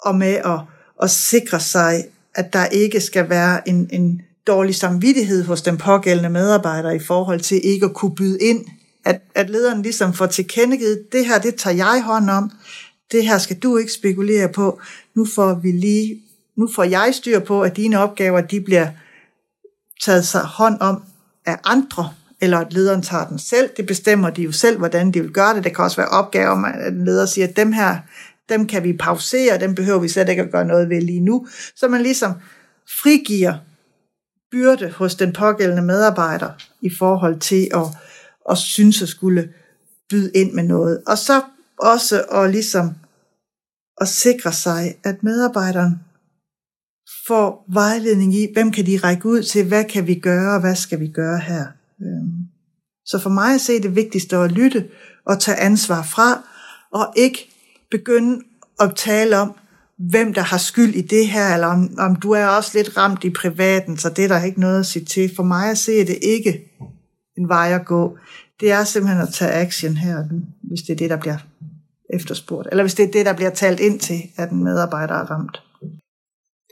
og 0.04 0.14
med 0.14 0.34
at, 0.34 0.60
at 1.02 1.10
sikre 1.10 1.60
sig, 1.60 2.04
at 2.34 2.52
der 2.52 2.66
ikke 2.66 3.00
skal 3.00 3.28
være 3.28 3.68
en, 3.68 3.88
en 3.92 4.20
dårlig 4.46 4.74
samvittighed 4.74 5.44
hos 5.44 5.62
den 5.62 5.78
pågældende 5.78 6.30
medarbejder 6.30 6.90
i 6.90 6.98
forhold 6.98 7.40
til 7.40 7.60
ikke 7.64 7.86
at 7.86 7.94
kunne 7.94 8.14
byde 8.14 8.38
ind. 8.40 8.64
At, 9.04 9.20
at 9.34 9.50
lederen 9.50 9.82
ligesom 9.82 10.12
får 10.12 10.26
tilkendegivet, 10.26 11.12
det 11.12 11.26
her, 11.26 11.38
det 11.38 11.54
tager 11.54 11.76
jeg 11.76 12.02
hånd 12.04 12.30
om, 12.30 12.50
det 13.12 13.26
her 13.26 13.38
skal 13.38 13.58
du 13.58 13.76
ikke 13.76 13.92
spekulere 13.92 14.48
på, 14.48 14.80
nu 15.14 15.26
får 15.34 15.54
vi 15.54 15.72
lige, 15.72 16.22
nu 16.56 16.68
får 16.74 16.84
jeg 16.84 17.14
styr 17.14 17.38
på, 17.38 17.62
at 17.62 17.76
dine 17.76 17.98
opgaver, 17.98 18.40
de 18.40 18.60
bliver 18.60 18.88
taget 20.04 20.26
sig 20.26 20.40
hånd 20.40 20.80
om 20.80 21.02
af 21.46 21.58
andre, 21.64 22.10
eller 22.40 22.58
at 22.58 22.72
lederen 22.72 23.02
tager 23.02 23.26
den 23.26 23.38
selv. 23.38 23.70
Det 23.76 23.86
bestemmer 23.86 24.30
de 24.30 24.42
jo 24.42 24.52
selv, 24.52 24.78
hvordan 24.78 25.10
de 25.10 25.20
vil 25.20 25.32
gøre 25.32 25.54
det. 25.54 25.64
Det 25.64 25.74
kan 25.74 25.84
også 25.84 25.96
være 25.96 26.08
opgaver, 26.08 26.64
at 26.64 26.92
en 26.92 27.04
leder 27.04 27.26
siger, 27.26 27.48
at 27.48 27.56
dem 27.56 27.72
her, 27.72 27.96
dem 28.48 28.66
kan 28.66 28.84
vi 28.84 28.92
pausere, 28.92 29.60
dem 29.60 29.74
behøver 29.74 29.98
vi 29.98 30.08
slet 30.08 30.28
ikke 30.28 30.42
at 30.42 30.52
gøre 30.52 30.64
noget 30.64 30.88
ved 30.88 31.00
lige 31.00 31.20
nu. 31.20 31.46
Så 31.76 31.88
man 31.88 32.02
ligesom 32.02 32.32
frigiver 33.02 33.54
byrde 34.50 34.90
hos 34.90 35.14
den 35.14 35.32
pågældende 35.32 35.82
medarbejder 35.82 36.50
i 36.80 36.90
forhold 36.98 37.40
til 37.40 37.68
at, 37.74 37.86
at 38.50 38.58
synes 38.58 39.02
at 39.02 39.08
skulle 39.08 39.52
byde 40.10 40.30
ind 40.34 40.52
med 40.52 40.62
noget. 40.62 41.02
Og 41.06 41.18
så 41.18 41.42
også 41.78 42.22
at 42.22 42.50
ligesom 42.50 42.94
at 44.00 44.08
sikre 44.08 44.52
sig, 44.52 44.94
at 45.04 45.22
medarbejderen 45.22 46.00
får 47.26 47.64
vejledning 47.68 48.34
i, 48.34 48.48
hvem 48.52 48.72
kan 48.72 48.86
de 48.86 48.96
række 48.96 49.26
ud 49.26 49.42
til, 49.42 49.68
hvad 49.68 49.84
kan 49.84 50.06
vi 50.06 50.14
gøre, 50.14 50.54
og 50.54 50.60
hvad 50.60 50.74
skal 50.74 51.00
vi 51.00 51.08
gøre 51.08 51.38
her. 51.38 51.66
Øhm, 52.02 52.46
så 53.04 53.18
for 53.18 53.30
mig 53.30 53.54
at 53.54 53.60
se 53.60 53.82
det 53.82 53.96
vigtigste 53.96 54.36
at 54.36 54.52
lytte 54.52 54.88
og 55.26 55.40
tage 55.40 55.56
ansvar 55.58 56.02
fra, 56.02 56.42
og 56.92 57.12
ikke 57.16 57.50
begynde 57.90 58.42
at 58.80 58.92
tale 58.96 59.38
om, 59.38 59.54
hvem 59.98 60.34
der 60.34 60.42
har 60.42 60.58
skyld 60.58 60.94
i 60.94 61.02
det 61.02 61.28
her, 61.28 61.54
eller 61.54 61.66
om, 61.66 61.90
om 61.98 62.16
du 62.16 62.30
er 62.30 62.46
også 62.46 62.70
lidt 62.74 62.96
ramt 62.96 63.24
i 63.24 63.30
privaten, 63.30 63.98
så 63.98 64.08
det 64.08 64.24
er 64.24 64.28
der 64.28 64.44
ikke 64.44 64.60
noget 64.60 64.80
at 64.80 64.86
sige 64.86 65.04
til. 65.04 65.30
For 65.36 65.42
mig 65.42 65.70
at 65.70 65.78
se 65.78 66.06
det 66.06 66.18
ikke 66.22 66.72
en 67.38 67.48
vej 67.48 67.72
at 67.72 67.86
gå. 67.86 68.18
Det 68.60 68.72
er 68.72 68.84
simpelthen 68.84 69.22
at 69.22 69.34
tage 69.34 69.52
action 69.52 69.96
her, 69.96 70.24
hvis 70.62 70.80
det 70.80 70.92
er 70.92 70.96
det, 70.96 71.10
der 71.10 71.16
bliver 71.16 71.38
efterspurgt, 72.14 72.68
eller 72.70 72.84
hvis 72.84 72.94
det 72.94 73.04
er 73.04 73.12
det, 73.12 73.26
der 73.26 73.32
bliver 73.32 73.50
talt 73.50 73.80
ind 73.80 74.00
til, 74.00 74.22
at 74.36 74.50
en 74.50 74.64
medarbejder 74.64 75.14
er 75.14 75.30
ramt. 75.30 75.62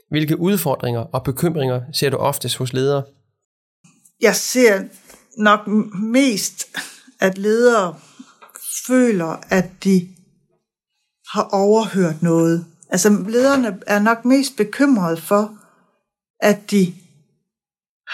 Hvilke 0.09 0.39
udfordringer 0.39 0.99
og 0.99 1.23
bekymringer 1.23 1.81
ser 1.93 2.09
du 2.09 2.17
oftest 2.17 2.57
hos 2.57 2.73
ledere? 2.73 3.03
Jeg 4.21 4.35
ser 4.35 4.83
nok 5.37 5.67
mest, 6.01 6.67
at 7.19 7.37
ledere 7.37 7.95
føler, 8.87 9.37
at 9.49 9.65
de 9.83 10.07
har 11.33 11.49
overhørt 11.53 12.21
noget. 12.21 12.65
Altså 12.89 13.09
lederne 13.27 13.79
er 13.87 13.99
nok 13.99 14.25
mest 14.25 14.57
bekymrede 14.57 15.17
for, 15.17 15.57
at 16.39 16.71
de 16.71 16.93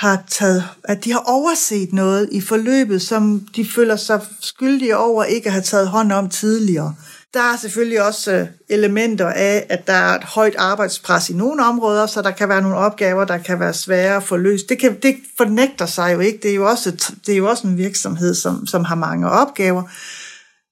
har 0.02 0.24
taget, 0.28 0.64
at 0.84 1.06
de 1.06 1.12
har 1.12 1.24
overset 1.28 1.94
noget 1.94 2.30
i 2.32 2.42
forløbet, 2.42 3.02
som 3.02 3.48
de 3.56 3.66
føler 3.76 3.96
sig 3.96 4.22
skyldige 4.40 4.98
over 4.98 5.24
ikke 5.24 5.48
at 5.48 5.52
have 5.52 5.64
taget 5.64 5.88
hånd 5.88 6.12
om 6.12 6.30
tidligere. 6.30 6.96
Der 7.34 7.40
er 7.40 7.58
selvfølgelig 7.58 8.04
også 8.04 8.32
øh, 8.32 8.48
elementer 8.70 9.28
af, 9.28 9.66
at 9.70 9.88
der 9.88 9.94
er 9.94 10.16
et 10.16 10.24
højt 10.24 10.56
arbejdspres 10.58 11.30
i 11.30 11.34
nogle 11.34 11.66
områder, 11.66 12.06
så 12.06 12.22
der 12.22 12.32
kan 12.32 12.50
være 12.50 12.62
nogle 12.62 12.78
opgaver, 12.78 13.26
der 13.26 13.38
kan 13.38 13.60
være 13.60 13.74
svære 13.74 14.16
at 14.16 14.24
få 14.24 14.38
løst. 14.38 14.70
Det, 14.70 14.80
kan, 14.80 14.98
det 15.04 15.16
fornægter 15.38 15.86
sig 15.86 16.14
jo 16.14 16.20
ikke. 16.20 16.40
Det 16.44 16.52
er 16.52 16.56
jo 16.56 16.70
også, 16.70 16.90
et, 16.90 17.12
det 17.26 17.34
er 17.34 17.38
jo 17.38 17.50
også 17.50 17.68
en 17.68 17.78
virksomhed, 17.78 18.36
som, 18.36 18.68
som 18.68 18.84
har 18.84 18.96
mange 18.96 19.30
opgaver. 19.30 19.84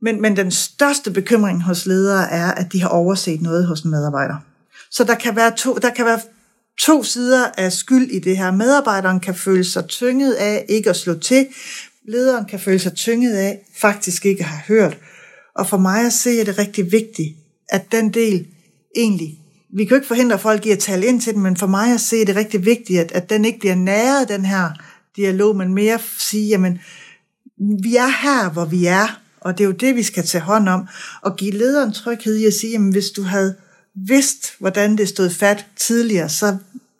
Men, 0.01 0.21
men 0.21 0.37
den 0.37 0.51
største 0.51 1.11
bekymring 1.11 1.63
hos 1.63 1.85
ledere 1.85 2.31
er, 2.31 2.51
at 2.51 2.73
de 2.73 2.81
har 2.81 2.89
overset 2.89 3.41
noget 3.41 3.67
hos 3.67 3.81
en 3.81 3.91
medarbejder. 3.91 4.35
Så 4.91 5.03
der 5.03 5.15
kan 5.15 5.35
være 5.35 5.55
to, 5.55 5.77
der 5.81 5.89
kan 5.89 6.05
være 6.05 6.19
to 6.79 7.03
sider 7.03 7.45
af 7.57 7.73
skyld 7.73 8.11
i 8.11 8.19
det 8.19 8.37
her. 8.37 8.51
Medarbejderen 8.51 9.19
kan 9.19 9.35
føle 9.35 9.63
sig 9.63 9.87
tynget 9.87 10.33
af 10.33 10.65
ikke 10.69 10.89
at 10.89 10.95
slå 10.95 11.13
til. 11.13 11.47
Lederen 12.07 12.45
kan 12.45 12.59
føle 12.59 12.79
sig 12.79 12.93
tynget 12.93 13.35
af 13.35 13.59
faktisk 13.77 14.25
ikke 14.25 14.43
at 14.43 14.49
have 14.49 14.63
hørt. 14.67 14.97
Og 15.55 15.67
for 15.67 15.77
mig 15.77 16.05
at 16.05 16.13
se 16.13 16.39
er 16.39 16.45
det 16.45 16.57
rigtig 16.57 16.91
vigtigt, 16.91 17.35
at 17.69 17.91
den 17.91 18.13
del 18.13 18.47
egentlig, 18.95 19.39
vi 19.73 19.85
kan 19.85 19.89
jo 19.89 19.95
ikke 19.95 20.07
forhindre 20.07 20.39
folk 20.39 20.65
i 20.65 20.71
at 20.71 20.79
tale 20.79 21.05
ind 21.05 21.21
til 21.21 21.33
den, 21.33 21.41
men 21.41 21.57
for 21.57 21.67
mig 21.67 21.93
at 21.93 22.01
se 22.01 22.21
er 22.21 22.25
det 22.25 22.35
rigtig 22.35 22.65
vigtigt, 22.65 22.99
at, 22.99 23.11
at 23.11 23.29
den 23.29 23.45
ikke 23.45 23.59
bliver 23.59 23.75
næret, 23.75 24.29
den 24.29 24.45
her 24.45 24.69
dialog, 25.15 25.55
men 25.55 25.73
mere 25.73 25.99
sige, 26.17 26.47
jamen, 26.47 26.79
vi 27.83 27.95
er 27.95 28.21
her, 28.21 28.49
hvor 28.49 28.65
vi 28.65 28.85
er, 28.85 29.21
og 29.41 29.57
det 29.57 29.63
er 29.63 29.67
jo 29.67 29.73
det, 29.73 29.95
vi 29.95 30.03
skal 30.03 30.25
tage 30.25 30.41
hånd 30.41 30.69
om, 30.69 30.87
og 31.21 31.35
give 31.35 31.51
lederen 31.51 31.93
tryghed 31.93 32.35
i 32.35 32.45
at 32.45 32.53
sige, 32.53 32.71
jamen, 32.71 32.91
hvis 32.91 33.09
du 33.09 33.21
havde 33.21 33.55
vidst, 34.07 34.53
hvordan 34.59 34.97
det 34.97 35.09
stod 35.09 35.29
fat 35.29 35.65
tidligere, 35.75 36.29
så 36.29 36.57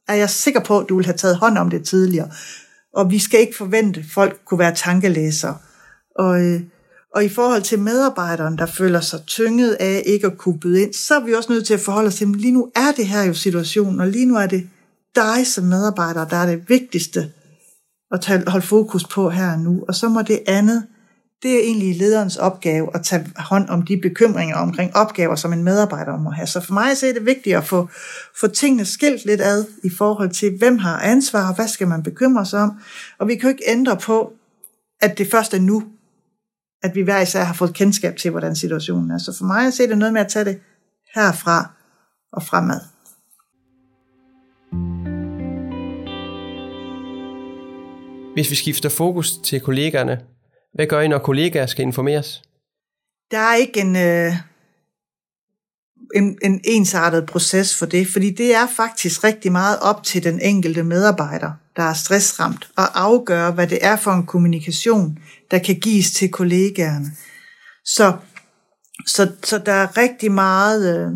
er 0.09 0.15
jeg 0.15 0.29
sikker 0.29 0.59
på, 0.59 0.79
at 0.79 0.85
du 0.89 0.95
ville 0.95 1.05
have 1.05 1.17
taget 1.17 1.37
hånd 1.37 1.57
om 1.57 1.69
det 1.69 1.85
tidligere. 1.85 2.29
Og 2.93 3.11
vi 3.11 3.19
skal 3.19 3.39
ikke 3.39 3.57
forvente, 3.57 3.99
at 3.99 4.05
folk 4.13 4.39
kunne 4.45 4.59
være 4.59 4.75
tankelæsere. 4.75 5.57
Og, 6.15 6.41
øh, 6.41 6.61
og 7.15 7.25
i 7.25 7.29
forhold 7.29 7.61
til 7.61 7.79
medarbejderen, 7.79 8.57
der 8.57 8.65
føler 8.65 9.01
sig 9.01 9.19
tynget 9.27 9.77
af 9.79 10.03
ikke 10.05 10.27
at 10.27 10.37
kunne 10.37 10.59
byde 10.59 10.81
ind, 10.81 10.93
så 10.93 11.15
er 11.15 11.25
vi 11.25 11.33
også 11.33 11.51
nødt 11.51 11.67
til 11.67 11.73
at 11.73 11.79
forholde 11.79 12.07
os 12.07 12.15
til, 12.15 12.25
at 12.25 12.35
lige 12.35 12.53
nu 12.53 12.71
er 12.75 12.91
det 12.97 13.07
her 13.07 13.23
jo 13.23 13.33
situationen, 13.33 13.99
og 13.99 14.07
lige 14.07 14.25
nu 14.25 14.35
er 14.35 14.47
det 14.47 14.69
dig 15.15 15.47
som 15.47 15.63
medarbejder, 15.63 16.27
der 16.27 16.37
er 16.37 16.45
det 16.45 16.69
vigtigste 16.69 17.31
at 18.11 18.21
tage, 18.21 18.43
holde 18.47 18.65
fokus 18.65 19.03
på 19.03 19.29
her 19.29 19.51
og 19.51 19.59
nu. 19.59 19.83
Og 19.87 19.95
så 19.95 20.09
må 20.09 20.21
det 20.21 20.39
andet, 20.47 20.87
det 21.43 21.55
er 21.55 21.59
egentlig 21.59 21.97
lederens 21.97 22.37
opgave 22.37 22.95
at 22.95 23.03
tage 23.03 23.25
hånd 23.35 23.69
om 23.69 23.81
de 23.81 23.97
bekymringer 23.97 24.55
omkring 24.55 24.95
opgaver, 24.95 25.35
som 25.35 25.53
en 25.53 25.63
medarbejder 25.63 26.17
må 26.17 26.29
have. 26.29 26.47
Så 26.47 26.61
for 26.61 26.73
mig 26.73 26.97
så 26.97 27.07
er 27.07 27.13
det 27.13 27.25
vigtigt 27.25 27.55
at 27.55 27.63
få, 27.63 27.89
få 28.39 28.47
tingene 28.47 28.85
skilt 28.85 29.25
lidt 29.25 29.41
ad 29.41 29.65
i 29.83 29.89
forhold 29.97 30.29
til, 30.29 30.57
hvem 30.57 30.77
har 30.77 30.99
ansvar, 30.99 31.49
og 31.49 31.55
hvad 31.55 31.67
skal 31.67 31.87
man 31.87 32.03
bekymre 32.03 32.45
sig 32.45 32.59
om. 32.59 32.71
Og 33.19 33.27
vi 33.27 33.35
kan 33.35 33.43
jo 33.43 33.49
ikke 33.49 33.63
ændre 33.67 33.97
på, 33.97 34.33
at 35.01 35.17
det 35.17 35.31
først 35.31 35.53
er 35.53 35.59
nu, 35.59 35.83
at 36.83 36.95
vi 36.95 37.01
hver 37.01 37.19
især 37.21 37.43
har 37.43 37.53
fået 37.53 37.73
kendskab 37.73 38.17
til, 38.17 38.31
hvordan 38.31 38.55
situationen 38.55 39.11
er. 39.11 39.17
Så 39.17 39.37
for 39.37 39.45
mig 39.45 39.65
er 39.65 39.87
det 39.87 39.97
noget 39.97 40.13
med 40.13 40.21
at 40.21 40.27
tage 40.27 40.45
det 40.45 40.59
herfra 41.15 41.71
og 42.33 42.43
fremad. 42.43 42.79
Hvis 48.33 48.49
vi 48.49 48.55
skifter 48.55 48.89
fokus 48.89 49.37
til 49.37 49.59
kollegerne, 49.59 50.19
hvad 50.73 50.87
gør 50.87 50.99
I, 50.99 51.07
når 51.07 51.17
kollegaer 51.17 51.65
skal 51.65 51.85
informeres? 51.85 52.41
Der 53.31 53.37
er 53.37 53.55
ikke 53.55 53.79
en, 53.79 53.95
øh, 53.95 54.33
en, 56.15 56.37
en 56.43 56.61
ensartet 56.63 57.25
proces 57.25 57.77
for 57.77 57.85
det, 57.85 58.07
fordi 58.07 58.31
det 58.31 58.55
er 58.55 58.67
faktisk 58.77 59.23
rigtig 59.23 59.51
meget 59.51 59.79
op 59.79 60.03
til 60.03 60.23
den 60.23 60.41
enkelte 60.41 60.83
medarbejder, 60.83 61.51
der 61.75 61.83
er 61.83 61.93
stressramt, 61.93 62.69
at 62.77 62.89
afgøre, 62.93 63.51
hvad 63.51 63.67
det 63.67 63.77
er 63.81 63.95
for 63.95 64.11
en 64.11 64.25
kommunikation, 64.25 65.17
der 65.51 65.59
kan 65.59 65.75
gives 65.75 66.11
til 66.11 66.31
kollegaerne. 66.31 67.11
Så, 67.85 68.17
så, 69.07 69.31
så 69.43 69.57
der 69.57 69.71
er 69.71 69.97
rigtig 69.97 70.31
meget 70.31 70.97
øh, 70.97 71.11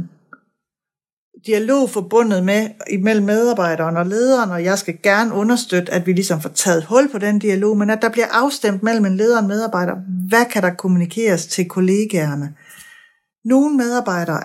dialog 1.45 1.89
forbundet 1.89 2.43
med 2.43 2.69
imellem 2.89 3.25
medarbejderen 3.25 3.97
og 3.97 4.05
lederen, 4.05 4.51
og 4.51 4.63
jeg 4.63 4.77
skal 4.77 4.97
gerne 5.03 5.33
understøtte, 5.33 5.93
at 5.93 6.07
vi 6.07 6.13
ligesom 6.13 6.41
får 6.41 6.49
taget 6.49 6.83
hul 6.83 7.09
på 7.11 7.17
den 7.17 7.39
dialog, 7.39 7.77
men 7.77 7.89
at 7.89 8.01
der 8.01 8.09
bliver 8.09 8.27
afstemt 8.31 8.83
mellem 8.83 9.05
en 9.05 9.17
leder 9.17 9.37
og 9.37 9.43
en 9.43 9.47
medarbejder. 9.47 9.93
Hvad 10.29 10.45
kan 10.45 10.63
der 10.63 10.69
kommunikeres 10.69 11.47
til 11.47 11.69
kollegaerne? 11.69 12.53
Nogle 13.45 13.77
medarbejdere 13.77 14.43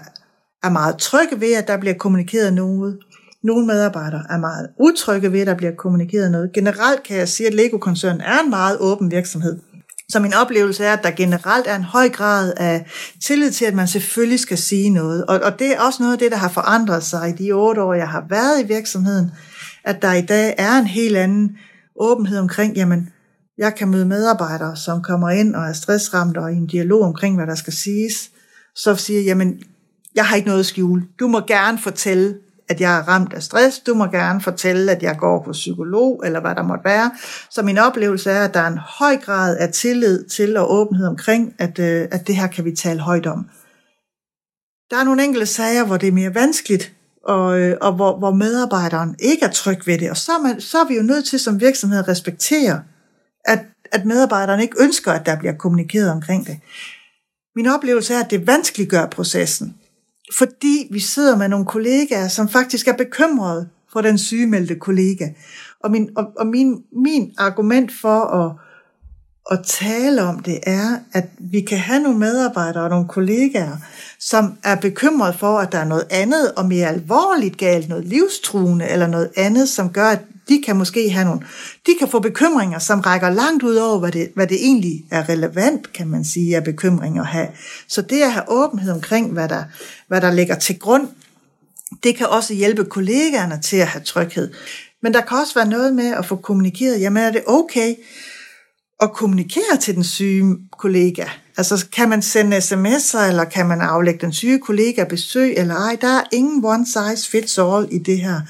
er 0.62 0.70
meget 0.70 0.96
trygge 0.96 1.40
ved, 1.40 1.54
at 1.54 1.68
der 1.68 1.76
bliver 1.76 1.94
kommunikeret 1.94 2.52
noget. 2.54 2.98
Nogle 3.42 3.66
medarbejdere 3.66 4.22
er 4.30 4.38
meget 4.38 4.68
utrygge 4.80 5.32
ved, 5.32 5.40
at 5.40 5.46
der 5.46 5.54
bliver 5.54 5.72
kommunikeret 5.72 6.30
noget. 6.30 6.52
Generelt 6.52 7.02
kan 7.02 7.16
jeg 7.16 7.28
sige, 7.28 7.46
at 7.46 7.54
Lego-koncernen 7.54 8.20
er 8.20 8.38
en 8.44 8.50
meget 8.50 8.76
åben 8.80 9.10
virksomhed. 9.10 9.58
Så 10.10 10.20
min 10.20 10.34
oplevelse 10.34 10.84
er, 10.84 10.92
at 10.92 11.02
der 11.02 11.10
generelt 11.10 11.66
er 11.66 11.76
en 11.76 11.84
høj 11.84 12.08
grad 12.08 12.52
af 12.56 12.86
tillid 13.24 13.50
til, 13.50 13.64
at 13.64 13.74
man 13.74 13.88
selvfølgelig 13.88 14.40
skal 14.40 14.58
sige 14.58 14.90
noget. 14.90 15.26
Og, 15.26 15.40
og 15.40 15.58
det 15.58 15.72
er 15.72 15.80
også 15.80 16.02
noget 16.02 16.12
af 16.12 16.18
det, 16.18 16.30
der 16.30 16.36
har 16.36 16.48
forandret 16.48 17.02
sig 17.02 17.28
i 17.28 17.44
de 17.44 17.52
otte 17.52 17.82
år, 17.82 17.94
jeg 17.94 18.08
har 18.08 18.24
været 18.28 18.60
i 18.64 18.66
virksomheden, 18.66 19.30
at 19.84 20.02
der 20.02 20.12
i 20.12 20.22
dag 20.22 20.54
er 20.58 20.78
en 20.78 20.86
helt 20.86 21.16
anden 21.16 21.58
åbenhed 22.00 22.38
omkring, 22.38 22.74
jamen, 22.74 23.10
jeg 23.58 23.74
kan 23.74 23.88
møde 23.88 24.06
medarbejdere, 24.06 24.76
som 24.76 25.02
kommer 25.02 25.30
ind 25.30 25.54
og 25.54 25.64
er 25.64 25.72
stressramt 25.72 26.36
og 26.36 26.52
i 26.52 26.56
en 26.56 26.66
dialog 26.66 27.02
omkring, 27.02 27.36
hvad 27.36 27.46
der 27.46 27.54
skal 27.54 27.72
siges, 27.72 28.30
så 28.74 28.96
siger 28.96 29.20
jamen, 29.20 29.62
jeg 30.14 30.26
har 30.26 30.36
ikke 30.36 30.48
noget 30.48 30.60
at 30.60 30.66
skjule. 30.66 31.02
Du 31.20 31.28
må 31.28 31.40
gerne 31.46 31.78
fortælle 31.78 32.34
at 32.68 32.80
jeg 32.80 32.98
er 32.98 33.08
ramt 33.08 33.32
af 33.32 33.42
stress. 33.42 33.78
Du 33.78 33.94
må 33.94 34.06
gerne 34.06 34.40
fortælle, 34.40 34.92
at 34.92 35.02
jeg 35.02 35.16
går 35.18 35.42
på 35.42 35.52
psykolog, 35.52 36.22
eller 36.24 36.40
hvad 36.40 36.54
der 36.54 36.62
måtte 36.62 36.84
være. 36.84 37.10
Så 37.50 37.62
min 37.62 37.78
oplevelse 37.78 38.30
er, 38.30 38.44
at 38.44 38.54
der 38.54 38.60
er 38.60 38.66
en 38.66 38.78
høj 38.78 39.16
grad 39.16 39.56
af 39.56 39.72
tillid 39.72 40.24
til 40.24 40.56
og 40.56 40.72
åbenhed 40.72 41.06
omkring, 41.06 41.54
at, 41.58 41.78
øh, 41.78 42.08
at 42.10 42.26
det 42.26 42.36
her 42.36 42.46
kan 42.46 42.64
vi 42.64 42.72
tale 42.76 43.00
højt 43.00 43.26
om. 43.26 43.48
Der 44.90 44.96
er 44.96 45.04
nogle 45.04 45.24
enkelte 45.24 45.46
sager, 45.46 45.84
hvor 45.84 45.96
det 45.96 46.08
er 46.08 46.12
mere 46.12 46.34
vanskeligt, 46.34 46.92
og, 47.24 47.60
øh, 47.60 47.76
og 47.80 47.92
hvor, 47.92 48.18
hvor 48.18 48.30
medarbejderen 48.30 49.16
ikke 49.18 49.44
er 49.44 49.50
tryg 49.50 49.86
ved 49.86 49.98
det. 49.98 50.10
Og 50.10 50.16
så 50.16 50.32
er, 50.32 50.42
man, 50.42 50.60
så 50.60 50.78
er 50.78 50.88
vi 50.88 50.96
jo 50.96 51.02
nødt 51.02 51.24
til 51.24 51.38
som 51.38 51.60
virksomhed 51.60 51.98
at 51.98 52.08
respektere, 52.08 52.82
at, 53.44 53.60
at 53.92 54.04
medarbejderen 54.04 54.60
ikke 54.60 54.82
ønsker, 54.82 55.12
at 55.12 55.26
der 55.26 55.38
bliver 55.38 55.52
kommunikeret 55.52 56.10
omkring 56.10 56.46
det. 56.46 56.60
Min 57.56 57.66
oplevelse 57.66 58.14
er, 58.14 58.24
at 58.24 58.30
det 58.30 58.46
vanskeliggør 58.46 59.06
processen, 59.06 59.77
fordi 60.36 60.88
vi 60.90 61.00
sidder 61.00 61.36
med 61.36 61.48
nogle 61.48 61.66
kollegaer, 61.66 62.28
som 62.28 62.48
faktisk 62.48 62.88
er 62.88 62.96
bekymrede 62.96 63.68
for 63.92 64.00
den 64.00 64.18
sygemeldte 64.18 64.74
kollega. 64.74 65.28
Og 65.80 65.90
min, 65.90 66.10
og, 66.16 66.26
og 66.36 66.46
min, 66.46 66.82
min 66.92 67.34
argument 67.38 67.92
for 68.00 68.20
at, 68.20 68.52
at 69.50 69.64
tale 69.66 70.22
om 70.22 70.38
det 70.38 70.58
er, 70.62 70.98
at 71.12 71.28
vi 71.38 71.60
kan 71.60 71.78
have 71.78 72.00
nogle 72.02 72.18
medarbejdere 72.18 72.82
og 72.82 72.90
nogle 72.90 73.08
kollegaer, 73.08 73.76
som 74.18 74.58
er 74.64 74.76
bekymret 74.76 75.34
for, 75.34 75.58
at 75.58 75.72
der 75.72 75.78
er 75.78 75.84
noget 75.84 76.06
andet 76.10 76.52
og 76.56 76.66
mere 76.66 76.88
alvorligt 76.88 77.56
galt, 77.56 77.88
noget 77.88 78.04
livstruende 78.04 78.88
eller 78.88 79.06
noget 79.06 79.30
andet, 79.36 79.68
som 79.68 79.92
gør, 79.92 80.08
at 80.08 80.20
de 80.48 80.62
kan 80.66 80.76
måske 80.76 81.10
have 81.10 81.24
nogle, 81.24 81.40
de 81.86 81.92
kan 81.98 82.08
få 82.08 82.18
bekymringer, 82.18 82.78
som 82.78 83.00
rækker 83.00 83.30
langt 83.30 83.62
ud 83.62 83.76
over, 83.76 83.98
hvad 83.98 84.12
det, 84.12 84.28
hvad 84.34 84.46
det 84.46 84.56
egentlig 84.56 85.04
er 85.10 85.28
relevant, 85.28 85.92
kan 85.92 86.08
man 86.08 86.24
sige, 86.24 86.56
er 86.56 86.60
bekymringer 86.60 87.22
at 87.22 87.28
have. 87.28 87.48
Så 87.88 88.02
det 88.02 88.22
at 88.22 88.32
have 88.32 88.44
åbenhed 88.48 88.92
omkring, 88.92 89.32
hvad 89.32 89.48
der, 89.48 89.64
hvad 90.08 90.20
der 90.20 90.32
ligger 90.32 90.54
til 90.54 90.78
grund, 90.78 91.08
det 92.02 92.16
kan 92.16 92.26
også 92.26 92.54
hjælpe 92.54 92.84
kollegaerne 92.84 93.60
til 93.62 93.76
at 93.76 93.86
have 93.86 94.04
tryghed. 94.04 94.52
Men 95.02 95.14
der 95.14 95.20
kan 95.20 95.38
også 95.38 95.54
være 95.54 95.68
noget 95.68 95.94
med 95.94 96.14
at 96.14 96.26
få 96.26 96.36
kommunikeret, 96.36 97.00
jamen 97.00 97.22
er 97.22 97.32
det 97.32 97.42
okay 97.46 97.94
at 99.00 99.12
kommunikere 99.12 99.76
til 99.80 99.94
den 99.94 100.04
syge 100.04 100.56
kollega? 100.78 101.24
Altså 101.56 101.86
kan 101.92 102.08
man 102.08 102.22
sende 102.22 102.58
sms'er, 102.58 103.22
eller 103.28 103.44
kan 103.44 103.66
man 103.66 103.80
aflægge 103.80 104.20
den 104.20 104.32
syge 104.32 104.58
kollega 104.58 105.04
besøg, 105.04 105.54
eller 105.56 105.74
ej? 105.74 105.96
Der 106.00 106.08
er 106.08 106.22
ingen 106.32 106.64
one 106.64 106.86
size 106.86 107.30
fits 107.30 107.58
all 107.58 107.88
i 107.90 107.98
det 107.98 108.20
her. 108.20 108.40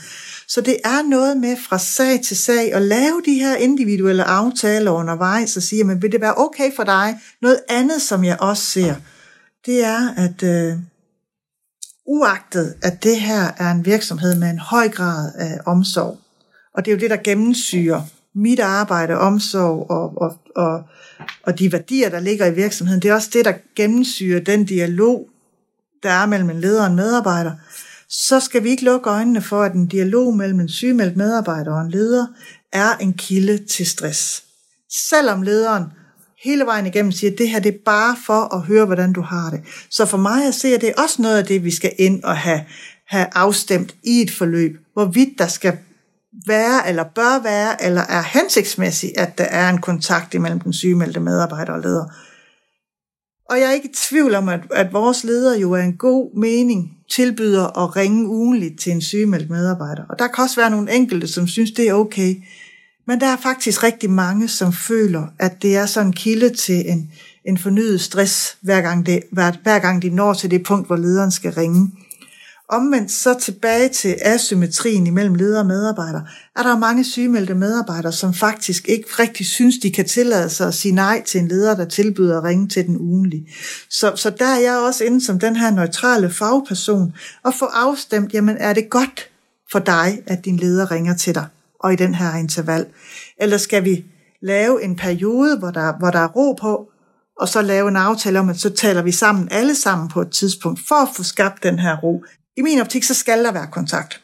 Så 0.49 0.61
det 0.61 0.76
er 0.84 1.09
noget 1.09 1.36
med 1.36 1.57
fra 1.57 1.78
sag 1.78 2.20
til 2.24 2.36
sag 2.36 2.74
at 2.74 2.82
lave 2.82 3.22
de 3.26 3.34
her 3.34 3.57
individuelle 3.57 4.24
aftaler 4.24 4.90
undervejs 4.90 5.57
og 5.57 5.62
sige, 5.62 5.84
men 5.84 6.03
vil 6.03 6.12
det 6.12 6.20
være 6.20 6.34
okay 6.34 6.76
for 6.76 6.84
dig? 6.84 7.18
Noget 7.42 7.61
andet, 7.68 8.03
som 8.03 8.24
jeg 8.24 8.36
også 8.40 8.62
ser, 8.62 8.94
det 9.66 9.84
er, 9.84 10.14
at 10.16 10.42
øh, 10.42 10.76
uagtet 12.07 12.74
at 12.82 13.03
det 13.03 13.20
her 13.20 13.51
er 13.57 13.70
en 13.70 13.84
virksomhed 13.84 14.34
med 14.34 14.51
en 14.51 14.59
høj 14.59 14.88
grad 14.88 15.32
af 15.34 15.59
omsorg, 15.66 16.18
og 16.74 16.84
det 16.84 16.90
er 16.90 16.96
jo 16.96 17.01
det, 17.01 17.11
der 17.11 17.16
gennemsyrer 17.16 18.03
mit 18.34 18.61
arbejde, 18.61 19.18
omsorg 19.18 19.90
og, 19.90 20.22
og, 20.22 20.36
og, 20.57 20.82
og 21.42 21.59
de 21.59 21.72
værdier, 21.72 22.09
der 22.09 22.20
ligger 22.20 22.46
i 22.46 22.55
virksomheden, 22.55 23.03
det 23.03 23.11
er 23.11 23.14
også 23.14 23.30
det, 23.32 23.44
der 23.44 23.53
gennemsyrer 23.76 24.40
den 24.40 24.64
dialog, 24.64 25.28
der 26.03 26.11
er 26.11 26.26
mellem 26.26 26.51
en 26.51 26.61
leder 26.61 26.82
og 26.82 26.86
en 26.86 26.96
medarbejder 26.96 27.53
så 28.11 28.41
skal 28.41 28.65
vi 28.65 28.71
ikke 28.71 28.85
lukke 28.85 29.11
øjnene 29.11 29.43
for, 29.43 29.63
at 29.63 29.75
en 29.75 29.87
dialog 29.87 30.37
mellem 30.37 30.61
en 30.61 30.69
sygemeldt 30.69 31.17
medarbejder 31.17 31.73
og 31.73 31.81
en 31.81 31.91
leder 31.91 32.27
er 32.73 32.97
en 32.97 33.13
kilde 33.13 33.67
til 33.67 33.87
stress. 33.87 34.45
Selvom 34.91 35.43
lederen 35.43 35.85
hele 36.43 36.67
vejen 36.67 36.87
igennem 36.87 37.13
siger, 37.13 37.31
at 37.31 37.39
det 37.39 37.51
her 37.51 37.61
det 37.61 37.75
er 37.75 37.79
bare 37.85 38.17
for 38.27 38.55
at 38.55 38.63
høre, 38.63 38.85
hvordan 38.85 39.13
du 39.13 39.21
har 39.21 39.51
det. 39.51 39.61
Så 39.91 40.07
for 40.07 40.17
mig 40.17 40.47
at 40.47 40.55
se, 40.55 40.75
at 40.75 40.81
det 40.81 40.89
er 40.89 41.03
også 41.03 41.23
noget 41.23 41.39
af 41.39 41.45
det, 41.45 41.65
vi 41.65 41.71
skal 41.71 41.93
ind 41.99 42.23
og 42.25 42.37
have, 42.37 42.65
have 43.07 43.27
afstemt 43.33 43.95
i 44.03 44.23
et 44.23 44.31
forløb, 44.31 44.77
hvorvidt 44.93 45.39
der 45.39 45.47
skal 45.47 45.79
være, 46.47 46.89
eller 46.89 47.05
bør 47.05 47.43
være, 47.43 47.85
eller 47.85 48.03
er 48.03 48.23
hensigtsmæssigt, 48.23 49.19
at 49.19 49.39
der 49.39 49.45
er 49.45 49.69
en 49.69 49.81
kontakt 49.81 50.35
imellem 50.35 50.61
den 50.61 50.73
sygemeldte 50.73 51.21
medarbejder 51.21 51.73
og 51.73 51.81
leder. 51.81 52.05
Og 53.51 53.61
jeg 53.61 53.69
er 53.69 53.73
ikke 53.73 53.89
i 53.89 53.95
tvivl 53.95 54.35
om, 54.35 54.49
at, 54.49 54.61
at 54.71 54.93
vores 54.93 55.25
leder 55.25 55.57
jo 55.57 55.73
er 55.73 55.83
en 55.83 55.97
god 55.97 56.41
mening 56.41 56.97
tilbyder 57.11 57.85
at 57.85 57.97
ringe 57.97 58.29
ugenligt 58.29 58.81
til 58.81 58.93
en 58.93 59.01
sygemeldt 59.01 59.51
medarbejder. 59.51 60.03
Og 60.09 60.19
der 60.19 60.27
kan 60.27 60.45
også 60.45 60.57
være 60.57 60.71
nogle 60.71 60.95
enkelte, 60.95 61.29
som 61.29 61.49
synes, 61.49 61.71
det 61.73 61.89
er 61.89 61.95
okay. 61.95 62.35
Men 63.07 63.21
der 63.21 63.27
er 63.27 63.37
faktisk 63.37 63.83
rigtig 63.83 64.11
mange, 64.11 64.49
som 64.49 64.73
føler, 64.73 65.27
at 65.39 65.63
det 65.63 65.77
er 65.77 65.87
sådan 65.87 66.07
en 66.07 66.13
kilde 66.13 66.55
til 66.55 66.91
en, 66.91 67.11
en 67.45 67.59
fornyet 67.59 68.01
stress, 68.01 68.57
hver 68.61 68.81
gang, 68.81 69.07
det, 69.07 69.23
hver, 69.33 69.53
hver 69.63 69.79
gang 69.79 70.03
de 70.03 70.11
når 70.11 70.35
til 70.35 70.51
det 70.51 70.63
punkt, 70.63 70.87
hvor 70.87 70.97
lederen 70.97 71.31
skal 71.31 71.53
ringe. 71.53 71.91
Omvendt 72.71 73.11
så 73.11 73.35
tilbage 73.35 73.89
til 73.89 74.16
asymmetrien 74.23 75.07
imellem 75.07 75.35
leder 75.35 75.61
og 75.61 75.66
medarbejder, 75.66 76.21
er 76.57 76.62
der 76.62 76.79
mange 76.79 77.05
sygemeldte 77.05 77.55
medarbejdere, 77.55 78.12
som 78.12 78.35
faktisk 78.35 78.89
ikke 78.89 79.09
rigtig 79.19 79.47
synes, 79.47 79.75
de 79.83 79.93
kan 79.93 80.05
tillade 80.05 80.49
sig 80.49 80.69
at 80.69 80.75
sige 80.75 80.95
nej 80.95 81.23
til 81.27 81.41
en 81.41 81.49
leder, 81.49 81.77
der 81.77 81.85
tilbyder 81.85 82.39
at 82.39 82.45
ringe 82.45 82.69
til 82.69 82.87
den 82.87 82.97
ugenlige. 82.97 83.49
Så, 83.91 84.12
så 84.16 84.31
der 84.31 84.47
er 84.47 84.59
jeg 84.59 84.79
også 84.79 85.05
inde 85.05 85.25
som 85.25 85.39
den 85.39 85.57
her 85.57 85.71
neutrale 85.71 86.31
fagperson, 86.31 87.14
og 87.45 87.55
få 87.55 87.64
afstemt, 87.64 88.35
jamen 88.35 88.57
er 88.59 88.73
det 88.73 88.91
godt 88.91 89.31
for 89.73 89.79
dig, 89.79 90.23
at 90.27 90.45
din 90.45 90.57
leder 90.57 90.91
ringer 90.91 91.16
til 91.16 91.35
dig, 91.35 91.47
og 91.81 91.93
i 91.93 91.97
den 91.97 92.14
her 92.14 92.35
interval? 92.35 92.87
Eller 93.41 93.57
skal 93.57 93.85
vi 93.85 94.05
lave 94.43 94.85
en 94.85 94.97
periode, 94.97 95.59
hvor 95.59 95.71
der, 95.71 95.99
hvor 95.99 96.11
der 96.11 96.19
er 96.19 96.29
ro 96.29 96.53
på, 96.53 96.89
og 97.41 97.49
så 97.49 97.62
lave 97.62 97.89
en 97.89 97.97
aftale 97.97 98.41
om, 98.41 98.49
at 98.49 98.61
så 98.61 98.71
taler 98.71 99.03
vi 99.03 99.12
sammen 99.12 99.49
alle 99.51 99.75
sammen 99.75 100.09
på 100.09 100.21
et 100.21 100.31
tidspunkt, 100.31 100.81
for 100.89 100.95
at 100.95 101.09
få 101.16 101.23
skabt 101.23 101.62
den 101.62 101.79
her 101.79 101.97
ro. 101.97 102.25
I 102.59 102.63
min 102.63 102.81
optik, 102.81 103.05
så 103.05 103.15
skal 103.15 103.45
der 103.45 103.53
være 103.53 103.67
kontakt. 103.73 104.21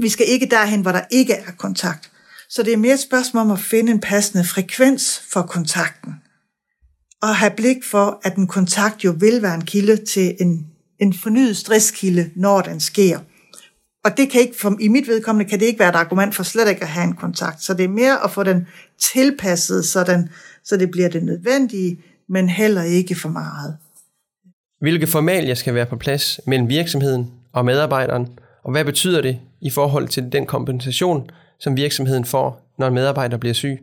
Vi 0.00 0.08
skal 0.08 0.28
ikke 0.28 0.46
derhen, 0.46 0.80
hvor 0.80 0.92
der 0.92 1.00
ikke 1.10 1.34
er 1.34 1.50
kontakt. 1.58 2.10
Så 2.48 2.62
det 2.62 2.72
er 2.72 2.76
mere 2.76 2.94
et 2.94 3.00
spørgsmål 3.00 3.40
om 3.40 3.50
at 3.50 3.58
finde 3.58 3.92
en 3.92 4.00
passende 4.00 4.44
frekvens 4.44 5.22
for 5.32 5.42
kontakten. 5.42 6.14
Og 7.22 7.36
have 7.36 7.52
blik 7.56 7.84
for, 7.84 8.20
at 8.22 8.36
en 8.36 8.46
kontakt 8.46 9.04
jo 9.04 9.14
vil 9.18 9.42
være 9.42 9.54
en 9.54 9.64
kilde 9.64 10.04
til 10.04 10.36
en, 10.40 10.66
en 10.98 11.14
fornyet 11.14 11.56
stresskilde, 11.56 12.30
når 12.36 12.60
den 12.60 12.80
sker. 12.80 13.18
Og 14.04 14.16
det 14.16 14.30
kan 14.30 14.40
ikke, 14.40 14.58
for, 14.60 14.76
i 14.80 14.88
mit 14.88 15.08
vedkommende 15.08 15.50
kan 15.50 15.60
det 15.60 15.66
ikke 15.66 15.78
være 15.78 15.88
et 15.88 15.94
argument 15.94 16.34
for 16.34 16.42
slet 16.42 16.68
ikke 16.68 16.82
at 16.82 16.88
have 16.88 17.04
en 17.04 17.16
kontakt. 17.16 17.62
Så 17.62 17.74
det 17.74 17.84
er 17.84 17.88
mere 17.88 18.24
at 18.24 18.30
få 18.30 18.42
den 18.42 18.66
tilpasset, 18.98 19.84
så, 19.84 20.04
den, 20.04 20.28
så 20.64 20.76
det 20.76 20.90
bliver 20.90 21.08
det 21.08 21.22
nødvendige, 21.22 21.98
men 22.28 22.48
heller 22.48 22.82
ikke 22.82 23.14
for 23.14 23.28
meget. 23.28 23.76
Hvilke 24.80 25.06
formalier 25.06 25.54
skal 25.54 25.74
være 25.74 25.86
på 25.86 25.96
plads 25.96 26.40
mellem 26.46 26.68
virksomheden 26.68 27.37
og 27.58 27.64
medarbejderen, 27.64 28.28
og 28.64 28.72
hvad 28.72 28.84
betyder 28.84 29.22
det 29.22 29.38
i 29.60 29.70
forhold 29.70 30.08
til 30.08 30.32
den 30.32 30.46
kompensation, 30.46 31.30
som 31.60 31.76
virksomheden 31.76 32.24
får, 32.24 32.74
når 32.78 32.86
en 32.86 32.94
medarbejder 32.94 33.36
bliver 33.36 33.54
syg? 33.54 33.78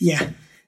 Ja, 0.00 0.18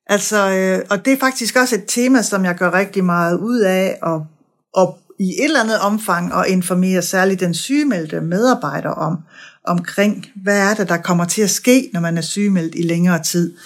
altså, 0.07 0.51
øh, 0.51 0.87
og 0.91 1.05
det 1.05 1.13
er 1.13 1.19
faktisk 1.19 1.57
også 1.57 1.75
et 1.75 1.85
tema, 1.89 2.23
som 2.23 2.45
jeg 2.45 2.55
gør 2.55 2.75
rigtig 2.75 3.05
meget 3.05 3.39
ud 3.39 3.61
af, 3.61 3.99
og, 4.03 4.27
og 4.75 4.99
i 5.21 5.29
et 5.29 5.45
eller 5.45 5.61
andet 5.63 5.81
omfang 5.81 6.33
at 6.35 6.47
informere 6.49 7.03
særligt 7.03 7.41
den 7.41 7.55
sygemeldte 7.55 8.21
medarbejder 8.21 8.91
om, 8.91 9.19
omkring, 9.65 10.27
hvad 10.43 10.71
er 10.71 10.75
det, 10.75 10.89
der 10.89 10.97
kommer 10.97 11.25
til 11.25 11.43
at 11.43 11.51
ske, 11.51 11.91
når 11.93 12.01
man 12.01 12.19
er 12.19 12.23
sygemeldt 12.23 12.75
i 12.75 12.83
længere 12.83 13.23
tid. 13.23 13.57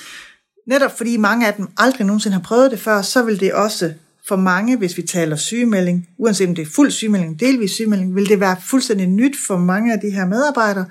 Netop 0.66 0.96
fordi 0.96 1.16
mange 1.16 1.46
af 1.46 1.54
dem 1.54 1.68
aldrig 1.78 2.06
nogensinde 2.06 2.36
har 2.36 2.42
prøvet 2.42 2.70
det 2.70 2.80
før, 2.80 3.02
så 3.02 3.22
vil 3.22 3.40
det 3.40 3.52
også 3.52 3.92
for 4.28 4.36
mange, 4.36 4.76
hvis 4.76 4.96
vi 4.96 5.02
taler 5.02 5.36
sygemelding, 5.36 6.08
uanset 6.18 6.48
om 6.48 6.54
det 6.54 6.62
er 6.62 6.70
fuld 6.70 6.90
sygemelding, 6.90 7.40
delvis 7.40 7.70
sygemelding, 7.70 8.14
vil 8.14 8.28
det 8.28 8.40
være 8.40 8.56
fuldstændig 8.70 9.06
nyt 9.06 9.36
for 9.46 9.56
mange 9.56 9.92
af 9.92 10.00
de 10.00 10.10
her 10.10 10.26
medarbejdere, 10.26 10.86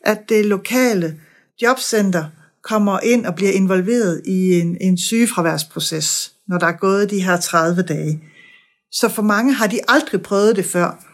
at 0.00 0.28
det 0.28 0.46
lokale 0.46 1.20
jobcenter 1.62 2.24
kommer 2.62 3.00
ind 3.00 3.26
og 3.26 3.34
bliver 3.34 3.52
involveret 3.52 4.22
i 4.26 4.60
en, 4.60 4.76
en 4.80 4.98
sygefraværsproces, 4.98 6.32
når 6.48 6.58
der 6.58 6.66
er 6.66 6.76
gået 6.80 7.10
de 7.10 7.24
her 7.24 7.40
30 7.40 7.82
dage. 7.82 8.22
Så 8.92 9.08
for 9.08 9.22
mange 9.22 9.52
har 9.52 9.66
de 9.66 9.80
aldrig 9.88 10.22
prøvet 10.22 10.56
det 10.56 10.64
før. 10.64 11.04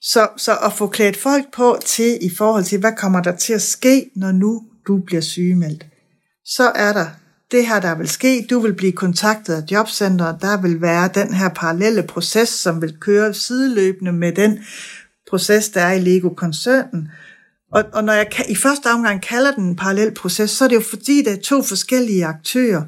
Så, 0.00 0.28
så 0.36 0.56
at 0.56 0.72
få 0.72 0.86
klædt 0.86 1.16
folk 1.16 1.44
på 1.52 1.78
til 1.84 2.18
i 2.20 2.30
forhold 2.30 2.64
til, 2.64 2.78
hvad 2.78 2.92
kommer 2.96 3.22
der 3.22 3.36
til 3.36 3.52
at 3.52 3.62
ske, 3.62 4.10
når 4.16 4.32
nu 4.32 4.62
du 4.86 4.98
bliver 5.06 5.22
sygemeldt, 5.22 5.86
så 6.44 6.72
er 6.74 6.92
der 6.92 7.06
det 7.52 7.66
her, 7.66 7.80
der 7.80 7.94
vil 7.94 8.08
ske, 8.08 8.46
du 8.50 8.60
vil 8.60 8.74
blive 8.74 8.92
kontaktet 8.92 9.54
af 9.54 9.62
jobcenteret, 9.70 10.42
der 10.42 10.62
vil 10.62 10.80
være 10.80 11.10
den 11.14 11.34
her 11.34 11.48
parallelle 11.48 12.02
proces, 12.02 12.48
som 12.48 12.82
vil 12.82 12.96
køre 13.00 13.34
sideløbende 13.34 14.12
med 14.12 14.32
den 14.32 14.58
proces, 15.30 15.68
der 15.68 15.80
er 15.80 15.92
i 15.92 16.00
Lego-koncernen. 16.00 17.08
Og, 17.72 17.84
og 17.92 18.04
når 18.04 18.12
jeg 18.12 18.26
i 18.48 18.54
første 18.54 18.86
omgang 18.86 19.22
kalder 19.22 19.52
den 19.52 19.64
en 19.64 19.76
parallel 19.76 20.14
proces, 20.14 20.50
så 20.50 20.64
er 20.64 20.68
det 20.68 20.76
jo 20.76 20.84
fordi, 20.90 21.22
der 21.22 21.32
er 21.32 21.40
to 21.44 21.62
forskellige 21.62 22.26
aktører. 22.26 22.82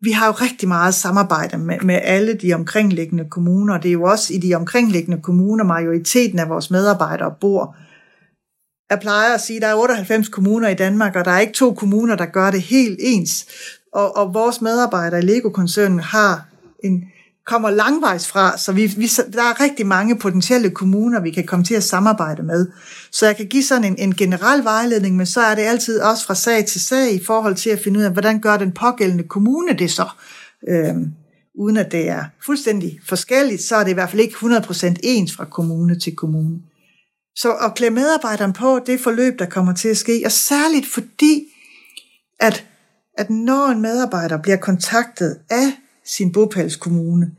Vi 0.00 0.10
har 0.10 0.26
jo 0.26 0.32
rigtig 0.32 0.68
meget 0.68 0.94
samarbejde 0.94 1.58
med, 1.58 1.80
med 1.80 2.00
alle 2.02 2.34
de 2.34 2.54
omkringliggende 2.54 3.24
kommuner, 3.30 3.78
det 3.78 3.88
er 3.88 3.92
jo 3.92 4.02
også 4.02 4.34
i 4.34 4.38
de 4.38 4.54
omkringliggende 4.54 5.22
kommuner, 5.22 5.64
majoriteten 5.64 6.38
af 6.38 6.48
vores 6.48 6.70
medarbejdere 6.70 7.34
bor. 7.40 7.76
Jeg 8.90 9.00
plejer 9.00 9.34
at 9.34 9.40
sige, 9.40 9.56
at 9.56 9.62
der 9.62 9.68
er 9.68 9.74
98 9.74 10.28
kommuner 10.28 10.68
i 10.68 10.74
Danmark, 10.74 11.16
og 11.16 11.24
der 11.24 11.30
er 11.30 11.40
ikke 11.40 11.52
to 11.52 11.74
kommuner, 11.74 12.16
der 12.16 12.26
gør 12.26 12.50
det 12.50 12.62
helt 12.62 12.98
ens. 13.02 13.46
Og, 13.92 14.16
og 14.16 14.34
vores 14.34 14.60
medarbejdere 14.60 15.20
i 15.20 15.22
Lego-koncernen 15.22 16.00
har 16.00 16.48
en 16.84 17.04
kommer 17.48 17.70
langvejs 17.70 18.28
fra, 18.28 18.58
så 18.58 18.72
vi, 18.72 18.86
vi, 18.86 19.06
der 19.32 19.42
er 19.42 19.60
rigtig 19.60 19.86
mange 19.86 20.18
potentielle 20.18 20.70
kommuner, 20.70 21.20
vi 21.20 21.30
kan 21.30 21.46
komme 21.46 21.64
til 21.64 21.74
at 21.74 21.84
samarbejde 21.84 22.42
med. 22.42 22.66
Så 23.12 23.26
jeg 23.26 23.36
kan 23.36 23.46
give 23.46 23.62
sådan 23.62 23.84
en, 23.84 23.98
en 23.98 24.14
generel 24.14 24.64
vejledning, 24.64 25.16
men 25.16 25.26
så 25.26 25.40
er 25.40 25.54
det 25.54 25.62
altid 25.62 26.00
også 26.00 26.26
fra 26.26 26.34
sag 26.34 26.66
til 26.66 26.80
sag 26.80 27.14
i 27.14 27.24
forhold 27.24 27.54
til 27.54 27.70
at 27.70 27.80
finde 27.84 27.98
ud 27.98 28.04
af, 28.04 28.12
hvordan 28.12 28.40
gør 28.40 28.56
den 28.56 28.72
pågældende 28.72 29.24
kommune 29.24 29.72
det 29.72 29.90
så. 29.90 30.08
Øhm, 30.68 31.12
uden 31.58 31.76
at 31.76 31.92
det 31.92 32.08
er 32.08 32.24
fuldstændig 32.46 33.00
forskelligt, 33.08 33.62
så 33.62 33.76
er 33.76 33.84
det 33.84 33.90
i 33.90 33.94
hvert 33.94 34.10
fald 34.10 34.22
ikke 34.22 34.34
100% 34.34 34.94
ens 35.02 35.32
fra 35.36 35.44
kommune 35.44 35.98
til 35.98 36.16
kommune. 36.16 36.58
Så 37.36 37.52
at 37.52 37.74
klæde 37.74 37.90
medarbejderen 37.90 38.52
på 38.52 38.80
det 38.86 39.00
forløb, 39.00 39.38
der 39.38 39.46
kommer 39.46 39.74
til 39.74 39.88
at 39.88 39.96
ske, 39.96 40.22
og 40.24 40.32
særligt 40.32 40.86
fordi, 40.86 41.44
at, 42.40 42.64
at 43.18 43.30
når 43.30 43.66
en 43.66 43.80
medarbejder 43.80 44.36
bliver 44.36 44.56
kontaktet 44.56 45.38
af 45.50 45.72
sin 46.04 46.32
bopælskommune 46.32 47.30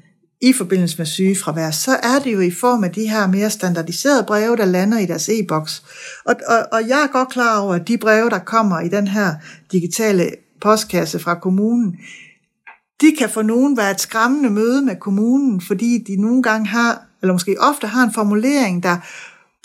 i 0.42 0.54
forbindelse 0.54 0.98
med 0.98 1.06
sygefravær, 1.06 1.72
så 1.72 1.92
er 1.92 2.20
det 2.24 2.34
jo 2.34 2.40
i 2.40 2.52
form 2.52 2.84
af 2.84 2.92
de 2.92 3.10
her 3.10 3.28
mere 3.28 3.50
standardiserede 3.50 4.24
breve, 4.24 4.58
der 4.58 4.66
lander 4.66 5.00
i 5.00 5.06
deres 5.06 5.30
e-boks. 5.30 5.84
Og, 6.26 6.36
og, 6.48 6.58
og 6.72 6.88
jeg 6.88 7.04
er 7.04 7.08
godt 7.08 7.30
klar 7.30 7.60
over, 7.60 7.74
at 7.74 7.88
de 7.88 7.98
breve, 7.98 8.30
der 8.30 8.40
kommer 8.40 8.80
i 8.80 8.90
den 8.90 9.08
her 9.08 9.36
digitale 9.72 10.32
postkasse 10.62 11.20
fra 11.20 11.40
kommunen, 11.40 11.98
de 13.02 13.16
kan 13.20 13.30
for 13.30 13.42
nogen 13.42 13.78
være 13.78 13.92
et 13.92 14.02
skræmmende 14.02 14.50
møde 14.50 14.82
med 14.82 14.96
kommunen, 14.96 15.62
fordi 15.62 16.04
de 16.08 16.22
nogle 16.22 16.44
gange 16.44 16.68
har, 16.68 17.02
eller 17.22 17.34
måske 17.34 17.56
ofte 17.60 17.88
har 17.88 18.04
en 18.04 18.14
formulering, 18.14 18.84
der 18.84 18.98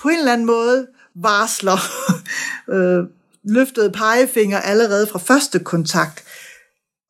på 0.02 0.08
en 0.08 0.18
eller 0.18 0.32
anden 0.32 0.46
måde 0.46 0.86
varsler 1.14 1.78
øh, 2.74 3.04
løftede 3.44 3.90
pegefinger 3.90 4.58
allerede 4.58 5.06
fra 5.06 5.18
første 5.18 5.58
kontakt. 5.58 6.24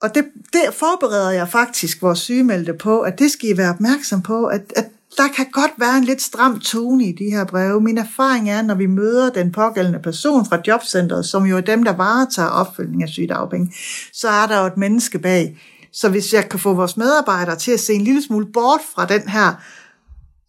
Og 0.03 0.15
det, 0.15 0.25
det 0.53 0.63
forbereder 0.73 1.31
jeg 1.31 1.49
faktisk 1.49 2.03
vores 2.03 2.19
sygemeldte 2.19 2.75
på, 2.75 3.01
at 3.01 3.19
det 3.19 3.31
skal 3.31 3.49
I 3.49 3.57
være 3.57 3.71
opmærksom 3.71 4.23
på, 4.23 4.47
at, 4.47 4.73
at 4.77 4.87
der 5.17 5.29
kan 5.37 5.47
godt 5.53 5.73
være 5.79 5.99
en 5.99 6.05
lidt 6.05 6.23
stram 6.23 6.61
tone 6.61 7.05
i 7.05 7.13
de 7.13 7.31
her 7.31 7.45
breve. 7.45 7.81
Min 7.81 7.99
erfaring 7.99 8.51
er, 8.51 8.63
når 8.63 8.75
vi 8.75 8.87
møder 8.87 9.31
den 9.31 9.53
pågældende 9.53 9.99
person 9.99 10.47
fra 10.47 10.59
jobcentret, 10.67 11.27
som 11.27 11.47
jo 11.47 11.57
er 11.57 11.61
dem, 11.61 11.83
der 11.83 11.93
varetager 11.93 12.49
opfølgning 12.49 13.03
af 13.03 13.09
sygedagpenge, 13.09 13.75
så 14.13 14.29
er 14.29 14.47
der 14.47 14.61
jo 14.61 14.67
et 14.67 14.77
menneske 14.77 15.19
bag. 15.19 15.59
Så 15.93 16.09
hvis 16.09 16.33
jeg 16.33 16.49
kan 16.49 16.59
få 16.59 16.75
vores 16.75 16.97
medarbejdere 16.97 17.57
til 17.57 17.73
at 17.73 17.81
se 17.81 17.93
en 17.93 18.01
lille 18.01 18.23
smule 18.23 18.47
bort 18.53 18.81
fra 18.95 19.07
den 19.07 19.29
her 19.29 19.63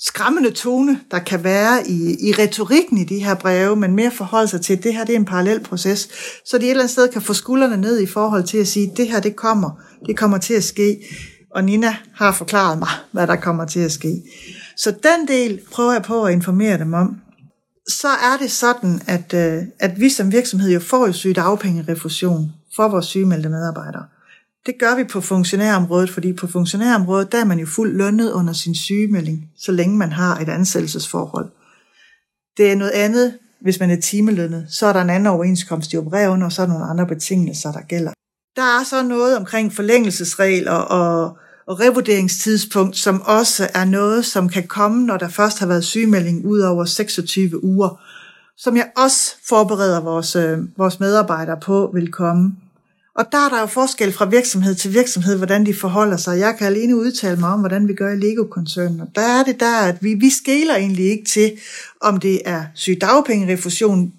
skræmmende 0.08 0.52
tone, 0.52 1.00
der 1.12 1.20
kan 1.20 1.44
være 1.44 1.88
i, 1.88 2.28
i 2.28 2.32
retorikken 2.32 2.98
i 2.98 3.04
de 3.04 3.24
her 3.24 3.36
breve, 3.36 3.76
men 3.76 3.96
mere 3.96 4.12
forholde 4.12 4.48
sig 4.48 4.62
til, 4.62 4.74
at 4.74 4.84
det 4.84 4.94
her 4.94 5.06
det 5.06 5.16
er 5.16 5.20
en 5.20 5.26
parallel 5.26 5.60
proces, 5.60 6.10
så 6.46 6.58
de 6.58 6.66
et 6.66 6.70
eller 6.70 6.84
andet 6.84 6.92
sted 6.92 7.12
kan 7.12 7.22
få 7.22 7.34
skuldrene 7.34 7.78
ned 7.78 8.00
i 8.00 8.06
forhold 8.06 8.44
til 8.44 8.58
at 8.58 8.68
sige, 8.68 8.92
at 8.92 8.98
det 8.98 9.08
her 9.08 9.20
det 9.20 9.36
kommer, 9.36 9.72
det 10.06 10.18
kommer 10.18 10.38
til 10.38 10.54
at 10.54 10.64
ske, 10.64 10.98
og 11.56 11.64
Nina 11.64 11.96
har 12.14 12.32
forklaret 12.32 12.80
mig, 12.80 12.90
hvad 13.12 13.28
der 13.28 13.36
kommer 13.36 13.66
til 13.66 13.80
at 13.80 13.92
ske. 13.92 14.22
Så 14.78 14.92
den 14.92 15.28
del 15.28 15.60
prøver 15.72 15.94
jeg 15.94 16.04
på 16.04 16.24
at 16.24 16.34
informere 16.34 16.78
dem 16.78 16.94
om. 16.94 17.16
Så 17.90 18.08
er 18.08 18.38
det 18.42 18.52
sådan, 18.52 19.02
at, 19.08 19.34
øh, 19.34 19.64
at 19.80 20.00
vi 20.00 20.10
som 20.10 20.32
virksomhed 20.32 20.72
jo 20.74 20.80
får 20.80 21.08
jo 21.08 21.14
sygedagpengerefusion 21.14 22.52
for 22.76 22.88
vores 22.88 23.06
sygemeldte 23.06 23.50
medarbejdere. 23.50 24.04
Det 24.66 24.76
gør 24.80 24.96
vi 24.96 25.04
på 25.04 25.22
funktionærområdet, 25.22 26.10
fordi 26.10 26.34
på 26.34 26.48
funktionærområdet, 26.48 27.32
der 27.32 27.42
er 27.42 27.46
man 27.46 27.60
jo 27.60 27.66
fuldt 27.66 27.98
lønnet 27.98 28.32
under 28.32 28.54
sin 28.54 28.76
sygemelding, 28.76 29.50
så 29.58 29.72
længe 29.72 29.98
man 29.98 30.12
har 30.12 30.40
et 30.40 30.50
ansættelsesforhold. 30.50 31.50
Det 32.58 32.72
er 32.72 32.76
noget 32.76 32.92
andet, 32.92 33.38
hvis 33.62 33.80
man 33.80 33.92
er 33.92 34.02
timelønnet. 34.02 34.66
Så 34.70 34.88
er 34.88 34.94
der 34.94 35.02
en 35.02 35.10
anden 35.10 35.28
overenskomst, 35.28 35.92
de 35.92 35.98
opererer 35.98 36.30
under, 36.30 36.46
og 36.46 36.52
så 36.52 36.62
er 36.62 36.66
der 36.66 36.74
nogle 36.74 36.90
andre 36.90 37.08
betingelser, 37.08 37.72
der 37.72 37.82
gælder. 37.82 38.12
Der 38.56 38.80
er 38.80 38.84
så 38.84 39.04
noget 39.04 39.38
omkring 39.38 39.74
forlængelsesregler 39.74 40.72
og, 40.72 41.38
og 41.68 41.80
revurderingstidspunkt, 41.80 42.98
som 42.98 43.22
også 43.22 43.70
er 43.74 43.86
noget, 43.86 44.26
som 44.26 44.50
kan 44.50 44.68
komme, 44.68 45.06
når 45.06 45.18
der 45.18 45.28
først 45.28 45.60
har 45.60 45.68
været 45.68 45.84
sygemelding 45.84 46.46
ud 46.46 46.60
over 46.60 46.86
26 46.86 47.64
uger, 47.64 48.02
som 48.58 48.78
jeg 48.78 48.92
også 48.98 49.36
forbereder 49.50 50.02
vores, 50.02 50.36
øh, 50.36 50.60
vores 50.78 51.00
medarbejdere 51.00 51.60
på 51.60 51.92
vil 51.94 52.12
komme. 52.12 52.56
Og 53.16 53.26
der 53.32 53.38
er 53.38 53.50
der 53.50 53.60
jo 53.60 53.66
forskel 53.66 54.12
fra 54.12 54.26
virksomhed 54.26 54.76
til 54.76 54.94
virksomhed, 54.94 55.38
hvordan 55.38 55.66
de 55.66 55.74
forholder 55.74 56.18
sig. 56.18 56.40
Jeg 56.40 56.56
kan 56.58 56.68
alene 56.68 56.96
udtale 56.96 57.40
mig 57.40 57.50
om, 57.50 57.60
hvordan 57.60 57.88
vi 57.88 57.94
gør 57.94 58.12
i 58.12 58.16
Lego-koncernen. 58.16 59.02
Og 59.02 59.08
der 59.16 59.22
er 59.22 59.44
det 59.44 59.60
der, 59.60 59.78
at 59.78 60.04
vi, 60.04 60.14
vi 60.14 60.30
skæler 60.30 60.76
egentlig 60.76 61.06
ikke 61.06 61.26
til, 61.26 61.52
om 62.02 62.20
det 62.20 62.42
er 62.46 62.66
sygedagpengerefusion, 62.74 64.14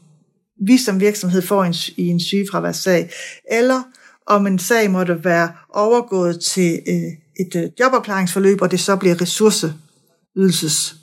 vi 0.67 0.79
som 0.79 1.01
virksomhed 1.01 1.43
får 1.43 1.65
en, 1.65 1.75
i 1.97 2.07
en 2.07 2.21
sygefraværssag, 2.21 3.11
eller 3.51 3.83
om 4.27 4.47
en 4.47 4.59
sag 4.59 4.91
måtte 4.91 5.25
være 5.25 5.53
overgået 5.75 6.41
til 6.41 6.81
øh, 6.89 7.13
et 7.41 7.57
øh, 7.57 7.71
jobopklaringsforløb, 7.81 8.63
og 8.63 8.71
det 8.71 8.81
så 8.81 8.97
bliver 8.97 9.21
ressourceydelses 9.21 10.97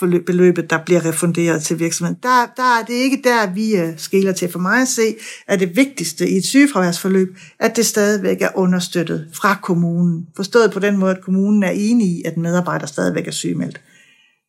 beløbet, 0.00 0.70
der 0.70 0.78
bliver 0.84 1.04
refunderet 1.04 1.62
til 1.62 1.78
virksomheden. 1.78 2.18
Der, 2.22 2.46
der 2.56 2.78
er 2.80 2.84
det 2.86 2.94
ikke 2.94 3.20
der, 3.24 3.54
vi 3.54 3.76
øh, 3.76 3.92
skiller 3.96 4.32
til. 4.32 4.48
For 4.48 4.58
mig 4.58 4.82
at 4.82 4.88
se, 4.88 5.16
er 5.48 5.56
det 5.56 5.76
vigtigste 5.76 6.28
i 6.28 6.36
et 6.36 6.44
sygefraværsforløb, 6.44 7.36
at 7.58 7.76
det 7.76 7.86
stadigvæk 7.86 8.42
er 8.42 8.48
understøttet 8.54 9.28
fra 9.32 9.58
kommunen. 9.62 10.26
Forstået 10.36 10.72
på 10.72 10.78
den 10.78 10.96
måde, 10.96 11.16
at 11.16 11.22
kommunen 11.22 11.62
er 11.62 11.70
enig 11.70 12.06
i, 12.06 12.22
at 12.24 12.34
en 12.34 12.42
medarbejder 12.42 12.86
stadigvæk 12.86 13.26
er 13.26 13.32
sygemeldt. 13.32 13.80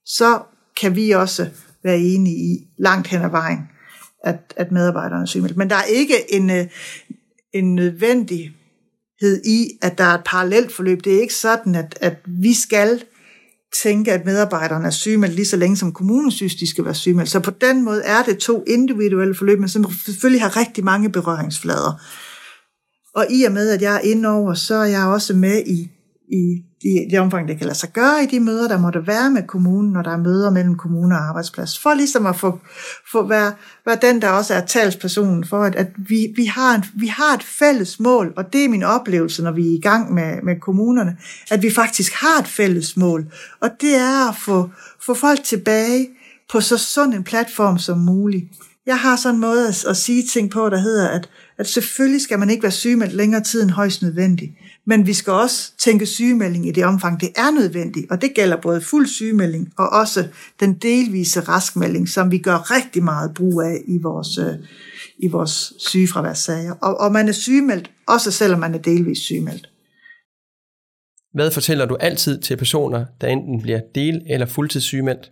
Så 0.05 0.39
kan 0.81 0.95
vi 0.95 1.11
også 1.11 1.47
være 1.83 1.99
enige 1.99 2.35
i 2.35 2.67
langt 2.79 3.07
hen 3.07 3.21
ad 3.21 3.29
vejen, 3.29 3.59
at, 4.23 4.53
at 4.55 4.71
medarbejderne 4.71 5.21
er 5.21 5.25
sygemeldt. 5.25 5.57
Men 5.57 5.69
der 5.69 5.75
er 5.75 5.83
ikke 5.83 6.33
en, 6.33 6.49
øh, 6.49 6.65
en 7.53 7.75
nødvendighed 7.75 9.45
i, 9.45 9.69
at 9.81 9.97
der 9.97 10.03
er 10.03 10.13
et 10.13 10.23
parallelt 10.25 10.71
forløb. 10.71 11.03
Det 11.03 11.15
er 11.15 11.21
ikke 11.21 11.33
sådan, 11.33 11.75
at, 11.75 11.97
at 12.01 12.15
vi 12.25 12.53
skal 12.53 13.03
tænke, 13.83 14.11
at 14.11 14.25
medarbejderne 14.25 14.85
er 14.85 14.91
sygemeldt 14.91 15.35
lige 15.35 15.45
så 15.45 15.57
længe 15.57 15.77
som 15.77 15.93
kommunen 15.93 16.31
synes, 16.31 16.55
de 16.55 16.69
skal 16.69 16.85
være 16.85 16.95
sygemeldt. 16.95 17.29
Så 17.29 17.39
på 17.39 17.51
den 17.51 17.83
måde 17.83 18.03
er 18.03 18.23
det 18.23 18.37
to 18.37 18.63
individuelle 18.67 19.35
forløb, 19.35 19.59
men 19.59 19.69
som 19.69 19.91
selvfølgelig 20.05 20.41
har 20.41 20.57
rigtig 20.57 20.83
mange 20.83 21.09
berøringsflader. 21.11 22.01
Og 23.15 23.25
i 23.29 23.43
og 23.43 23.51
med, 23.51 23.69
at 23.69 23.81
jeg 23.81 23.95
er 23.95 23.99
indover, 23.99 24.53
så 24.53 24.75
er 24.75 24.85
jeg 24.85 25.05
også 25.05 25.33
med 25.33 25.63
i, 25.65 25.91
i 26.27 26.63
i 26.81 27.07
det 27.11 27.19
omfang, 27.19 27.47
det 27.47 27.57
kan 27.57 27.67
lade 27.67 27.77
sig 27.77 27.89
gøre 27.93 28.23
i 28.23 28.25
de 28.25 28.39
møder, 28.39 28.67
der 28.67 28.77
måtte 28.77 29.07
være 29.07 29.31
med 29.31 29.43
kommunen, 29.47 29.91
når 29.91 30.01
der 30.01 30.11
er 30.11 30.17
møder 30.17 30.51
mellem 30.51 30.75
kommune 30.75 31.15
og 31.15 31.21
arbejdsplads, 31.21 31.79
for 31.79 31.93
ligesom 31.93 32.25
at 32.25 32.35
få, 32.35 32.59
få 33.11 33.27
være, 33.27 33.53
være 33.85 33.97
den, 34.01 34.21
der 34.21 34.29
også 34.29 34.53
er 34.53 34.65
talspersonen 34.65 35.45
for, 35.45 35.63
at, 35.63 35.75
at 35.75 35.87
vi, 35.97 36.33
vi, 36.35 36.45
har 36.45 36.75
en, 36.75 36.83
vi 36.95 37.07
har 37.07 37.33
et 37.33 37.43
fælles 37.43 37.99
mål, 37.99 38.33
og 38.37 38.53
det 38.53 38.65
er 38.65 38.69
min 38.69 38.83
oplevelse, 38.83 39.43
når 39.43 39.51
vi 39.51 39.67
er 39.67 39.77
i 39.77 39.81
gang 39.81 40.13
med, 40.13 40.41
med 40.43 40.59
kommunerne, 40.59 41.17
at 41.51 41.61
vi 41.63 41.71
faktisk 41.71 42.13
har 42.13 42.39
et 42.39 42.47
fælles 42.47 42.97
mål, 42.97 43.25
og 43.59 43.69
det 43.81 43.95
er 43.95 44.29
at 44.29 44.35
få, 44.35 44.69
få 45.05 45.13
folk 45.13 45.43
tilbage 45.43 46.07
på 46.51 46.61
så 46.61 46.77
sund 46.77 47.13
en 47.13 47.23
platform 47.23 47.77
som 47.77 47.97
muligt. 47.97 48.45
Jeg 48.85 48.99
har 48.99 49.15
sådan 49.15 49.35
en 49.35 49.41
måde 49.41 49.67
at, 49.67 49.85
at 49.85 49.97
sige 49.97 50.23
ting 50.23 50.51
på, 50.51 50.69
der 50.69 50.77
hedder, 50.77 51.07
at, 51.09 51.29
at 51.57 51.67
selvfølgelig 51.67 52.21
skal 52.21 52.39
man 52.39 52.49
ikke 52.49 52.63
være 52.63 52.71
syg 52.71 52.97
med 52.97 53.07
længere 53.07 53.43
tid 53.43 53.63
end 53.63 53.71
højst 53.71 54.01
nødvendigt. 54.01 54.51
Men 54.89 55.07
vi 55.07 55.13
skal 55.13 55.33
også 55.33 55.71
tænke 55.77 56.05
sygemelding 56.05 56.67
i 56.67 56.71
det 56.71 56.85
omfang, 56.85 57.21
det 57.21 57.29
er 57.35 57.51
nødvendigt, 57.51 58.11
og 58.11 58.21
det 58.21 58.33
gælder 58.35 58.61
både 58.61 58.81
fuld 58.81 59.07
sygemelding 59.07 59.73
og 59.77 59.89
også 59.89 60.27
den 60.59 60.73
delvise 60.73 61.39
raskmelding, 61.39 62.09
som 62.09 62.31
vi 62.31 62.37
gør 62.37 62.71
rigtig 62.71 63.03
meget 63.03 63.33
brug 63.33 63.61
af 63.61 63.81
i 63.87 63.97
vores, 63.97 64.37
øh, 64.37 64.53
i 65.19 65.27
vores 65.27 65.73
sygefraværssager. 65.79 66.73
Og, 66.81 66.99
og 66.99 67.11
man 67.11 67.27
er 67.27 67.31
sygemeldt, 67.31 67.91
også 68.07 68.31
selvom 68.31 68.59
man 68.59 68.73
er 68.73 68.77
delvis 68.77 69.17
sygemeldt. 69.17 69.69
Hvad 71.33 71.51
fortæller 71.51 71.85
du 71.85 71.95
altid 71.95 72.41
til 72.41 72.57
personer, 72.57 73.05
der 73.21 73.27
enten 73.27 73.61
bliver 73.61 73.79
del- 73.95 74.23
eller 74.29 74.45
fuldtidssygemeldt? 74.45 75.31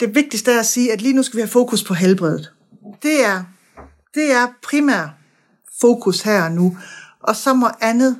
Det 0.00 0.14
vigtigste 0.14 0.52
er 0.52 0.58
at 0.58 0.66
sige, 0.66 0.92
at 0.92 1.02
lige 1.02 1.14
nu 1.14 1.22
skal 1.22 1.36
vi 1.36 1.40
have 1.40 1.48
fokus 1.48 1.84
på 1.84 1.94
helbredet. 1.94 2.52
Det 3.02 3.24
er, 3.24 3.44
det 4.14 4.32
er 4.32 4.46
primær 4.62 5.18
fokus 5.80 6.22
her 6.22 6.44
og 6.44 6.52
nu. 6.52 6.76
Og 7.20 7.36
så 7.36 7.54
må 7.54 7.66
andet 7.80 8.16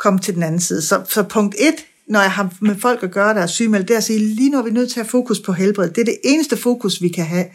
komme 0.00 0.18
til 0.18 0.34
den 0.34 0.42
anden 0.42 0.60
side. 0.60 0.82
Så, 0.82 1.02
så 1.08 1.22
punkt 1.22 1.54
et, 1.58 1.74
når 2.08 2.20
jeg 2.20 2.32
har 2.32 2.54
med 2.60 2.76
folk 2.76 3.02
at 3.02 3.10
gøre, 3.10 3.34
der 3.34 3.40
er 3.40 3.46
sygemeldt, 3.46 3.88
det 3.88 3.94
er 3.94 3.98
at 3.98 4.04
sige, 4.04 4.18
lige 4.18 4.50
nu 4.50 4.58
er 4.58 4.62
vi 4.62 4.70
nødt 4.70 4.90
til 4.90 5.00
at 5.00 5.06
have 5.06 5.10
fokus 5.10 5.40
på 5.40 5.52
helbred. 5.52 5.90
Det 5.90 6.00
er 6.00 6.04
det 6.04 6.18
eneste 6.24 6.56
fokus, 6.56 7.02
vi 7.02 7.08
kan 7.08 7.24
have. 7.24 7.46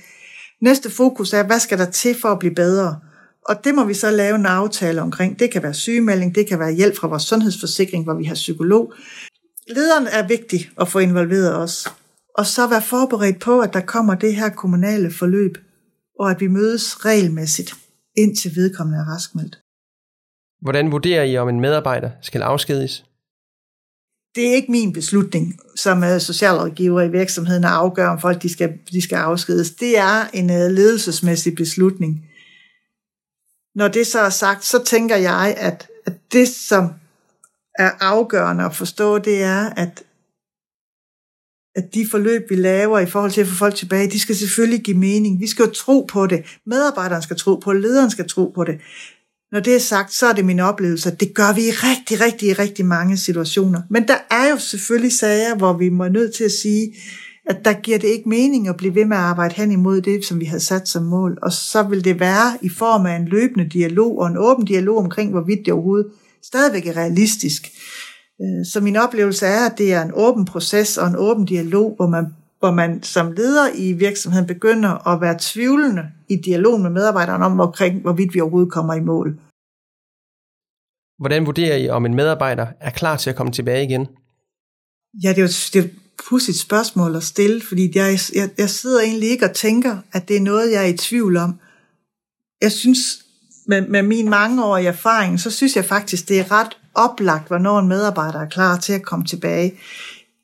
Næste 0.61 0.89
fokus 0.89 1.33
er, 1.33 1.43
hvad 1.43 1.59
skal 1.59 1.77
der 1.77 1.91
til 1.91 2.15
for 2.21 2.29
at 2.29 2.39
blive 2.39 2.55
bedre? 2.55 2.99
Og 3.45 3.63
det 3.63 3.75
må 3.75 3.83
vi 3.83 3.93
så 3.93 4.11
lave 4.11 4.35
en 4.35 4.45
aftale 4.45 5.01
omkring. 5.01 5.39
Det 5.39 5.51
kan 5.51 5.63
være 5.63 5.73
sygemelding, 5.73 6.35
det 6.35 6.47
kan 6.47 6.59
være 6.59 6.71
hjælp 6.71 6.97
fra 6.97 7.07
vores 7.07 7.23
sundhedsforsikring, 7.23 8.03
hvor 8.03 8.13
vi 8.13 8.23
har 8.23 8.35
psykolog. 8.35 8.93
Lederen 9.67 10.07
er 10.07 10.27
vigtig 10.27 10.69
at 10.81 10.87
få 10.87 10.99
involveret 10.99 11.55
os. 11.55 11.87
Og 12.37 12.45
så 12.45 12.67
være 12.67 12.81
forberedt 12.81 13.39
på, 13.39 13.59
at 13.59 13.73
der 13.73 13.81
kommer 13.81 14.15
det 14.15 14.35
her 14.35 14.49
kommunale 14.49 15.11
forløb, 15.11 15.57
og 16.19 16.31
at 16.31 16.41
vi 16.41 16.47
mødes 16.47 17.05
regelmæssigt, 17.05 17.73
indtil 18.17 18.55
vedkommende 18.55 18.99
er 18.99 19.13
raskmeldt. 19.13 19.64
Hvordan 20.65 20.91
vurderer 20.91 21.23
I, 21.23 21.37
om 21.37 21.49
en 21.49 21.59
medarbejder 21.59 22.11
skal 22.21 22.41
afskediges? 22.41 23.05
Det 24.35 24.47
er 24.49 24.53
ikke 24.55 24.71
min 24.71 24.93
beslutning 24.93 25.59
som 25.75 26.19
socialrådgiver 26.19 27.01
i 27.01 27.11
virksomheden 27.11 27.63
at 27.63 27.69
afgøre, 27.69 28.09
om 28.09 28.21
folk 28.21 28.41
de 28.41 28.53
skal, 28.53 28.79
de 28.91 29.01
skal 29.01 29.15
afskedes. 29.15 29.71
Det 29.71 29.97
er 29.97 30.27
en 30.33 30.49
øh, 30.49 30.71
ledelsesmæssig 30.71 31.55
beslutning. 31.55 32.29
Når 33.75 33.87
det 33.87 34.07
så 34.07 34.19
er 34.19 34.29
sagt, 34.29 34.65
så 34.65 34.83
tænker 34.83 35.15
jeg, 35.15 35.55
at, 35.57 35.87
at 36.05 36.13
det, 36.31 36.47
som 36.47 36.83
er 37.79 37.91
afgørende 37.99 38.63
at 38.63 38.75
forstå, 38.75 39.17
det 39.17 39.43
er, 39.43 39.69
at, 39.69 40.03
at 41.75 41.93
de 41.93 42.07
forløb, 42.11 42.49
vi 42.49 42.55
laver 42.55 42.99
i 42.99 43.05
forhold 43.05 43.31
til 43.31 43.41
at 43.41 43.47
få 43.47 43.55
folk 43.55 43.75
tilbage, 43.75 44.11
de 44.11 44.19
skal 44.19 44.35
selvfølgelig 44.35 44.83
give 44.83 44.97
mening. 44.97 45.39
Vi 45.39 45.47
skal 45.47 45.65
jo 45.65 45.71
tro 45.71 46.07
på 46.11 46.27
det. 46.27 46.59
Medarbejderen 46.65 47.21
skal 47.21 47.37
tro 47.37 47.55
på 47.55 47.73
det. 47.73 47.81
Lederen 47.81 48.11
skal 48.11 48.29
tro 48.29 48.51
på 48.55 48.63
det. 48.63 48.79
Når 49.51 49.59
det 49.59 49.75
er 49.75 49.79
sagt, 49.79 50.13
så 50.13 50.27
er 50.27 50.33
det 50.33 50.45
min 50.45 50.59
oplevelse, 50.59 51.11
at 51.11 51.19
det 51.19 51.33
gør 51.33 51.53
vi 51.55 51.61
i 51.61 51.71
rigtig, 51.71 52.21
rigtig, 52.21 52.59
rigtig 52.59 52.85
mange 52.85 53.17
situationer. 53.17 53.81
Men 53.89 54.07
der 54.07 54.17
er 54.31 54.49
jo 54.49 54.57
selvfølgelig 54.57 55.13
sager, 55.13 55.55
hvor 55.55 55.73
vi 55.73 55.89
må 55.89 56.07
nødt 56.07 56.35
til 56.35 56.43
at 56.43 56.51
sige, 56.51 56.93
at 57.45 57.65
der 57.65 57.73
giver 57.73 57.97
det 57.97 58.07
ikke 58.07 58.29
mening 58.29 58.67
at 58.67 58.77
blive 58.77 58.95
ved 58.95 59.05
med 59.05 59.17
at 59.17 59.23
arbejde 59.23 59.55
hen 59.55 59.71
imod 59.71 60.01
det, 60.01 60.25
som 60.25 60.39
vi 60.39 60.45
havde 60.45 60.63
sat 60.63 60.87
som 60.87 61.03
mål. 61.03 61.37
Og 61.41 61.51
så 61.51 61.83
vil 61.83 62.03
det 62.03 62.19
være 62.19 62.57
i 62.61 62.69
form 62.69 63.05
af 63.05 63.15
en 63.15 63.25
løbende 63.25 63.69
dialog 63.69 64.19
og 64.19 64.27
en 64.27 64.37
åben 64.37 64.65
dialog 64.65 64.97
omkring, 64.97 65.31
hvorvidt 65.31 65.65
det 65.65 65.73
overhovedet 65.73 66.07
stadigvæk 66.43 66.87
er 66.87 66.97
realistisk. 66.97 67.61
Øh, 68.41 68.65
så 68.73 68.81
min 68.81 68.95
oplevelse 68.95 69.45
er, 69.45 69.65
at 69.65 69.77
det 69.77 69.93
er 69.93 70.01
en 70.01 70.11
åben 70.13 70.45
proces 70.45 70.97
og 70.97 71.07
en 71.07 71.15
åben 71.17 71.45
dialog, 71.45 71.95
hvor 71.95 72.07
man, 72.07 72.25
hvor 72.65 72.73
man 72.73 73.03
som 73.03 73.31
leder 73.31 73.69
i 73.75 73.93
virksomheden 73.93 74.47
begynder 74.47 75.07
at 75.07 75.21
være 75.21 75.37
tvivlende 75.39 76.03
i 76.29 76.35
dialog 76.35 76.79
med 76.79 76.89
medarbejderne 76.89 77.45
om, 77.45 77.59
omkring, 77.59 78.01
hvorvidt 78.01 78.33
vi 78.33 78.41
overhovedet 78.41 78.73
kommer 78.73 78.93
i 78.93 78.99
mål. 78.99 79.39
Hvordan 81.19 81.45
vurderer 81.45 81.75
I, 81.75 81.89
om 81.89 82.05
en 82.05 82.15
medarbejder 82.15 82.67
er 82.79 82.89
klar 82.89 83.17
til 83.17 83.29
at 83.29 83.35
komme 83.35 83.51
tilbage 83.51 83.83
igen? 83.83 84.07
Ja, 85.23 85.29
det 85.29 85.37
er 85.37 85.41
jo 85.41 85.47
det 85.47 85.75
er 85.75 85.83
et 85.83 85.95
pudsigt 86.29 86.57
spørgsmål 86.57 87.15
at 87.15 87.23
stille, 87.23 87.61
fordi 87.61 87.91
jeg, 87.95 88.19
jeg, 88.35 88.49
jeg 88.57 88.69
sidder 88.69 89.01
egentlig 89.01 89.29
ikke 89.29 89.45
og 89.45 89.55
tænker, 89.55 89.97
at 90.11 90.27
det 90.27 90.35
er 90.37 90.41
noget, 90.41 90.71
jeg 90.71 90.83
er 90.83 90.93
i 90.93 90.97
tvivl 90.97 91.37
om. 91.37 91.59
Jeg 92.61 92.71
synes, 92.71 92.99
med, 93.67 93.87
med 93.87 94.03
min 94.03 94.29
mangeårige 94.29 94.87
erfaring, 94.87 95.39
så 95.39 95.51
synes 95.51 95.75
jeg 95.75 95.85
faktisk, 95.85 96.29
det 96.29 96.39
er 96.39 96.51
ret 96.51 96.77
oplagt, 96.95 97.47
hvornår 97.47 97.79
en 97.79 97.87
medarbejder 97.87 98.39
er 98.39 98.49
klar 98.49 98.77
til 98.77 98.93
at 98.93 99.03
komme 99.03 99.25
tilbage. 99.25 99.73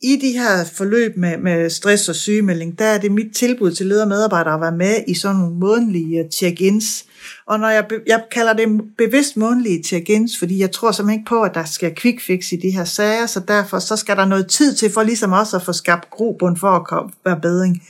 I 0.04 0.16
de 0.22 0.32
her 0.32 0.64
forløb 0.74 1.18
med, 1.18 1.38
med 1.38 1.70
stress 1.70 2.10
og 2.10 2.16
sygemelding, 2.16 2.80
der 2.80 2.86
er 2.86 2.97
det 2.97 3.12
mit 3.12 3.36
tilbud 3.36 3.72
til 3.72 3.86
ledere 3.86 4.04
og 4.04 4.08
medarbejdere 4.08 4.54
at 4.54 4.62
være 4.62 4.78
med 4.78 4.95
i 5.08 5.14
sådan 5.14 5.38
nogle 5.38 5.56
månedlige 5.56 6.20
øh, 6.20 6.30
check-ins. 6.30 7.06
Og 7.45 7.60
når 7.60 7.70
jeg, 7.70 7.86
jeg 8.08 8.24
kalder 8.32 8.54
det 8.54 8.82
bevidst 8.97 9.38
månedlige 9.38 9.84
check-ins, 9.84 10.39
fordi 10.39 10.60
jeg 10.60 10.72
tror 10.72 10.91
simpelthen 10.91 11.20
ikke 11.20 11.30
på, 11.30 11.41
at 11.41 11.54
der 11.54 11.66
skal 11.66 11.95
quick 11.95 12.22
fix 12.22 12.52
i 12.52 12.56
de 12.56 12.72
her 12.72 12.84
sager, 12.84 13.26
så 13.26 13.39
derfor 13.47 13.80
så 13.80 13.95
skal 13.95 14.18
der 14.18 14.26
noget 14.26 14.47
tid 14.47 14.76
til 14.76 14.91
for 14.91 15.04
ligesom 15.04 15.32
også 15.32 15.58
at 15.58 15.64
få 15.64 15.74
skabt 15.74 16.10
grobund 16.10 16.58
for 16.58 16.95
at 16.95 17.12
være 17.26 17.39
bedring. 17.41 17.84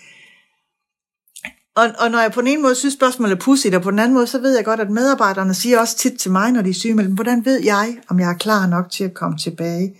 Og, 1.75 1.89
og 1.99 2.11
når 2.11 2.19
jeg 2.19 2.31
på 2.31 2.41
den 2.41 2.47
ene 2.47 2.61
måde 2.61 2.75
synes, 2.75 2.93
spørgsmålet 2.93 3.35
er 3.35 3.39
pudsigt, 3.39 3.75
og 3.75 3.81
på 3.81 3.91
den 3.91 3.99
anden 3.99 4.13
måde, 4.13 4.27
så 4.27 4.39
ved 4.39 4.55
jeg 4.55 4.65
godt, 4.65 4.79
at 4.79 4.89
medarbejderne 4.89 5.53
siger 5.53 5.79
også 5.79 5.97
tit 5.97 6.13
til 6.19 6.31
mig, 6.31 6.51
når 6.51 6.61
de 6.61 6.69
er 6.69 6.73
sygemeldt, 6.73 7.15
hvordan 7.15 7.45
ved 7.45 7.63
jeg, 7.63 7.97
om 8.09 8.19
jeg 8.19 8.29
er 8.29 8.37
klar 8.37 8.67
nok 8.67 8.91
til 8.91 9.03
at 9.03 9.13
komme 9.13 9.37
tilbage? 9.37 9.95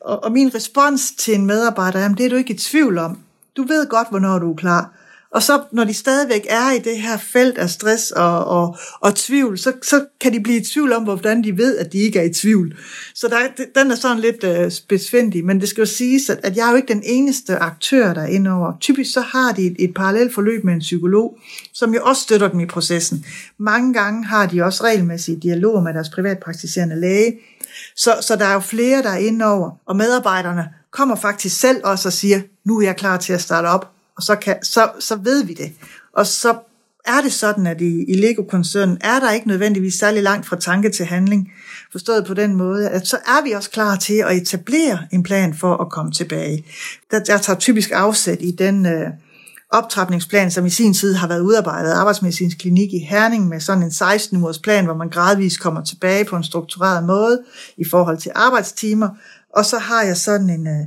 Og, 0.00 0.24
og 0.24 0.32
min 0.32 0.54
respons 0.54 1.12
til 1.12 1.34
en 1.34 1.46
medarbejder 1.46 1.98
er, 1.98 2.08
det 2.08 2.26
er 2.26 2.30
du 2.30 2.36
ikke 2.36 2.54
i 2.54 2.58
tvivl 2.58 2.98
om. 2.98 3.18
Du 3.56 3.62
ved 3.62 3.88
godt, 3.88 4.08
hvornår 4.10 4.38
du 4.38 4.52
er 4.52 4.56
klar. 4.56 4.97
Og 5.38 5.42
så 5.42 5.62
når 5.72 5.84
de 5.84 5.94
stadigvæk 5.94 6.46
er 6.48 6.70
i 6.72 6.78
det 6.78 6.98
her 6.98 7.16
felt 7.16 7.58
af 7.58 7.70
stress 7.70 8.10
og, 8.10 8.44
og, 8.44 8.76
og 9.00 9.14
tvivl, 9.14 9.58
så, 9.58 9.72
så 9.82 10.04
kan 10.20 10.32
de 10.32 10.40
blive 10.40 10.60
i 10.60 10.64
tvivl 10.64 10.92
om, 10.92 11.02
hvordan 11.02 11.44
de 11.44 11.56
ved, 11.56 11.76
at 11.76 11.92
de 11.92 11.98
ikke 11.98 12.18
er 12.18 12.22
i 12.22 12.32
tvivl. 12.32 12.76
Så 13.14 13.28
der, 13.28 13.64
den 13.80 13.90
er 13.90 13.94
sådan 13.94 14.18
lidt 14.18 14.44
øh, 14.44 14.66
uh, 14.66 14.72
besvindig, 14.88 15.44
men 15.44 15.60
det 15.60 15.68
skal 15.68 15.82
jo 15.82 15.86
siges, 15.86 16.30
at, 16.30 16.40
at 16.42 16.56
jeg 16.56 16.66
er 16.66 16.70
jo 16.70 16.76
ikke 16.76 16.92
den 16.92 17.02
eneste 17.04 17.56
aktør, 17.56 18.14
der 18.14 18.22
er 18.22 18.26
inde 18.26 18.50
over. 18.50 18.72
Typisk 18.80 19.12
så 19.12 19.20
har 19.20 19.52
de 19.52 19.66
et, 19.66 19.76
et 19.78 19.94
parallelt 19.94 20.34
forløb 20.34 20.64
med 20.64 20.74
en 20.74 20.80
psykolog, 20.80 21.38
som 21.72 21.94
jo 21.94 22.00
også 22.04 22.22
støtter 22.22 22.48
dem 22.48 22.60
i 22.60 22.66
processen. 22.66 23.24
Mange 23.58 23.94
gange 23.94 24.24
har 24.24 24.46
de 24.46 24.62
også 24.62 24.84
regelmæssige 24.84 25.40
dialoger 25.40 25.80
med 25.80 25.94
deres 25.94 26.08
privatpraktiserende 26.08 27.00
læge, 27.00 27.38
så, 27.96 28.10
så 28.20 28.36
der 28.36 28.44
er 28.44 28.52
jo 28.52 28.60
flere, 28.60 29.02
der 29.02 29.10
er 29.10 29.18
inde 29.18 29.44
over, 29.44 29.70
og 29.86 29.96
medarbejderne 29.96 30.68
kommer 30.90 31.16
faktisk 31.16 31.60
selv 31.60 31.80
også 31.84 32.08
og 32.08 32.12
siger, 32.12 32.40
nu 32.64 32.78
er 32.78 32.84
jeg 32.84 32.96
klar 32.96 33.16
til 33.16 33.32
at 33.32 33.40
starte 33.40 33.66
op, 33.66 33.97
og 34.18 34.24
så, 34.24 34.36
kan, 34.36 34.56
så, 34.62 34.90
så 35.00 35.16
ved 35.16 35.44
vi 35.44 35.54
det. 35.54 35.72
Og 36.12 36.26
så 36.26 36.58
er 37.06 37.20
det 37.22 37.32
sådan, 37.32 37.66
at 37.66 37.80
i, 37.80 38.04
i 38.08 38.14
Lego-koncernen 38.14 38.98
er 39.00 39.20
der 39.20 39.32
ikke 39.32 39.48
nødvendigvis 39.48 39.94
særlig 39.94 40.22
langt 40.22 40.46
fra 40.46 40.56
tanke 40.56 40.90
til 40.90 41.06
handling, 41.06 41.52
forstået 41.92 42.26
på 42.26 42.34
den 42.34 42.54
måde, 42.54 42.88
at 42.90 43.06
så 43.06 43.16
er 43.16 43.44
vi 43.44 43.52
også 43.52 43.70
klar 43.70 43.96
til 43.96 44.14
at 44.14 44.36
etablere 44.36 44.98
en 45.12 45.22
plan 45.22 45.54
for 45.54 45.76
at 45.76 45.90
komme 45.90 46.12
tilbage. 46.12 46.64
Der, 47.10 47.18
der 47.18 47.38
tager 47.38 47.58
typisk 47.58 47.90
afsæt 47.94 48.38
i 48.40 48.50
den 48.50 48.86
øh, 48.86 49.10
optrapningsplan, 49.70 50.50
som 50.50 50.66
i 50.66 50.70
sin 50.70 50.94
tid 50.94 51.14
har 51.14 51.28
været 51.28 51.40
udarbejdet 51.40 51.90
af 51.90 51.96
Arbejdsmedicinsk 51.96 52.58
Klinik 52.58 52.92
i 52.92 52.98
Herning 52.98 53.48
med 53.48 53.60
sådan 53.60 53.82
en 53.82 53.90
16-ugers 53.90 54.58
plan, 54.58 54.84
hvor 54.84 54.94
man 54.94 55.08
gradvist 55.08 55.60
kommer 55.60 55.84
tilbage 55.84 56.24
på 56.24 56.36
en 56.36 56.44
struktureret 56.44 57.04
måde 57.04 57.42
i 57.76 57.84
forhold 57.84 58.18
til 58.18 58.32
arbejdstimer. 58.34 59.08
Og 59.56 59.64
så 59.64 59.78
har 59.78 60.02
jeg 60.02 60.16
sådan 60.16 60.50
en... 60.50 60.66
Øh, 60.66 60.86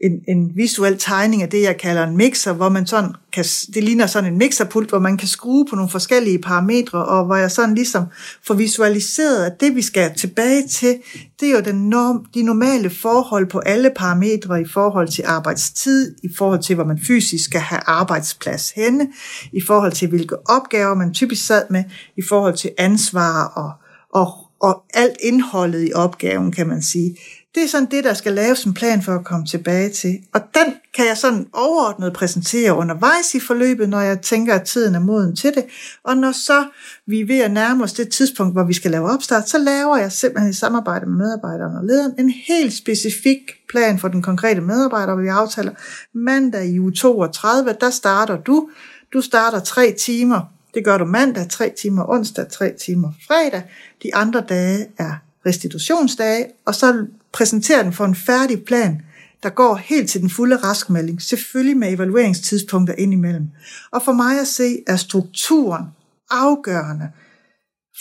en, 0.00 0.20
en 0.28 0.56
visuel 0.56 0.98
tegning 0.98 1.42
af 1.42 1.48
det, 1.48 1.62
jeg 1.62 1.76
kalder 1.76 2.06
en 2.06 2.16
mixer, 2.16 2.52
hvor 2.52 2.68
man 2.68 2.86
sådan 2.86 3.12
kan, 3.32 3.44
det 3.74 3.84
ligner 3.84 4.06
sådan 4.06 4.32
en 4.32 4.38
mixerpult, 4.38 4.88
hvor 4.88 4.98
man 4.98 5.16
kan 5.16 5.28
skrue 5.28 5.66
på 5.70 5.76
nogle 5.76 5.90
forskellige 5.90 6.38
parametre, 6.38 7.04
og 7.04 7.24
hvor 7.24 7.36
jeg 7.36 7.50
sådan 7.50 7.74
ligesom 7.74 8.04
får 8.46 8.54
visualiseret, 8.54 9.46
at 9.46 9.60
det 9.60 9.76
vi 9.76 9.82
skal 9.82 10.14
tilbage 10.14 10.68
til, 10.68 10.98
det 11.40 11.48
er 11.48 11.52
jo 11.52 11.60
den 11.60 11.88
norm, 11.88 12.24
de 12.34 12.42
normale 12.42 12.90
forhold 12.90 13.46
på 13.46 13.58
alle 13.58 13.90
parametre 13.96 14.60
i 14.60 14.64
forhold 14.64 15.08
til 15.08 15.24
arbejdstid, 15.26 16.16
i 16.22 16.28
forhold 16.38 16.62
til, 16.62 16.74
hvor 16.74 16.84
man 16.84 17.00
fysisk 17.06 17.44
skal 17.44 17.60
have 17.60 17.80
arbejdsplads 17.86 18.70
henne, 18.70 19.08
i 19.52 19.60
forhold 19.66 19.92
til, 19.92 20.08
hvilke 20.08 20.48
opgaver 20.48 20.94
man 20.94 21.14
typisk 21.14 21.46
sad 21.46 21.62
med, 21.70 21.84
i 22.16 22.22
forhold 22.28 22.56
til 22.56 22.70
ansvar 22.78 23.44
og, 23.44 23.72
og, 24.20 24.34
og 24.60 24.82
alt 24.94 25.16
indholdet 25.22 25.88
i 25.88 25.92
opgaven, 25.92 26.52
kan 26.52 26.68
man 26.68 26.82
sige. 26.82 27.16
Det 27.54 27.62
er 27.62 27.68
sådan 27.68 27.90
det, 27.90 28.04
der 28.04 28.14
skal 28.14 28.32
laves 28.32 28.64
en 28.64 28.74
plan 28.74 29.02
for 29.02 29.14
at 29.14 29.24
komme 29.24 29.46
tilbage 29.46 29.90
til. 29.90 30.18
Og 30.34 30.40
den 30.54 30.74
kan 30.94 31.06
jeg 31.06 31.16
sådan 31.16 31.46
overordnet 31.52 32.12
præsentere 32.12 32.74
undervejs 32.74 33.34
i 33.34 33.40
forløbet, 33.40 33.88
når 33.88 34.00
jeg 34.00 34.20
tænker, 34.20 34.54
at 34.54 34.62
tiden 34.62 34.94
er 34.94 35.00
moden 35.00 35.36
til 35.36 35.54
det. 35.54 35.64
Og 36.04 36.16
når 36.16 36.32
så 36.32 36.66
vi 37.06 37.20
er 37.20 37.26
ved 37.26 37.38
at 37.38 37.50
nærme 37.50 37.84
os 37.84 37.92
det 37.92 38.08
tidspunkt, 38.08 38.54
hvor 38.54 38.64
vi 38.64 38.72
skal 38.72 38.90
lave 38.90 39.10
opstart, 39.10 39.48
så 39.48 39.58
laver 39.58 39.96
jeg 39.96 40.12
simpelthen 40.12 40.50
i 40.50 40.54
samarbejde 40.54 41.06
med 41.06 41.16
medarbejderne 41.16 41.78
og 41.78 41.84
lederen 41.84 42.12
en 42.18 42.30
helt 42.48 42.72
specifik 42.72 43.38
plan 43.68 43.98
for 43.98 44.08
den 44.08 44.22
konkrete 44.22 44.60
medarbejder, 44.60 45.14
hvor 45.14 45.22
vi 45.22 45.28
aftaler 45.28 45.72
mandag 46.14 46.66
i 46.66 46.80
uge 46.80 46.92
32, 46.92 47.76
der 47.80 47.90
starter 47.90 48.36
du. 48.36 48.68
Du 49.12 49.20
starter 49.20 49.60
tre 49.60 49.94
timer. 50.00 50.40
Det 50.74 50.84
gør 50.84 50.98
du 50.98 51.04
mandag, 51.04 51.48
tre 51.48 51.72
timer 51.80 52.08
onsdag, 52.08 52.48
tre 52.48 52.72
timer 52.84 53.12
fredag. 53.26 53.62
De 54.02 54.14
andre 54.14 54.44
dage 54.48 54.86
er 54.98 55.12
restitutionsdage, 55.46 56.46
og 56.64 56.74
så 56.74 57.06
præsentere 57.32 57.84
den 57.84 57.92
for 57.92 58.04
en 58.04 58.14
færdig 58.14 58.64
plan, 58.64 59.02
der 59.42 59.50
går 59.50 59.76
helt 59.76 60.10
til 60.10 60.20
den 60.20 60.30
fulde 60.30 60.56
raskmelding, 60.56 61.22
selvfølgelig 61.22 61.76
med 61.76 61.92
evalueringstidspunkter 61.92 62.94
indimellem. 62.94 63.48
Og 63.92 64.02
for 64.02 64.12
mig 64.12 64.40
at 64.40 64.48
se, 64.48 64.78
er 64.86 64.96
strukturen 64.96 65.84
afgørende 66.30 67.08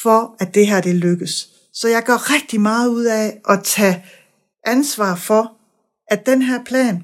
for, 0.02 0.36
at 0.40 0.56
det 0.56 0.68
her 0.68 0.82
det 0.82 0.96
lykkes. 0.96 1.50
Så 1.74 1.88
jeg 1.88 2.04
gør 2.04 2.34
rigtig 2.34 2.62
meget 2.62 2.90
ud 2.90 3.04
af 3.06 3.42
at 3.50 3.64
tage 3.64 4.06
ansvar 4.66 5.16
for, 5.16 5.54
at 6.08 6.26
den 6.26 6.42
her 6.42 6.64
plan, 6.64 7.04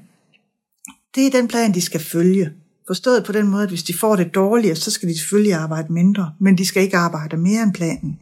det 1.14 1.26
er 1.26 1.30
den 1.30 1.48
plan, 1.48 1.74
de 1.74 1.80
skal 1.80 2.00
følge. 2.00 2.52
Forstået 2.86 3.24
på 3.24 3.32
den 3.32 3.48
måde, 3.48 3.62
at 3.62 3.68
hvis 3.68 3.82
de 3.82 3.98
får 3.98 4.16
det 4.16 4.34
dårligere, 4.34 4.76
så 4.76 4.90
skal 4.90 5.08
de 5.08 5.18
selvfølgelig 5.18 5.54
arbejde 5.54 5.92
mindre, 5.92 6.32
men 6.40 6.58
de 6.58 6.66
skal 6.66 6.82
ikke 6.82 6.96
arbejde 6.96 7.36
mere 7.36 7.62
end 7.62 7.74
planen. 7.74 8.20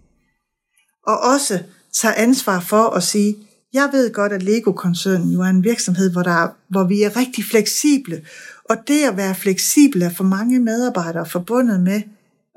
Og 1.07 1.21
også 1.21 1.63
tage 1.93 2.15
ansvar 2.15 2.61
for 2.61 2.91
at 2.91 3.03
sige, 3.03 3.37
jeg 3.75 3.89
ved 3.93 4.13
godt, 4.13 4.33
at 4.33 4.43
Lego-koncernen 4.43 5.31
jo 5.33 5.41
er 5.41 5.47
en 5.47 5.65
virksomhed, 5.65 6.13
hvor, 6.13 6.23
der, 6.23 6.49
hvor 6.69 6.85
vi 6.85 7.03
er 7.03 7.17
rigtig 7.17 7.45
fleksible. 7.45 8.23
Og 8.71 8.77
det 8.89 9.05
at 9.05 9.17
være 9.17 9.35
fleksibel 9.35 10.03
er 10.03 10.11
for 10.11 10.25
mange 10.25 10.59
medarbejdere 10.59 11.27
forbundet 11.27 11.81
med 11.81 12.03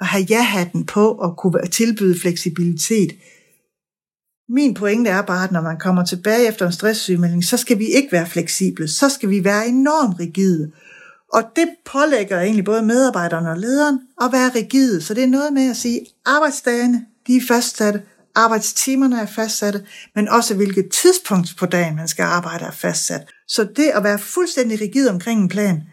at 0.02 0.08
have 0.08 0.24
ja-hatten 0.30 0.86
på 0.86 1.12
og 1.12 1.38
kunne 1.38 1.68
tilbyde 1.68 2.20
fleksibilitet. 2.20 3.12
Min 4.50 4.74
pointe 4.74 5.10
er 5.10 5.22
bare, 5.22 5.44
at 5.44 5.52
når 5.52 5.62
man 5.62 5.78
kommer 5.80 6.06
tilbage 6.06 6.48
efter 6.48 6.66
en 6.66 6.72
stresssygemelding, 6.72 7.44
så 7.44 7.58
skal 7.58 7.80
vi 7.80 7.86
ikke 7.86 8.12
være 8.12 8.28
fleksible. 8.28 8.88
Så 8.88 9.10
skal 9.10 9.30
vi 9.30 9.44
være 9.44 9.68
enormt 9.68 10.20
rigide. 10.20 10.72
Og 11.34 11.44
det 11.56 11.70
pålægger 11.86 12.42
egentlig 12.42 12.66
både 12.66 12.82
medarbejderne 12.82 13.50
og 13.50 13.58
lederen 13.58 14.00
at 14.22 14.30
være 14.32 14.50
rigide. 14.56 15.02
Så 15.02 15.14
det 15.14 15.24
er 15.24 15.28
noget 15.28 15.54
med 15.54 15.70
at 15.70 15.78
sige, 15.78 16.00
at 16.00 16.08
arbejdsdagene 16.26 17.06
de 17.28 17.38
er 17.38 17.42
fastsatte, 17.48 18.02
arbejdstimerne 18.38 19.22
er 19.22 19.26
fastsatte, 19.26 19.86
men 20.16 20.28
også 20.28 20.56
hvilket 20.56 20.90
tidspunkt 20.92 21.56
på 21.60 21.66
dagen 21.66 21.96
man 21.96 22.08
skal 22.08 22.24
arbejde 22.24 22.66
er 22.66 22.72
fastsat. 22.72 23.22
Så 23.48 23.68
det 23.76 23.90
at 23.94 24.04
være 24.04 24.20
fuldstændig 24.20 24.82
rigid 24.82 25.10
omkring 25.10 25.42
en 25.42 25.50
plan, 25.50 25.84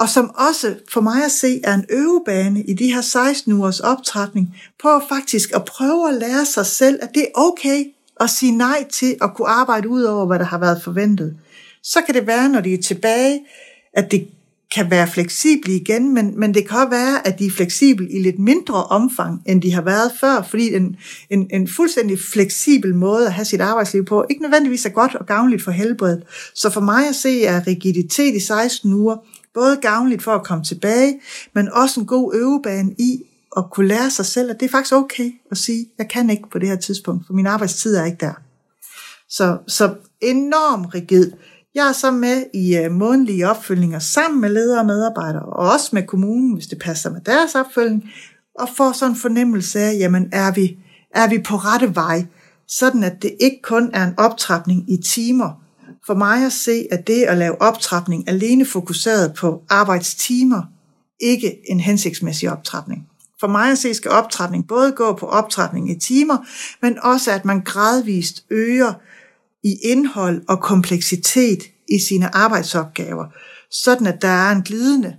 og 0.00 0.08
som 0.08 0.30
også 0.34 0.74
for 0.92 1.00
mig 1.00 1.24
at 1.24 1.30
se 1.30 1.60
er 1.64 1.74
en 1.74 1.84
øvebane 1.90 2.62
i 2.62 2.74
de 2.74 2.92
her 2.92 3.00
16 3.00 3.52
ugers 3.52 3.80
optrætning, 3.80 4.56
på 4.82 5.02
faktisk 5.08 5.52
at 5.54 5.64
prøve 5.64 6.08
at 6.08 6.14
lære 6.14 6.46
sig 6.46 6.66
selv, 6.66 6.98
at 7.02 7.10
det 7.14 7.22
er 7.22 7.40
okay 7.40 7.84
at 8.20 8.30
sige 8.30 8.52
nej 8.52 8.84
til 8.92 9.16
at 9.22 9.34
kunne 9.34 9.48
arbejde 9.48 9.88
ud 9.88 10.02
over, 10.02 10.26
hvad 10.26 10.38
der 10.38 10.44
har 10.44 10.58
været 10.58 10.82
forventet. 10.82 11.36
Så 11.82 12.00
kan 12.06 12.14
det 12.14 12.26
være, 12.26 12.48
når 12.48 12.60
de 12.60 12.74
er 12.74 12.82
tilbage, 12.82 13.40
at 13.92 14.10
det 14.10 14.28
kan 14.74 14.90
være 14.90 15.08
fleksible 15.08 15.74
igen, 15.74 16.14
men, 16.14 16.40
men 16.40 16.54
det 16.54 16.68
kan 16.68 16.76
også 16.76 16.88
være, 16.90 17.26
at 17.26 17.38
de 17.38 17.46
er 17.46 17.50
fleksible 17.50 18.10
i 18.10 18.22
lidt 18.22 18.38
mindre 18.38 18.84
omfang, 18.84 19.42
end 19.46 19.62
de 19.62 19.72
har 19.72 19.82
været 19.82 20.12
før, 20.20 20.42
fordi 20.42 20.74
en, 20.74 20.96
en, 21.30 21.48
en 21.50 21.68
fuldstændig 21.68 22.18
fleksibel 22.32 22.94
måde 22.94 23.26
at 23.26 23.32
have 23.32 23.44
sit 23.44 23.60
arbejdsliv 23.60 24.04
på, 24.04 24.24
ikke 24.30 24.42
nødvendigvis 24.42 24.86
er 24.86 24.90
godt 24.90 25.14
og 25.14 25.26
gavnligt 25.26 25.62
for 25.62 25.70
helbredet. 25.70 26.22
Så 26.54 26.70
for 26.70 26.80
mig 26.80 27.08
at 27.08 27.14
se 27.14 27.44
er 27.44 27.66
rigiditet 27.66 28.34
i 28.34 28.40
16 28.40 28.92
uger 28.92 29.16
både 29.54 29.76
gavnligt 29.76 30.22
for 30.22 30.32
at 30.32 30.44
komme 30.44 30.64
tilbage, 30.64 31.20
men 31.54 31.68
også 31.72 32.00
en 32.00 32.06
god 32.06 32.34
øvebane 32.34 32.94
i 32.98 33.22
at 33.56 33.64
kunne 33.72 33.88
lære 33.88 34.10
sig 34.10 34.26
selv, 34.26 34.50
at 34.50 34.60
det 34.60 34.66
er 34.66 34.70
faktisk 34.70 34.94
okay 34.94 35.30
at 35.50 35.58
sige, 35.58 35.86
jeg 35.98 36.08
kan 36.08 36.30
ikke 36.30 36.50
på 36.52 36.58
det 36.58 36.68
her 36.68 36.76
tidspunkt, 36.76 37.26
for 37.26 37.34
min 37.34 37.46
arbejdstid 37.46 37.96
er 37.96 38.04
ikke 38.04 38.16
der. 38.20 38.32
Så, 39.28 39.58
så 39.68 39.94
enormt 40.20 40.94
rigid. 40.94 41.32
Jeg 41.74 41.88
er 41.88 41.92
så 41.92 42.10
med 42.10 42.44
i 42.54 42.76
øh, 42.76 42.90
månedlige 42.90 43.48
opfølgninger 43.48 43.98
sammen 43.98 44.40
med 44.40 44.50
ledere 44.50 44.80
og 44.80 44.86
medarbejdere, 44.86 45.42
og 45.42 45.72
også 45.72 45.90
med 45.92 46.02
kommunen, 46.02 46.54
hvis 46.54 46.66
det 46.66 46.78
passer 46.78 47.10
med 47.10 47.20
deres 47.20 47.54
opfølgning, 47.54 48.10
og 48.58 48.68
får 48.76 48.92
sådan 48.92 49.12
en 49.12 49.20
fornemmelse 49.20 49.80
af, 49.80 49.96
jamen 49.98 50.28
er 50.32 50.52
vi, 50.52 50.78
er 51.14 51.28
vi 51.28 51.38
på 51.38 51.56
rette 51.56 51.94
vej, 51.94 52.26
sådan 52.68 53.04
at 53.04 53.22
det 53.22 53.34
ikke 53.40 53.60
kun 53.62 53.90
er 53.94 54.06
en 54.06 54.14
optrapning 54.18 54.92
i 54.92 54.96
timer. 54.96 55.62
For 56.06 56.14
mig 56.14 56.46
at 56.46 56.52
se, 56.52 56.86
at 56.90 57.06
det 57.06 57.22
at 57.22 57.38
lave 57.38 57.62
optrapning 57.62 58.28
alene 58.28 58.64
fokuseret 58.64 59.34
på 59.34 59.62
arbejdstimer, 59.70 60.62
ikke 61.20 61.56
en 61.70 61.80
hensigtsmæssig 61.80 62.52
optrapning. 62.52 63.08
For 63.40 63.46
mig 63.46 63.70
at 63.70 63.78
se 63.78 63.94
skal 63.94 64.10
optrapning 64.10 64.68
både 64.68 64.92
gå 64.92 65.12
på 65.12 65.26
optrapning 65.26 65.90
i 65.90 65.98
timer, 65.98 66.36
men 66.82 66.98
også 67.02 67.30
at 67.32 67.44
man 67.44 67.60
gradvist 67.60 68.44
øger 68.50 68.92
i 69.64 69.76
indhold 69.82 70.42
og 70.48 70.60
kompleksitet 70.60 71.62
i 71.88 71.98
sine 71.98 72.34
arbejdsopgaver, 72.34 73.26
sådan 73.70 74.06
at 74.06 74.22
der 74.22 74.28
er 74.28 74.52
en 74.52 74.62
glidende 74.62 75.16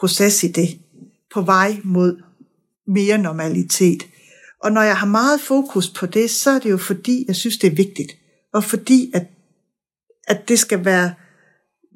proces 0.00 0.44
i 0.44 0.48
det 0.48 0.78
på 1.34 1.40
vej 1.40 1.76
mod 1.84 2.22
mere 2.86 3.18
normalitet. 3.18 4.06
Og 4.64 4.72
når 4.72 4.82
jeg 4.82 4.96
har 4.96 5.06
meget 5.06 5.40
fokus 5.40 5.90
på 5.90 6.06
det, 6.06 6.30
så 6.30 6.50
er 6.50 6.58
det 6.58 6.70
jo 6.70 6.76
fordi, 6.76 7.24
jeg 7.28 7.36
synes, 7.36 7.58
det 7.58 7.66
er 7.72 7.74
vigtigt. 7.74 8.12
Og 8.54 8.64
fordi, 8.64 9.10
at, 9.14 9.26
at 10.28 10.48
det 10.48 10.58
skal 10.58 10.84
være 10.84 11.14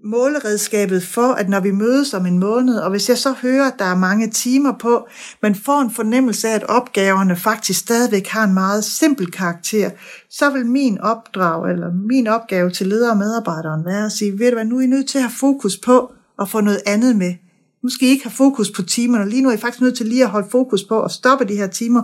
måleredskabet 0.04 1.02
for, 1.02 1.32
at 1.32 1.48
når 1.48 1.60
vi 1.60 1.70
mødes 1.70 2.14
om 2.14 2.26
en 2.26 2.38
måned, 2.38 2.76
og 2.76 2.90
hvis 2.90 3.08
jeg 3.08 3.18
så 3.18 3.32
hører, 3.42 3.66
at 3.66 3.78
der 3.78 3.84
er 3.84 3.96
mange 3.96 4.30
timer 4.30 4.72
på, 4.78 5.08
men 5.42 5.54
får 5.54 5.80
en 5.80 5.90
fornemmelse 5.90 6.48
af, 6.48 6.54
at 6.54 6.64
opgaverne 6.64 7.36
faktisk 7.36 7.80
stadigvæk 7.80 8.26
har 8.26 8.44
en 8.44 8.54
meget 8.54 8.84
simpel 8.84 9.30
karakter, 9.30 9.90
så 10.30 10.50
vil 10.50 10.66
min 10.66 10.98
opdrag, 10.98 11.70
eller 11.70 11.92
min 12.08 12.26
opgave 12.26 12.70
til 12.70 12.86
ledere 12.86 13.10
og 13.10 13.16
medarbejdere 13.16 13.84
være 13.84 14.06
at 14.06 14.12
sige, 14.12 14.38
ved 14.38 14.50
du 14.50 14.56
hvad, 14.56 14.64
nu 14.64 14.78
er 14.78 14.82
I 14.82 14.86
nødt 14.86 15.08
til 15.08 15.18
at 15.18 15.22
have 15.22 15.32
fokus 15.40 15.76
på 15.76 16.12
at 16.40 16.48
få 16.48 16.60
noget 16.60 16.80
andet 16.86 17.16
med. 17.16 17.34
Nu 17.82 17.88
skal 17.88 18.08
I 18.08 18.10
ikke 18.10 18.24
have 18.24 18.36
fokus 18.36 18.70
på 18.70 18.82
timerne, 18.82 19.30
lige 19.30 19.42
nu 19.42 19.48
er 19.48 19.54
I 19.54 19.56
faktisk 19.56 19.80
nødt 19.80 19.96
til 19.96 20.06
lige 20.06 20.24
at 20.24 20.30
holde 20.30 20.48
fokus 20.50 20.84
på 20.84 21.02
at 21.02 21.10
stoppe 21.10 21.44
de 21.44 21.56
her 21.56 21.66
timer, 21.66 22.02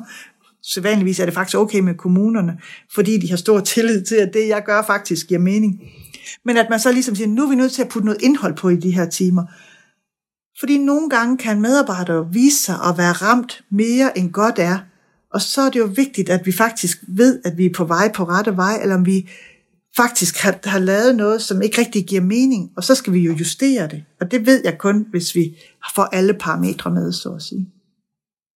sædvanligvis 0.62 1.20
er 1.20 1.24
det 1.24 1.34
faktisk 1.34 1.56
okay 1.56 1.80
med 1.80 1.94
kommunerne, 1.94 2.58
fordi 2.94 3.18
de 3.18 3.30
har 3.30 3.36
stor 3.36 3.60
tillid 3.60 4.04
til, 4.04 4.14
at 4.14 4.30
det, 4.34 4.48
jeg 4.48 4.62
gør, 4.66 4.82
faktisk 4.82 5.26
giver 5.26 5.40
mening. 5.40 5.80
Men 6.44 6.56
at 6.56 6.66
man 6.70 6.80
så 6.80 6.92
ligesom 6.92 7.14
siger, 7.14 7.28
nu 7.28 7.44
er 7.44 7.48
vi 7.48 7.54
nødt 7.54 7.72
til 7.72 7.82
at 7.82 7.88
putte 7.88 8.06
noget 8.06 8.22
indhold 8.22 8.56
på 8.56 8.68
i 8.68 8.76
de 8.76 8.90
her 8.90 9.08
timer. 9.10 9.44
Fordi 10.60 10.78
nogle 10.78 11.10
gange 11.10 11.38
kan 11.38 11.60
medarbejdere 11.60 12.32
vise 12.32 12.62
sig 12.62 12.74
at 12.88 12.98
være 12.98 13.12
ramt 13.12 13.64
mere 13.70 14.18
end 14.18 14.32
godt 14.32 14.58
er. 14.58 14.78
Og 15.34 15.40
så 15.40 15.60
er 15.62 15.70
det 15.70 15.78
jo 15.78 15.90
vigtigt, 15.96 16.28
at 16.28 16.46
vi 16.46 16.52
faktisk 16.52 17.04
ved, 17.08 17.40
at 17.44 17.56
vi 17.56 17.66
er 17.66 17.74
på 17.76 17.84
vej 17.84 18.12
på 18.12 18.24
rette 18.24 18.56
vej, 18.56 18.78
eller 18.82 18.94
om 18.94 19.06
vi 19.06 19.30
faktisk 19.96 20.38
har, 20.38 20.58
har 20.64 20.78
lavet 20.78 21.16
noget, 21.16 21.42
som 21.42 21.62
ikke 21.62 21.80
rigtig 21.80 22.06
giver 22.06 22.20
mening, 22.20 22.70
og 22.76 22.84
så 22.84 22.94
skal 22.94 23.12
vi 23.12 23.18
jo 23.18 23.32
justere 23.32 23.88
det. 23.88 24.04
Og 24.20 24.30
det 24.30 24.46
ved 24.46 24.60
jeg 24.64 24.78
kun, 24.78 25.06
hvis 25.10 25.34
vi 25.34 25.56
får 25.94 26.02
alle 26.02 26.34
parametre 26.34 26.90
med, 26.90 27.12
så 27.12 27.32
at 27.32 27.42
sige. 27.42 27.68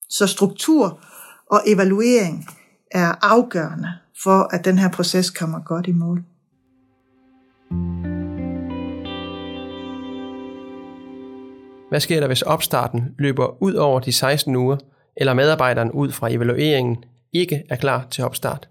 Så 0.09 0.27
struktur 0.27 1.05
og 1.51 1.63
evaluering 1.67 2.47
er 2.91 3.15
afgørende 3.23 3.93
for, 4.23 4.55
at 4.55 4.65
den 4.65 4.79
her 4.79 4.89
proces 4.89 5.31
kommer 5.31 5.61
godt 5.61 5.87
i 5.87 5.93
mål. 5.93 6.25
Hvad 11.91 12.01
sker 12.01 12.21
der, 12.21 12.27
hvis 12.27 12.43
opstarten 12.43 13.15
løber 13.19 13.63
ud 13.63 13.75
over 13.75 14.01
de 14.01 14.13
16 14.13 14.57
uger, 14.57 14.77
eller 15.17 15.35
medarbejderen 15.35 15.91
ud 15.91 16.13
fra 16.13 16.33
evalueringen 16.33 17.05
ikke 17.33 17.63
er 17.71 17.77
klar 17.77 18.07
til 18.11 18.25
opstart? 18.25 18.69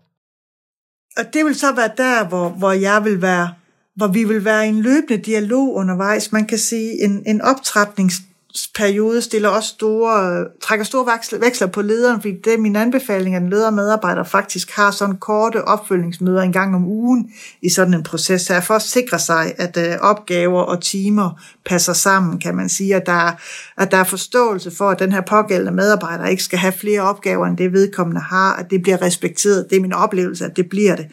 Og 1.17 1.23
det 1.33 1.45
vil 1.45 1.55
så 1.55 1.75
være 1.75 1.91
der, 1.97 2.27
hvor, 2.27 2.49
hvor 2.49 2.71
jeg 2.71 3.03
vil 3.03 3.21
være, 3.21 3.53
hvor 3.95 4.07
vi 4.07 4.23
vil 4.23 4.45
være 4.45 4.65
i 4.65 4.69
en 4.69 4.81
løbende 4.81 5.17
dialog 5.17 5.75
undervejs. 5.75 6.31
Man 6.31 6.45
kan 6.45 6.57
sige, 6.57 7.03
en, 7.03 7.23
en 7.25 7.41
optrapnings 7.41 8.21
periode 8.75 9.21
stiller 9.21 9.49
også 9.49 9.69
store, 9.69 10.45
trækker 10.61 10.85
store 10.85 11.05
veksler 11.39 11.67
på 11.67 11.81
lederen, 11.81 12.21
fordi 12.21 12.35
det 12.43 12.53
er 12.53 12.57
min 12.57 12.75
anbefaling, 12.75 13.35
at 13.35 13.41
en 13.41 13.49
leder 13.49 13.67
og 13.67 13.73
medarbejder 13.73 14.23
faktisk 14.23 14.71
har 14.71 14.91
sådan 14.91 15.15
korte 15.15 15.65
opfølgningsmøder 15.65 16.41
en 16.41 16.51
gang 16.51 16.75
om 16.75 16.85
ugen 16.85 17.31
i 17.61 17.69
sådan 17.69 17.93
en 17.93 18.03
proces 18.03 18.47
her, 18.47 18.61
for 18.61 18.73
at 18.73 18.81
sikre 18.81 19.19
sig, 19.19 19.53
at 19.57 19.77
øh, 19.77 19.97
opgaver 20.01 20.61
og 20.61 20.81
timer 20.81 21.41
passer 21.65 21.93
sammen, 21.93 22.39
kan 22.39 22.55
man 22.55 22.69
sige, 22.69 22.95
at 22.95 23.05
der, 23.05 23.31
at 23.77 23.91
der 23.91 23.97
er 23.97 24.03
forståelse 24.03 24.71
for, 24.71 24.89
at 24.89 24.99
den 24.99 25.11
her 25.11 25.21
pågældende 25.21 25.71
medarbejder 25.71 26.25
ikke 26.25 26.43
skal 26.43 26.59
have 26.59 26.73
flere 26.73 27.01
opgaver, 27.01 27.47
end 27.47 27.57
det 27.57 27.73
vedkommende 27.73 28.21
har, 28.21 28.53
at 28.53 28.69
det 28.69 28.81
bliver 28.81 29.01
respekteret. 29.01 29.67
Det 29.69 29.75
er 29.75 29.81
min 29.81 29.93
oplevelse, 29.93 30.45
at 30.45 30.57
det 30.57 30.69
bliver 30.69 30.95
det. 30.95 31.07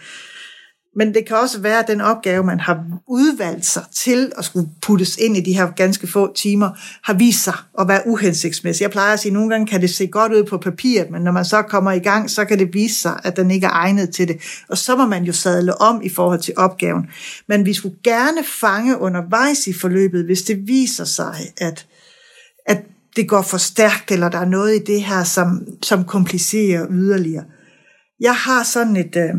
Men 0.97 1.15
det 1.15 1.27
kan 1.27 1.37
også 1.37 1.61
være, 1.61 1.79
at 1.79 1.89
den 1.89 2.01
opgave, 2.01 2.45
man 2.45 2.61
har 2.61 2.85
udvalgt 3.09 3.67
sig 3.67 3.83
til 3.95 4.33
at 4.39 4.45
skulle 4.45 4.69
puttes 4.83 5.17
ind 5.17 5.37
i 5.37 5.41
de 5.41 5.53
her 5.53 5.71
ganske 5.71 6.07
få 6.07 6.35
timer, 6.35 6.71
har 7.05 7.15
vist 7.15 7.45
sig 7.45 7.55
at 7.81 7.89
være 7.89 8.03
uhensigtsmæssig. 8.07 8.83
Jeg 8.83 8.91
plejer 8.91 9.13
at 9.13 9.21
sige, 9.21 9.31
at 9.31 9.35
nogle 9.35 9.51
gange 9.51 9.67
kan 9.67 9.81
det 9.81 9.91
se 9.91 10.07
godt 10.07 10.33
ud 10.33 10.45
på 10.45 10.59
papiret, 10.59 11.11
men 11.11 11.23
når 11.23 11.33
man 11.33 11.45
så 11.45 11.63
kommer 11.63 11.93
i 11.93 11.99
gang, 11.99 12.31
så 12.31 12.45
kan 12.45 12.59
det 12.59 12.75
vise 12.75 13.01
sig, 13.01 13.21
at 13.25 13.37
den 13.37 13.51
ikke 13.51 13.67
er 13.67 13.71
egnet 13.71 14.11
til 14.11 14.29
det. 14.29 14.37
Og 14.69 14.79
så 14.79 14.97
må 14.97 15.07
man 15.07 15.25
jo 15.25 15.33
sadle 15.33 15.81
om 15.81 16.03
i 16.03 16.09
forhold 16.09 16.41
til 16.41 16.55
opgaven. 16.57 17.07
Men 17.49 17.67
vi 17.67 17.75
skulle 17.75 17.97
gerne 18.05 18.45
fange 18.61 18.99
undervejs 18.99 19.67
i 19.67 19.73
forløbet, 19.73 20.25
hvis 20.25 20.43
det 20.43 20.67
viser 20.67 21.05
sig, 21.05 21.35
at, 21.57 21.87
at 22.67 22.83
det 23.17 23.29
går 23.29 23.43
for 23.43 23.59
stærkt, 23.59 24.11
eller 24.11 24.29
der 24.29 24.39
er 24.39 24.49
noget 24.49 24.75
i 24.75 24.85
det 24.85 25.03
her, 25.03 25.25
som, 25.25 25.67
som 25.83 26.05
komplicerer 26.05 26.87
yderligere. 26.91 27.45
Jeg 28.21 28.35
har 28.35 28.63
sådan 28.63 28.97
et... 28.97 29.17
Øh, 29.17 29.35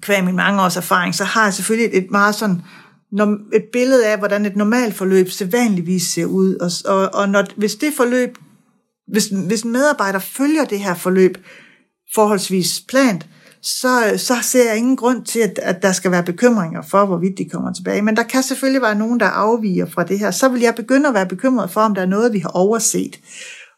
kvæg 0.00 0.24
min 0.24 0.36
mange 0.36 0.62
års 0.62 0.76
erfaring, 0.76 1.14
så 1.14 1.24
har 1.24 1.44
jeg 1.44 1.54
selvfølgelig 1.54 1.98
et, 1.98 2.10
meget 2.10 2.34
sådan 2.34 2.62
et 3.52 3.64
billede 3.72 4.06
af, 4.06 4.18
hvordan 4.18 4.46
et 4.46 4.56
normalt 4.56 4.94
forløb 4.94 5.30
sædvanligvis 5.30 6.02
ser 6.02 6.26
ud. 6.26 6.54
Og, 6.54 6.70
og, 6.94 7.14
og 7.14 7.28
når, 7.28 7.44
hvis 7.56 7.74
det 7.74 7.92
forløb, 7.96 8.38
hvis, 9.08 9.26
hvis 9.26 9.62
en 9.62 9.72
medarbejder 9.72 10.18
følger 10.18 10.64
det 10.64 10.80
her 10.80 10.94
forløb 10.94 11.38
forholdsvis 12.14 12.82
plant, 12.88 13.26
så, 13.62 14.14
så 14.16 14.34
ser 14.42 14.68
jeg 14.68 14.76
ingen 14.76 14.96
grund 14.96 15.24
til, 15.24 15.40
at, 15.40 15.58
at 15.62 15.82
der 15.82 15.92
skal 15.92 16.10
være 16.10 16.22
bekymringer 16.22 16.82
for, 16.82 17.06
hvorvidt 17.06 17.38
de 17.38 17.48
kommer 17.48 17.72
tilbage. 17.72 18.02
Men 18.02 18.16
der 18.16 18.22
kan 18.22 18.42
selvfølgelig 18.42 18.82
være 18.82 18.94
nogen, 18.94 19.20
der 19.20 19.26
afviger 19.26 19.86
fra 19.86 20.04
det 20.04 20.18
her. 20.18 20.30
Så 20.30 20.48
vil 20.48 20.60
jeg 20.60 20.74
begynde 20.74 21.08
at 21.08 21.14
være 21.14 21.26
bekymret 21.26 21.70
for, 21.70 21.80
om 21.80 21.94
der 21.94 22.02
er 22.02 22.06
noget, 22.06 22.32
vi 22.32 22.38
har 22.38 22.48
overset. 22.48 23.20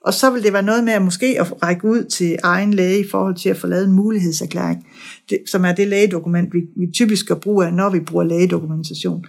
Og 0.05 0.15
så 0.15 0.31
vil 0.31 0.43
det 0.43 0.53
være 0.53 0.63
noget 0.63 0.85
med 0.85 0.93
at 0.93 1.03
måske 1.03 1.37
at 1.41 1.63
række 1.63 1.85
ud 1.85 2.05
til 2.05 2.37
egen 2.43 2.75
læge 2.75 3.01
i 3.01 3.09
forhold 3.11 3.35
til 3.35 3.49
at 3.49 3.57
få 3.57 3.67
lavet 3.67 3.85
en 3.85 3.93
mulighedserklæring, 3.93 4.87
det, 5.31 5.39
som 5.47 5.65
er 5.65 5.73
det 5.73 5.89
lægedokument, 5.89 6.55
vi, 6.55 6.61
vi 6.77 6.87
typisk 6.95 7.25
skal 7.25 7.37
bruge 7.37 7.71
når 7.71 7.91
vi 7.91 8.01
bruger 8.01 8.25
lægedokumentation. 8.25 9.25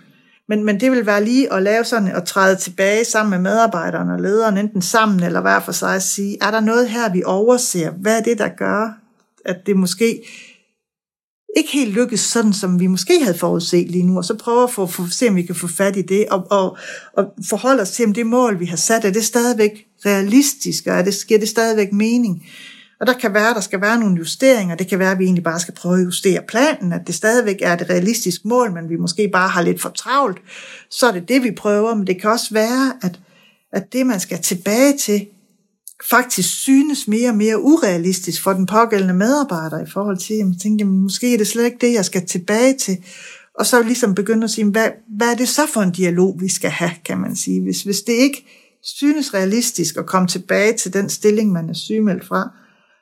Men, 0.48 0.64
men 0.64 0.80
det 0.80 0.92
vil 0.92 1.06
være 1.06 1.26
lige 1.26 1.54
at 1.54 1.64
lave 1.64 1.84
sådan, 1.84 2.08
at 2.08 2.24
træde 2.24 2.56
tilbage 2.56 3.06
sammen 3.06 3.30
med 3.30 3.52
medarbejderne 3.52 4.14
og 4.14 4.20
lederen, 4.20 4.58
enten 4.58 4.82
sammen 4.82 5.24
eller 5.24 5.42
hver 5.42 5.60
for 5.60 5.72
sig, 5.72 5.96
at 5.96 6.04
sige, 6.04 6.38
er 6.42 6.52
der 6.52 6.60
noget 6.60 6.90
her, 6.90 7.14
vi 7.14 7.24
overser? 7.26 7.92
Hvad 7.92 8.18
er 8.18 8.24
det, 8.24 8.38
der 8.38 8.48
gør, 8.48 8.98
at 9.46 9.58
det 9.66 9.78
måske 9.78 10.24
ikke 11.58 11.72
helt 11.72 11.94
lykkes 11.94 12.20
sådan, 12.20 12.54
som 12.54 12.80
vi 12.80 12.88
måske 12.88 13.24
havde 13.24 13.38
forudset 13.38 13.92
lige 13.92 14.04
nu, 14.04 14.18
og 14.18 14.26
så 14.26 14.38
prøver 14.38 14.64
at 14.64 14.72
få, 14.72 14.86
for, 14.86 15.08
se, 15.12 15.30
om 15.30 15.36
vi 15.36 15.42
kan 15.42 15.56
få 15.56 15.68
fat 15.68 15.98
i 15.98 16.02
det, 16.02 16.26
og, 16.30 16.48
og, 16.52 16.78
og 17.14 17.26
forholde 17.50 17.82
os 17.82 17.92
til, 17.92 18.06
om 18.06 18.14
det 18.14 18.26
mål, 18.26 18.60
vi 18.60 18.66
har 18.66 18.78
sat, 18.78 19.06
er 19.06 19.12
det 19.12 19.26
stadigvæk 19.26 19.86
realistisk, 20.06 20.88
og 20.88 20.94
er 20.94 21.02
det, 21.02 21.16
giver 21.28 21.40
det 21.40 21.50
stadigvæk 21.50 21.94
mening? 21.94 22.46
Og 23.00 23.08
der 23.08 23.14
kan 23.14 23.34
være, 23.34 23.54
der 23.54 23.62
skal 23.62 23.82
være 23.82 24.00
nogle 24.00 24.18
justeringer, 24.18 24.76
det 24.76 24.88
kan 24.88 25.00
være, 25.00 25.12
at 25.12 25.20
vi 25.20 25.24
egentlig 25.24 25.44
bare 25.44 25.60
skal 25.60 25.74
prøve 25.74 26.00
at 26.00 26.06
justere 26.06 26.42
planen, 26.48 26.94
at 26.94 27.02
det 27.08 27.16
stadigvæk 27.16 27.58
er 27.62 27.74
et 27.74 27.90
realistisk 27.90 28.46
mål, 28.46 28.74
men 28.74 28.90
vi 28.90 28.96
måske 28.96 29.30
bare 29.34 29.50
har 29.50 29.62
lidt 29.62 29.82
for 29.82 29.90
travlt, 29.90 30.38
så 30.90 31.08
er 31.08 31.12
det 31.12 31.30
det, 31.30 31.44
vi 31.44 31.52
prøver, 31.52 31.96
men 31.96 32.08
det 32.08 32.22
kan 32.22 32.30
også 32.30 32.54
være, 32.54 32.94
at, 33.02 33.20
at 33.74 33.94
det, 33.94 34.06
man 34.06 34.20
skal 34.20 34.42
tilbage 34.42 34.98
til, 34.98 35.28
faktisk 36.10 36.62
synes 36.62 37.08
mere 37.08 37.30
og 37.30 37.36
mere 37.36 37.62
urealistisk 37.62 38.44
for 38.44 38.54
den 38.54 38.66
pågældende 38.66 39.14
medarbejder 39.14 39.80
i 39.80 39.90
forhold 39.94 40.18
til, 40.18 40.34
at 40.34 40.62
tænke, 40.62 40.86
måske 40.86 41.34
er 41.34 41.38
det 41.38 41.48
slet 41.48 41.66
ikke 41.66 41.88
det, 41.88 41.94
jeg 41.94 42.06
skal 42.06 42.26
tilbage 42.26 42.78
til. 42.78 42.98
Og 43.60 43.66
så 43.66 43.84
ligesom 43.84 44.16
begynde 44.16 44.44
at 44.44 44.50
sige, 44.50 44.72
hvad, 44.72 44.90
hvad 45.18 45.28
er 45.28 45.36
det 45.36 45.48
så 45.48 45.62
for 45.74 45.82
en 45.82 45.92
dialog, 45.92 46.38
vi 46.40 46.48
skal 46.50 46.70
have, 46.70 46.92
kan 47.06 47.18
man 47.18 47.36
sige. 47.36 47.64
Hvis, 47.64 47.84
hvis 47.84 48.02
det 48.02 48.14
ikke 48.14 48.46
synes 48.84 49.34
realistisk 49.34 49.98
at 49.98 50.06
komme 50.06 50.28
tilbage 50.28 50.74
til 50.74 50.94
den 50.94 51.10
stilling, 51.10 51.52
man 51.52 51.70
er 51.70 51.74
sygemeldt 51.74 52.26
fra, 52.26 52.50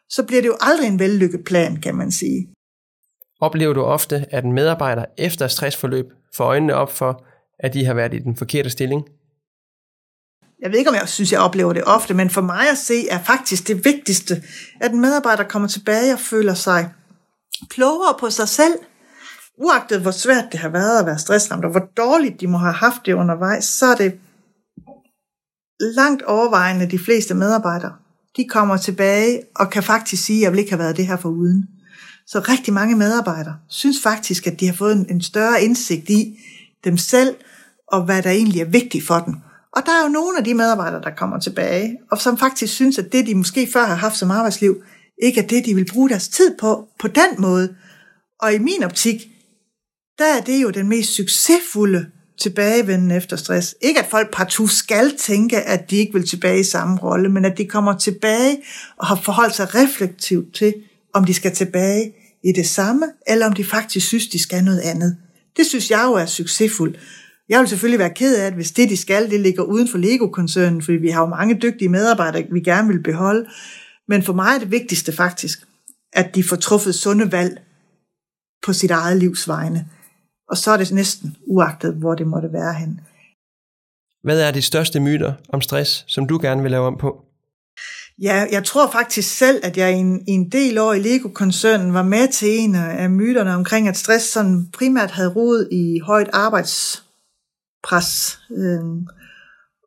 så 0.10 0.24
bliver 0.24 0.42
det 0.42 0.48
jo 0.48 0.58
aldrig 0.62 0.88
en 0.88 1.00
vellykket 1.00 1.44
plan, 1.46 1.82
kan 1.82 1.96
man 1.96 2.12
sige. 2.12 2.48
Oplever 3.42 3.74
du 3.74 3.82
ofte, 3.82 4.26
at 4.32 4.46
en 4.46 4.54
medarbejder 4.54 5.06
efter 5.18 5.48
stressforløb 5.48 6.06
får 6.36 6.46
øjnene 6.46 6.76
op 6.76 6.92
for, 6.92 7.26
at 7.60 7.74
de 7.74 7.86
har 7.86 7.94
været 7.94 8.14
i 8.14 8.20
den 8.20 8.36
forkerte 8.36 8.70
stilling? 8.70 9.04
Jeg 10.62 10.72
ved 10.72 10.78
ikke, 10.78 10.90
om 10.90 10.96
jeg 10.96 11.10
synes, 11.10 11.32
jeg 11.32 11.40
oplever 11.40 11.74
det 11.74 11.84
ofte, 11.86 12.14
men 12.14 12.30
for 12.30 12.42
mig 12.42 12.70
at 12.70 12.78
se, 12.78 13.10
er 13.10 13.24
faktisk 13.24 13.68
det 13.68 13.86
vigtigste, 13.86 14.44
at 14.82 14.92
en 14.92 15.02
medarbejder 15.02 15.44
kommer 15.44 15.68
tilbage 15.68 16.14
og 16.14 16.20
føler 16.20 16.54
sig 16.54 16.94
klogere 17.70 18.16
på 18.20 18.30
sig 18.30 18.48
selv, 18.48 18.74
uagtet 19.58 20.02
hvor 20.02 20.12
svært 20.12 20.46
det 20.52 20.60
har 20.60 20.70
været 20.70 21.00
at 21.00 21.06
være 21.06 21.20
stressramt, 21.20 21.66
og 21.66 21.72
hvor 21.72 21.88
dårligt 21.98 22.42
de 22.42 22.48
må 22.48 22.58
have 22.58 22.74
haft 22.74 23.06
det 23.06 23.14
undervejs, 23.14 23.66
så 23.66 23.86
er 23.86 23.96
det 23.96 24.20
langt 25.80 26.24
overvejende 26.24 26.92
de 26.92 27.00
fleste 27.00 27.34
medarbejdere, 27.34 27.94
de 28.38 28.48
kommer 28.50 28.78
tilbage 28.78 29.42
og 29.56 29.70
kan 29.70 29.84
faktisk 29.84 30.26
sige, 30.26 30.40
at 30.40 30.44
jeg 30.44 30.52
vil 30.52 30.60
ikke 30.60 30.72
have 30.72 30.80
været 30.80 30.98
det 30.98 31.08
her 31.08 31.18
for 31.18 31.30
uden. 31.30 31.68
Så 32.28 32.40
rigtig 32.40 32.74
mange 32.74 32.96
medarbejdere 32.96 33.56
synes 33.70 33.98
faktisk, 34.04 34.48
at 34.48 34.60
de 34.60 34.66
har 34.66 34.74
fået 34.74 35.06
en, 35.10 35.22
større 35.22 35.62
indsigt 35.62 36.10
i 36.10 36.40
dem 36.84 36.98
selv, 36.98 37.36
og 37.88 38.06
hvad 38.06 38.22
der 38.22 38.30
egentlig 38.30 38.62
er 38.62 38.66
vigtigt 38.66 39.08
for 39.08 39.20
dem. 39.20 39.36
Og 39.76 39.82
der 39.86 39.92
er 39.92 40.04
jo 40.04 40.10
nogle 40.10 40.38
af 40.38 40.44
de 40.44 40.54
medarbejdere, 40.54 41.02
der 41.02 41.16
kommer 41.18 41.40
tilbage, 41.40 41.98
og 42.12 42.18
som 42.18 42.38
faktisk 42.38 42.74
synes, 42.74 42.98
at 42.98 43.12
det, 43.12 43.28
de 43.28 43.36
måske 43.36 43.70
før 43.74 43.86
har 43.86 43.96
haft 43.96 44.18
som 44.18 44.32
arbejdsliv, 44.32 44.84
ikke 45.24 45.42
er 45.42 45.48
det, 45.48 45.66
de 45.66 45.76
vil 45.76 45.92
bruge 45.92 46.10
deres 46.10 46.28
tid 46.28 46.58
på, 46.60 46.88
på 47.00 47.08
den 47.08 47.30
måde. 47.38 47.76
Og 48.42 48.54
i 48.54 48.58
min 48.58 48.84
optik, 48.84 49.28
der 50.18 50.26
er 50.38 50.42
det 50.42 50.62
jo 50.62 50.70
den 50.70 50.90
mest 50.90 51.14
succesfulde 51.14 52.06
tilbagevenden 52.40 53.12
efter 53.12 53.36
stress. 53.36 53.76
Ikke 53.82 54.00
at 54.00 54.10
folk 54.12 54.34
partout 54.34 54.70
skal 54.70 55.18
tænke, 55.18 55.62
at 55.62 55.90
de 55.90 55.96
ikke 55.96 56.14
vil 56.14 56.28
tilbage 56.28 56.60
i 56.60 56.64
samme 56.64 56.98
rolle, 56.98 57.30
men 57.30 57.46
at 57.46 57.58
de 57.58 57.66
kommer 57.66 57.98
tilbage 57.98 58.58
og 58.98 59.08
har 59.08 59.16
forholdt 59.16 59.56
sig 59.56 59.76
reflektivt 59.76 60.56
til, 60.56 60.74
om 61.14 61.26
de 61.26 61.34
skal 61.34 61.56
tilbage 61.56 62.14
i 62.44 62.52
det 62.56 62.68
samme, 62.68 63.06
eller 63.28 63.46
om 63.46 63.54
de 63.54 63.66
faktisk 63.66 64.08
synes, 64.08 64.28
de 64.28 64.40
skal 64.40 64.64
noget 64.64 64.80
andet. 64.80 65.18
Det 65.58 65.66
synes 65.66 65.92
jeg 65.92 66.04
jo 66.06 66.14
er 66.14 66.26
succesfuldt. 66.26 67.00
Jeg 67.50 67.60
vil 67.60 67.68
selvfølgelig 67.68 68.00
være 68.00 68.14
ked 68.14 68.38
af, 68.38 68.46
at 68.46 68.54
hvis 68.54 68.72
det, 68.72 68.90
de 68.90 68.98
skal, 68.98 69.32
det 69.32 69.40
ligger 69.40 69.64
uden 69.64 69.88
for 69.88 69.98
Lego-koncernen, 69.98 70.82
fordi 70.82 70.98
vi 70.98 71.10
har 71.10 71.22
jo 71.22 71.28
mange 71.28 71.60
dygtige 71.62 71.90
medarbejdere, 71.90 72.48
vi 72.52 72.60
gerne 72.60 72.88
vil 72.88 73.04
beholde. 73.04 73.50
Men 74.08 74.24
for 74.24 74.34
mig 74.34 74.56
er 74.56 74.60
det 74.60 74.72
vigtigste 74.72 75.12
faktisk, 75.12 75.68
at 76.14 76.36
de 76.36 76.44
får 76.44 76.56
truffet 76.56 76.96
sunde 76.96 77.32
valg 77.32 77.62
på 78.66 78.74
sit 78.74 78.92
eget 78.92 79.18
livs 79.18 79.48
vegne. 79.48 79.88
Og 80.50 80.58
så 80.58 80.72
er 80.72 80.78
det 80.78 80.92
næsten 80.92 81.36
uagtet, 81.48 81.94
hvor 81.94 82.16
det 82.16 82.28
måtte 82.28 82.54
være 82.54 82.74
hen. 82.74 83.00
Hvad 84.24 84.42
er 84.42 84.52
de 84.52 84.62
største 84.62 85.00
myter 85.00 85.34
om 85.50 85.62
stress, 85.62 86.04
som 86.08 86.28
du 86.28 86.40
gerne 86.42 86.62
vil 86.62 86.72
lave 86.72 86.88
om 86.88 86.98
på? 86.98 87.26
Ja, 88.22 88.46
jeg 88.52 88.64
tror 88.64 88.92
faktisk 88.92 89.38
selv, 89.38 89.60
at 89.64 89.78
jeg 89.78 89.92
i 89.92 89.96
en, 89.96 90.24
i 90.28 90.32
en 90.32 90.50
del 90.50 90.78
år 90.78 90.94
i 90.94 91.00
Lego-koncernen 91.00 91.94
var 91.94 92.04
med 92.04 92.28
til 92.28 92.60
en 92.60 92.76
af 92.76 93.10
myterne 93.10 93.56
omkring, 93.56 93.88
at 93.88 93.98
stress 93.98 94.26
sådan 94.26 94.68
primært 94.74 95.12
havde 95.12 95.30
rod 95.30 95.68
i 95.72 96.00
højt 96.00 96.30
pres. 97.84 98.40
Øh, 98.58 98.80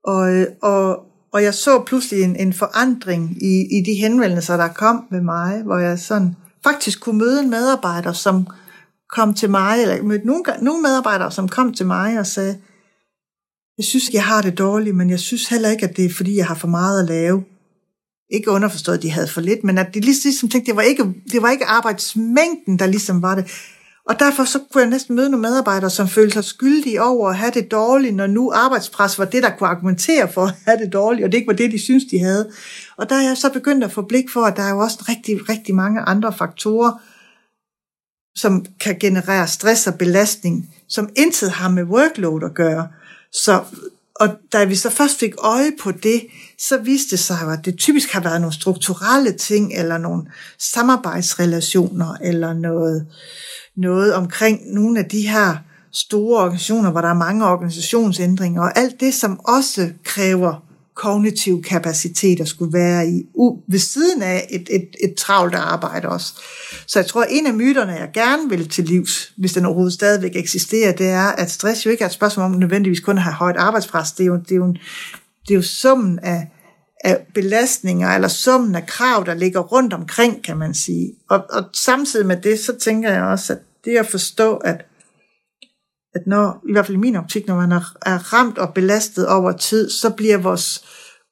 og, 0.04 0.46
og, 0.62 0.98
og 1.32 1.42
jeg 1.42 1.54
så 1.54 1.82
pludselig 1.86 2.22
en, 2.24 2.36
en 2.36 2.52
forandring 2.52 3.42
i, 3.42 3.78
i 3.78 3.82
de 3.86 3.94
henvendelser, 3.94 4.56
der 4.56 4.68
kom 4.68 5.04
ved 5.10 5.20
mig, 5.20 5.62
hvor 5.62 5.78
jeg 5.78 5.98
sådan 5.98 6.36
faktisk 6.64 7.00
kunne 7.00 7.18
møde 7.18 7.40
en 7.40 7.50
medarbejder, 7.50 8.12
som 8.12 8.46
kom 9.10 9.34
til 9.34 9.50
mig, 9.50 9.82
eller 9.82 10.02
mødte 10.02 10.26
nogle, 10.26 10.42
nogle 10.62 10.82
medarbejdere, 10.82 11.32
som 11.32 11.48
kom 11.48 11.74
til 11.74 11.86
mig 11.86 12.18
og 12.18 12.26
sagde, 12.26 12.58
jeg 13.78 13.84
synes, 13.84 14.10
jeg 14.12 14.24
har 14.24 14.42
det 14.42 14.58
dårligt, 14.58 14.96
men 14.96 15.10
jeg 15.10 15.20
synes 15.20 15.48
heller 15.48 15.70
ikke, 15.70 15.86
at 15.86 15.96
det 15.96 16.04
er, 16.04 16.10
fordi 16.10 16.36
jeg 16.36 16.46
har 16.46 16.54
for 16.54 16.68
meget 16.68 17.02
at 17.02 17.08
lave. 17.08 17.44
Ikke 18.30 18.50
underforstået, 18.50 18.96
at 18.96 19.02
de 19.02 19.10
havde 19.10 19.28
for 19.28 19.40
lidt, 19.40 19.64
men 19.64 19.78
at 19.78 19.94
de 19.94 20.00
ligesom 20.00 20.48
tænkte, 20.48 20.70
det 20.70 20.76
var 20.76 20.82
ikke, 20.82 21.14
det 21.32 21.42
var 21.42 21.50
ikke 21.50 21.64
arbejdsmængden, 21.64 22.78
der 22.78 22.86
ligesom 22.86 23.22
var 23.22 23.34
det. 23.34 23.50
Og 24.08 24.18
derfor 24.18 24.44
så 24.44 24.58
kunne 24.72 24.80
jeg 24.80 24.90
næsten 24.90 25.16
møde 25.16 25.30
nogle 25.30 25.48
medarbejdere, 25.48 25.90
som 25.90 26.08
følte 26.08 26.32
sig 26.32 26.44
skyldige 26.44 27.02
over 27.02 27.28
at 27.28 27.36
have 27.36 27.52
det 27.54 27.70
dårligt, 27.70 28.14
når 28.14 28.26
nu 28.26 28.52
arbejdspres 28.54 29.18
var 29.18 29.24
det, 29.24 29.42
der 29.42 29.56
kunne 29.56 29.68
argumentere 29.68 30.32
for 30.32 30.42
at 30.44 30.54
have 30.64 30.78
det 30.78 30.92
dårligt, 30.92 31.24
og 31.24 31.32
det 31.32 31.38
ikke 31.38 31.48
var 31.48 31.56
det, 31.56 31.72
de 31.72 31.82
synes 31.82 32.04
de 32.10 32.18
havde. 32.18 32.50
Og 32.96 33.10
der 33.10 33.16
er 33.16 33.22
jeg 33.22 33.36
så 33.36 33.52
begyndt 33.52 33.84
at 33.84 33.92
få 33.92 34.02
blik 34.02 34.30
for, 34.32 34.44
at 34.44 34.56
der 34.56 34.62
er 34.62 34.70
jo 34.70 34.78
også 34.78 35.04
rigtig, 35.08 35.48
rigtig 35.48 35.74
mange 35.74 36.00
andre 36.00 36.32
faktorer, 36.32 36.92
som 38.36 38.64
kan 38.80 38.98
generere 38.98 39.46
stress 39.48 39.86
og 39.86 39.94
belastning, 39.94 40.74
som 40.88 41.08
intet 41.16 41.50
har 41.50 41.68
med 41.68 41.82
workload 41.82 42.44
at 42.44 42.54
gøre. 42.54 42.88
Så, 43.32 43.64
og 44.14 44.28
da 44.52 44.64
vi 44.64 44.74
så 44.74 44.90
først 44.90 45.18
fik 45.18 45.34
øje 45.38 45.72
på 45.80 45.92
det, 45.92 46.26
så 46.58 46.78
viste 46.78 47.10
det 47.10 47.18
sig, 47.18 47.36
at 47.52 47.64
det 47.64 47.78
typisk 47.78 48.12
har 48.12 48.20
været 48.20 48.40
nogle 48.40 48.54
strukturelle 48.54 49.32
ting, 49.32 49.72
eller 49.74 49.98
nogle 49.98 50.22
samarbejdsrelationer, 50.58 52.16
eller 52.22 52.52
noget, 52.52 53.06
noget 53.76 54.14
omkring 54.14 54.60
nogle 54.74 54.98
af 54.98 55.04
de 55.04 55.28
her 55.28 55.56
store 55.92 56.42
organisationer, 56.42 56.90
hvor 56.90 57.00
der 57.00 57.08
er 57.08 57.14
mange 57.14 57.46
organisationsændringer, 57.46 58.62
og 58.62 58.78
alt 58.78 59.00
det, 59.00 59.14
som 59.14 59.40
også 59.40 59.90
kræver 60.04 60.64
kognitiv 60.94 61.62
kapacitet 61.62 62.40
at 62.40 62.48
skulle 62.48 62.72
være 62.72 63.08
i, 63.08 63.22
u, 63.34 63.58
ved 63.68 63.78
siden 63.78 64.22
af 64.22 64.46
et, 64.50 64.68
et, 64.70 64.88
et 65.04 65.14
travlt 65.14 65.54
arbejde 65.54 66.08
også. 66.08 66.32
Så 66.86 66.98
jeg 66.98 67.06
tror, 67.06 67.22
at 67.22 67.28
en 67.30 67.46
af 67.46 67.54
myterne, 67.54 67.92
jeg 67.92 68.10
gerne 68.14 68.48
vil 68.48 68.68
til 68.68 68.84
livs, 68.84 69.32
hvis 69.36 69.52
den 69.52 69.64
overhovedet 69.64 69.94
stadigvæk 69.94 70.36
eksisterer, 70.36 70.92
det 70.92 71.08
er, 71.08 71.26
at 71.26 71.50
stress 71.50 71.86
jo 71.86 71.90
ikke 71.90 72.02
er 72.02 72.08
et 72.08 72.14
spørgsmål 72.14 72.46
om 72.46 72.52
nødvendigvis 72.52 73.00
kun 73.00 73.16
at 73.16 73.22
have 73.22 73.34
højt 73.34 73.56
arbejdspres. 73.56 74.12
Det 74.12 74.22
er 74.22 74.26
jo, 74.26 74.36
det 74.36 74.52
er 74.52 74.56
jo, 74.56 74.72
det 75.48 75.50
er 75.50 75.54
jo 75.54 75.62
summen 75.62 76.18
af, 76.18 76.50
af 77.04 77.26
belastninger, 77.34 78.08
eller 78.08 78.28
summen 78.28 78.74
af 78.74 78.86
krav, 78.86 79.24
der 79.26 79.34
ligger 79.34 79.60
rundt 79.60 79.92
omkring, 79.92 80.44
kan 80.44 80.56
man 80.56 80.74
sige. 80.74 81.12
Og, 81.30 81.44
og 81.50 81.64
samtidig 81.72 82.26
med 82.26 82.36
det, 82.36 82.58
så 82.58 82.78
tænker 82.78 83.10
jeg 83.10 83.22
også, 83.22 83.52
at 83.52 83.58
det 83.84 83.96
at 83.96 84.06
forstå, 84.06 84.56
at 84.56 84.86
at 86.14 86.26
når, 86.26 86.62
i 86.68 86.72
hvert 86.72 86.86
fald 86.86 86.96
i 86.96 87.00
min 87.00 87.16
optik, 87.16 87.46
når 87.46 87.56
man 87.56 87.72
er, 87.72 87.96
er 88.06 88.32
ramt 88.32 88.58
og 88.58 88.74
belastet 88.74 89.28
over 89.28 89.52
tid, 89.52 89.90
så 89.90 90.10
bliver 90.10 90.38
vores 90.38 90.84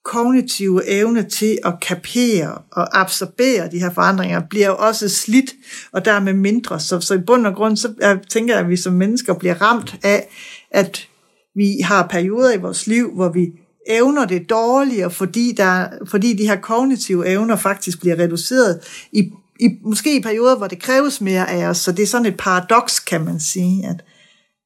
kognitive 0.04 0.88
evne 0.88 1.28
til 1.28 1.58
at 1.64 1.74
kapere 1.82 2.58
og 2.72 3.00
absorbere 3.00 3.70
de 3.70 3.78
her 3.78 3.92
forandringer, 3.92 4.42
bliver 4.50 4.66
jo 4.66 4.76
også 4.76 5.08
slidt, 5.08 5.50
og 5.92 6.04
dermed 6.04 6.32
mindre. 6.32 6.80
Så, 6.80 7.00
så 7.00 7.14
i 7.14 7.18
bund 7.18 7.46
og 7.46 7.54
grund, 7.54 7.76
så 7.76 7.94
jeg 8.00 8.18
tænker 8.28 8.54
jeg, 8.54 8.64
at 8.64 8.68
vi 8.68 8.76
som 8.76 8.92
mennesker 8.92 9.34
bliver 9.34 9.62
ramt 9.62 9.96
af, 10.02 10.28
at 10.70 11.08
vi 11.54 11.80
har 11.84 12.06
perioder 12.06 12.52
i 12.52 12.60
vores 12.60 12.86
liv, 12.86 13.14
hvor 13.14 13.28
vi 13.28 13.52
evner 13.86 14.24
det 14.24 14.50
dårligere, 14.50 15.10
fordi, 15.10 15.54
der, 15.56 15.88
fordi 16.06 16.36
de 16.36 16.46
her 16.46 16.60
kognitive 16.60 17.28
evner 17.28 17.56
faktisk 17.56 18.00
bliver 18.00 18.18
reduceret 18.18 18.80
i, 19.12 19.32
i, 19.60 19.68
måske 19.84 20.16
i 20.16 20.22
perioder, 20.22 20.56
hvor 20.56 20.66
det 20.66 20.82
kræves 20.82 21.20
mere 21.20 21.50
af 21.50 21.66
os. 21.66 21.78
Så 21.78 21.92
det 21.92 22.02
er 22.02 22.06
sådan 22.06 22.26
et 22.26 22.36
paradoks, 22.36 23.00
kan 23.00 23.24
man 23.24 23.40
sige, 23.40 23.86
at, 23.86 24.04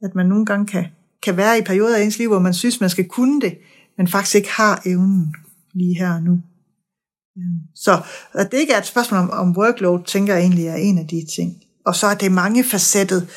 at 0.03 0.15
man 0.15 0.27
nogle 0.27 0.47
gange 0.47 0.67
kan, 0.67 0.87
kan 1.23 1.37
være 1.37 1.59
i 1.59 1.63
perioder 1.63 1.97
af 1.97 2.03
ens 2.03 2.19
liv, 2.19 2.29
hvor 2.29 2.39
man 2.39 2.55
synes, 2.55 2.81
man 2.81 2.91
skal 2.91 3.09
kunne 3.09 3.41
det, 3.41 3.59
men 3.97 4.09
faktisk 4.09 4.35
ikke 4.35 4.51
har 4.51 4.83
evnen 4.87 5.35
lige 5.75 5.99
her 5.99 6.15
og 6.15 6.23
nu. 6.23 6.41
Øhm, 7.39 7.61
så 7.75 8.01
at 8.33 8.53
det 8.53 8.59
ikke 8.59 8.73
er 8.73 8.79
et 8.79 8.87
spørgsmål 8.87 9.21
om, 9.21 9.31
om 9.31 9.57
workload, 9.57 10.05
tænker 10.07 10.35
jeg 10.35 10.43
egentlig 10.43 10.67
er 10.67 10.75
en 10.75 10.99
af 10.99 11.07
de 11.07 11.27
ting. 11.37 11.57
Og 11.87 11.97
så 11.97 12.07
er 12.07 12.15
det 12.15 12.33
mange 12.33 12.65
facettet, 12.65 13.29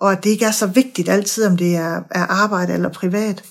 og 0.00 0.12
at 0.12 0.24
det 0.24 0.30
ikke 0.30 0.44
er 0.44 0.50
så 0.50 0.66
vigtigt 0.66 1.08
altid, 1.08 1.46
om 1.46 1.56
det 1.56 1.76
er, 1.76 2.02
er 2.10 2.26
arbejde 2.26 2.72
eller 2.72 2.88
privat. 2.88 3.44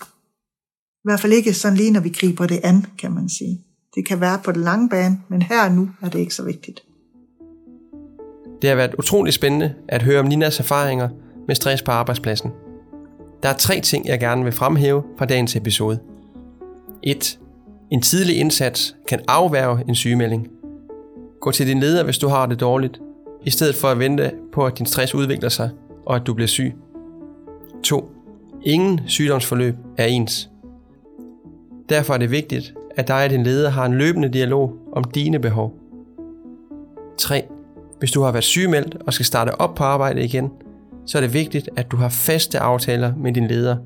I 1.06 1.08
hvert 1.08 1.20
fald 1.20 1.34
ikke 1.34 1.54
sådan 1.54 1.78
lige, 1.78 1.92
når 1.92 2.00
vi 2.00 2.10
griber 2.10 2.48
det 2.48 2.60
an, 2.64 2.86
kan 2.98 3.12
man 3.12 3.30
sige. 3.30 3.62
Det 3.96 4.08
kan 4.08 4.22
være 4.22 4.40
på 4.44 4.52
den 4.52 4.62
lange 4.62 4.90
bane, 4.90 5.20
men 5.28 5.42
her 5.42 5.66
og 5.66 5.72
nu 5.72 5.90
er 6.02 6.10
det 6.10 6.20
ikke 6.20 6.34
så 6.34 6.44
vigtigt. 6.44 6.84
Det 8.62 8.70
har 8.70 8.76
været 8.76 8.96
utrolig 9.00 9.34
spændende 9.34 9.74
at 9.88 10.04
høre 10.04 10.20
om 10.20 10.26
Ninas 10.26 10.60
erfaringer 10.60 11.10
med 11.48 11.56
stress 11.56 11.82
på 11.82 11.92
arbejdspladsen. 11.92 12.52
Der 13.44 13.50
er 13.50 13.54
tre 13.54 13.82
ting, 13.82 14.08
jeg 14.08 14.20
gerne 14.20 14.44
vil 14.44 14.54
fremhæve 14.54 15.04
fra 15.18 15.26
dagens 15.26 15.56
episode. 15.56 16.00
1. 17.04 17.40
En 17.92 18.02
tidlig 18.02 18.38
indsats 18.38 18.96
kan 19.08 19.20
afværge 19.28 19.84
en 19.88 19.96
sygemelding. 19.96 20.48
Gå 21.42 21.52
til 21.52 21.68
din 21.68 21.80
leder, 21.80 22.04
hvis 22.04 22.18
du 22.18 22.28
har 22.28 22.46
det 22.46 22.60
dårligt, 22.60 23.00
i 23.46 23.50
stedet 23.50 23.76
for 23.76 23.88
at 23.88 24.00
vente 24.00 24.32
på, 24.54 24.66
at 24.66 24.78
din 24.78 24.86
stress 24.86 25.16
udvikler 25.16 25.50
sig, 25.50 25.70
og 26.06 26.16
at 26.16 26.22
du 26.28 26.34
bliver 26.34 26.48
syg. 26.48 26.74
2. 27.84 28.12
Ingen 28.64 29.02
sygdomsforløb 29.08 29.76
er 29.98 30.06
ens. 30.06 30.50
Derfor 31.90 32.14
er 32.14 32.18
det 32.18 32.32
vigtigt, 32.32 32.74
at 32.96 33.08
dig 33.08 33.24
og 33.24 33.30
din 33.30 33.44
leder 33.44 33.70
har 33.70 33.86
en 33.86 33.94
løbende 33.94 34.30
dialog 34.30 34.74
om 34.94 35.04
dine 35.04 35.40
behov. 35.40 35.74
3. 37.18 37.44
Hvis 38.00 38.12
du 38.12 38.22
har 38.22 38.32
været 38.32 38.44
sygemeldt 38.44 38.96
og 39.08 39.14
skal 39.14 39.26
starte 39.26 39.62
op 39.62 39.76
på 39.76 39.84
arbejde 39.84 40.24
igen, 40.24 40.50
så 41.06 41.18
er 41.18 41.22
det 41.22 41.34
vigtigt, 41.34 41.70
at 41.76 41.92
du 41.92 41.98
har 41.98 42.10
faste 42.10 42.60
aftaler 42.60 43.14
med 43.16 43.34
din 43.34 43.48
leder. 43.48 43.78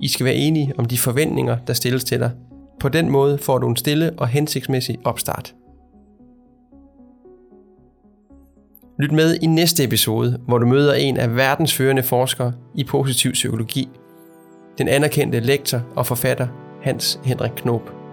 I 0.00 0.08
skal 0.08 0.26
være 0.26 0.34
enige 0.34 0.72
om 0.78 0.84
de 0.84 0.98
forventninger, 0.98 1.56
der 1.66 1.72
stilles 1.72 2.04
til 2.04 2.20
dig. 2.20 2.30
På 2.80 2.88
den 2.88 3.10
måde 3.10 3.38
får 3.38 3.58
du 3.58 3.68
en 3.68 3.76
stille 3.76 4.12
og 4.16 4.28
hensigtsmæssig 4.28 4.98
opstart. 5.04 5.54
Lyt 8.98 9.12
med 9.12 9.38
i 9.42 9.46
næste 9.46 9.84
episode, 9.84 10.40
hvor 10.46 10.58
du 10.58 10.66
møder 10.66 10.94
en 10.94 11.16
af 11.16 11.36
verdens 11.36 11.74
førende 11.74 12.02
forskere 12.02 12.52
i 12.74 12.84
positiv 12.84 13.32
psykologi. 13.32 13.88
Den 14.78 14.88
anerkendte 14.88 15.40
lektor 15.40 15.82
og 15.96 16.06
forfatter 16.06 16.46
Hans 16.84 17.18
Henrik 17.24 17.56
Knob. 17.62 18.03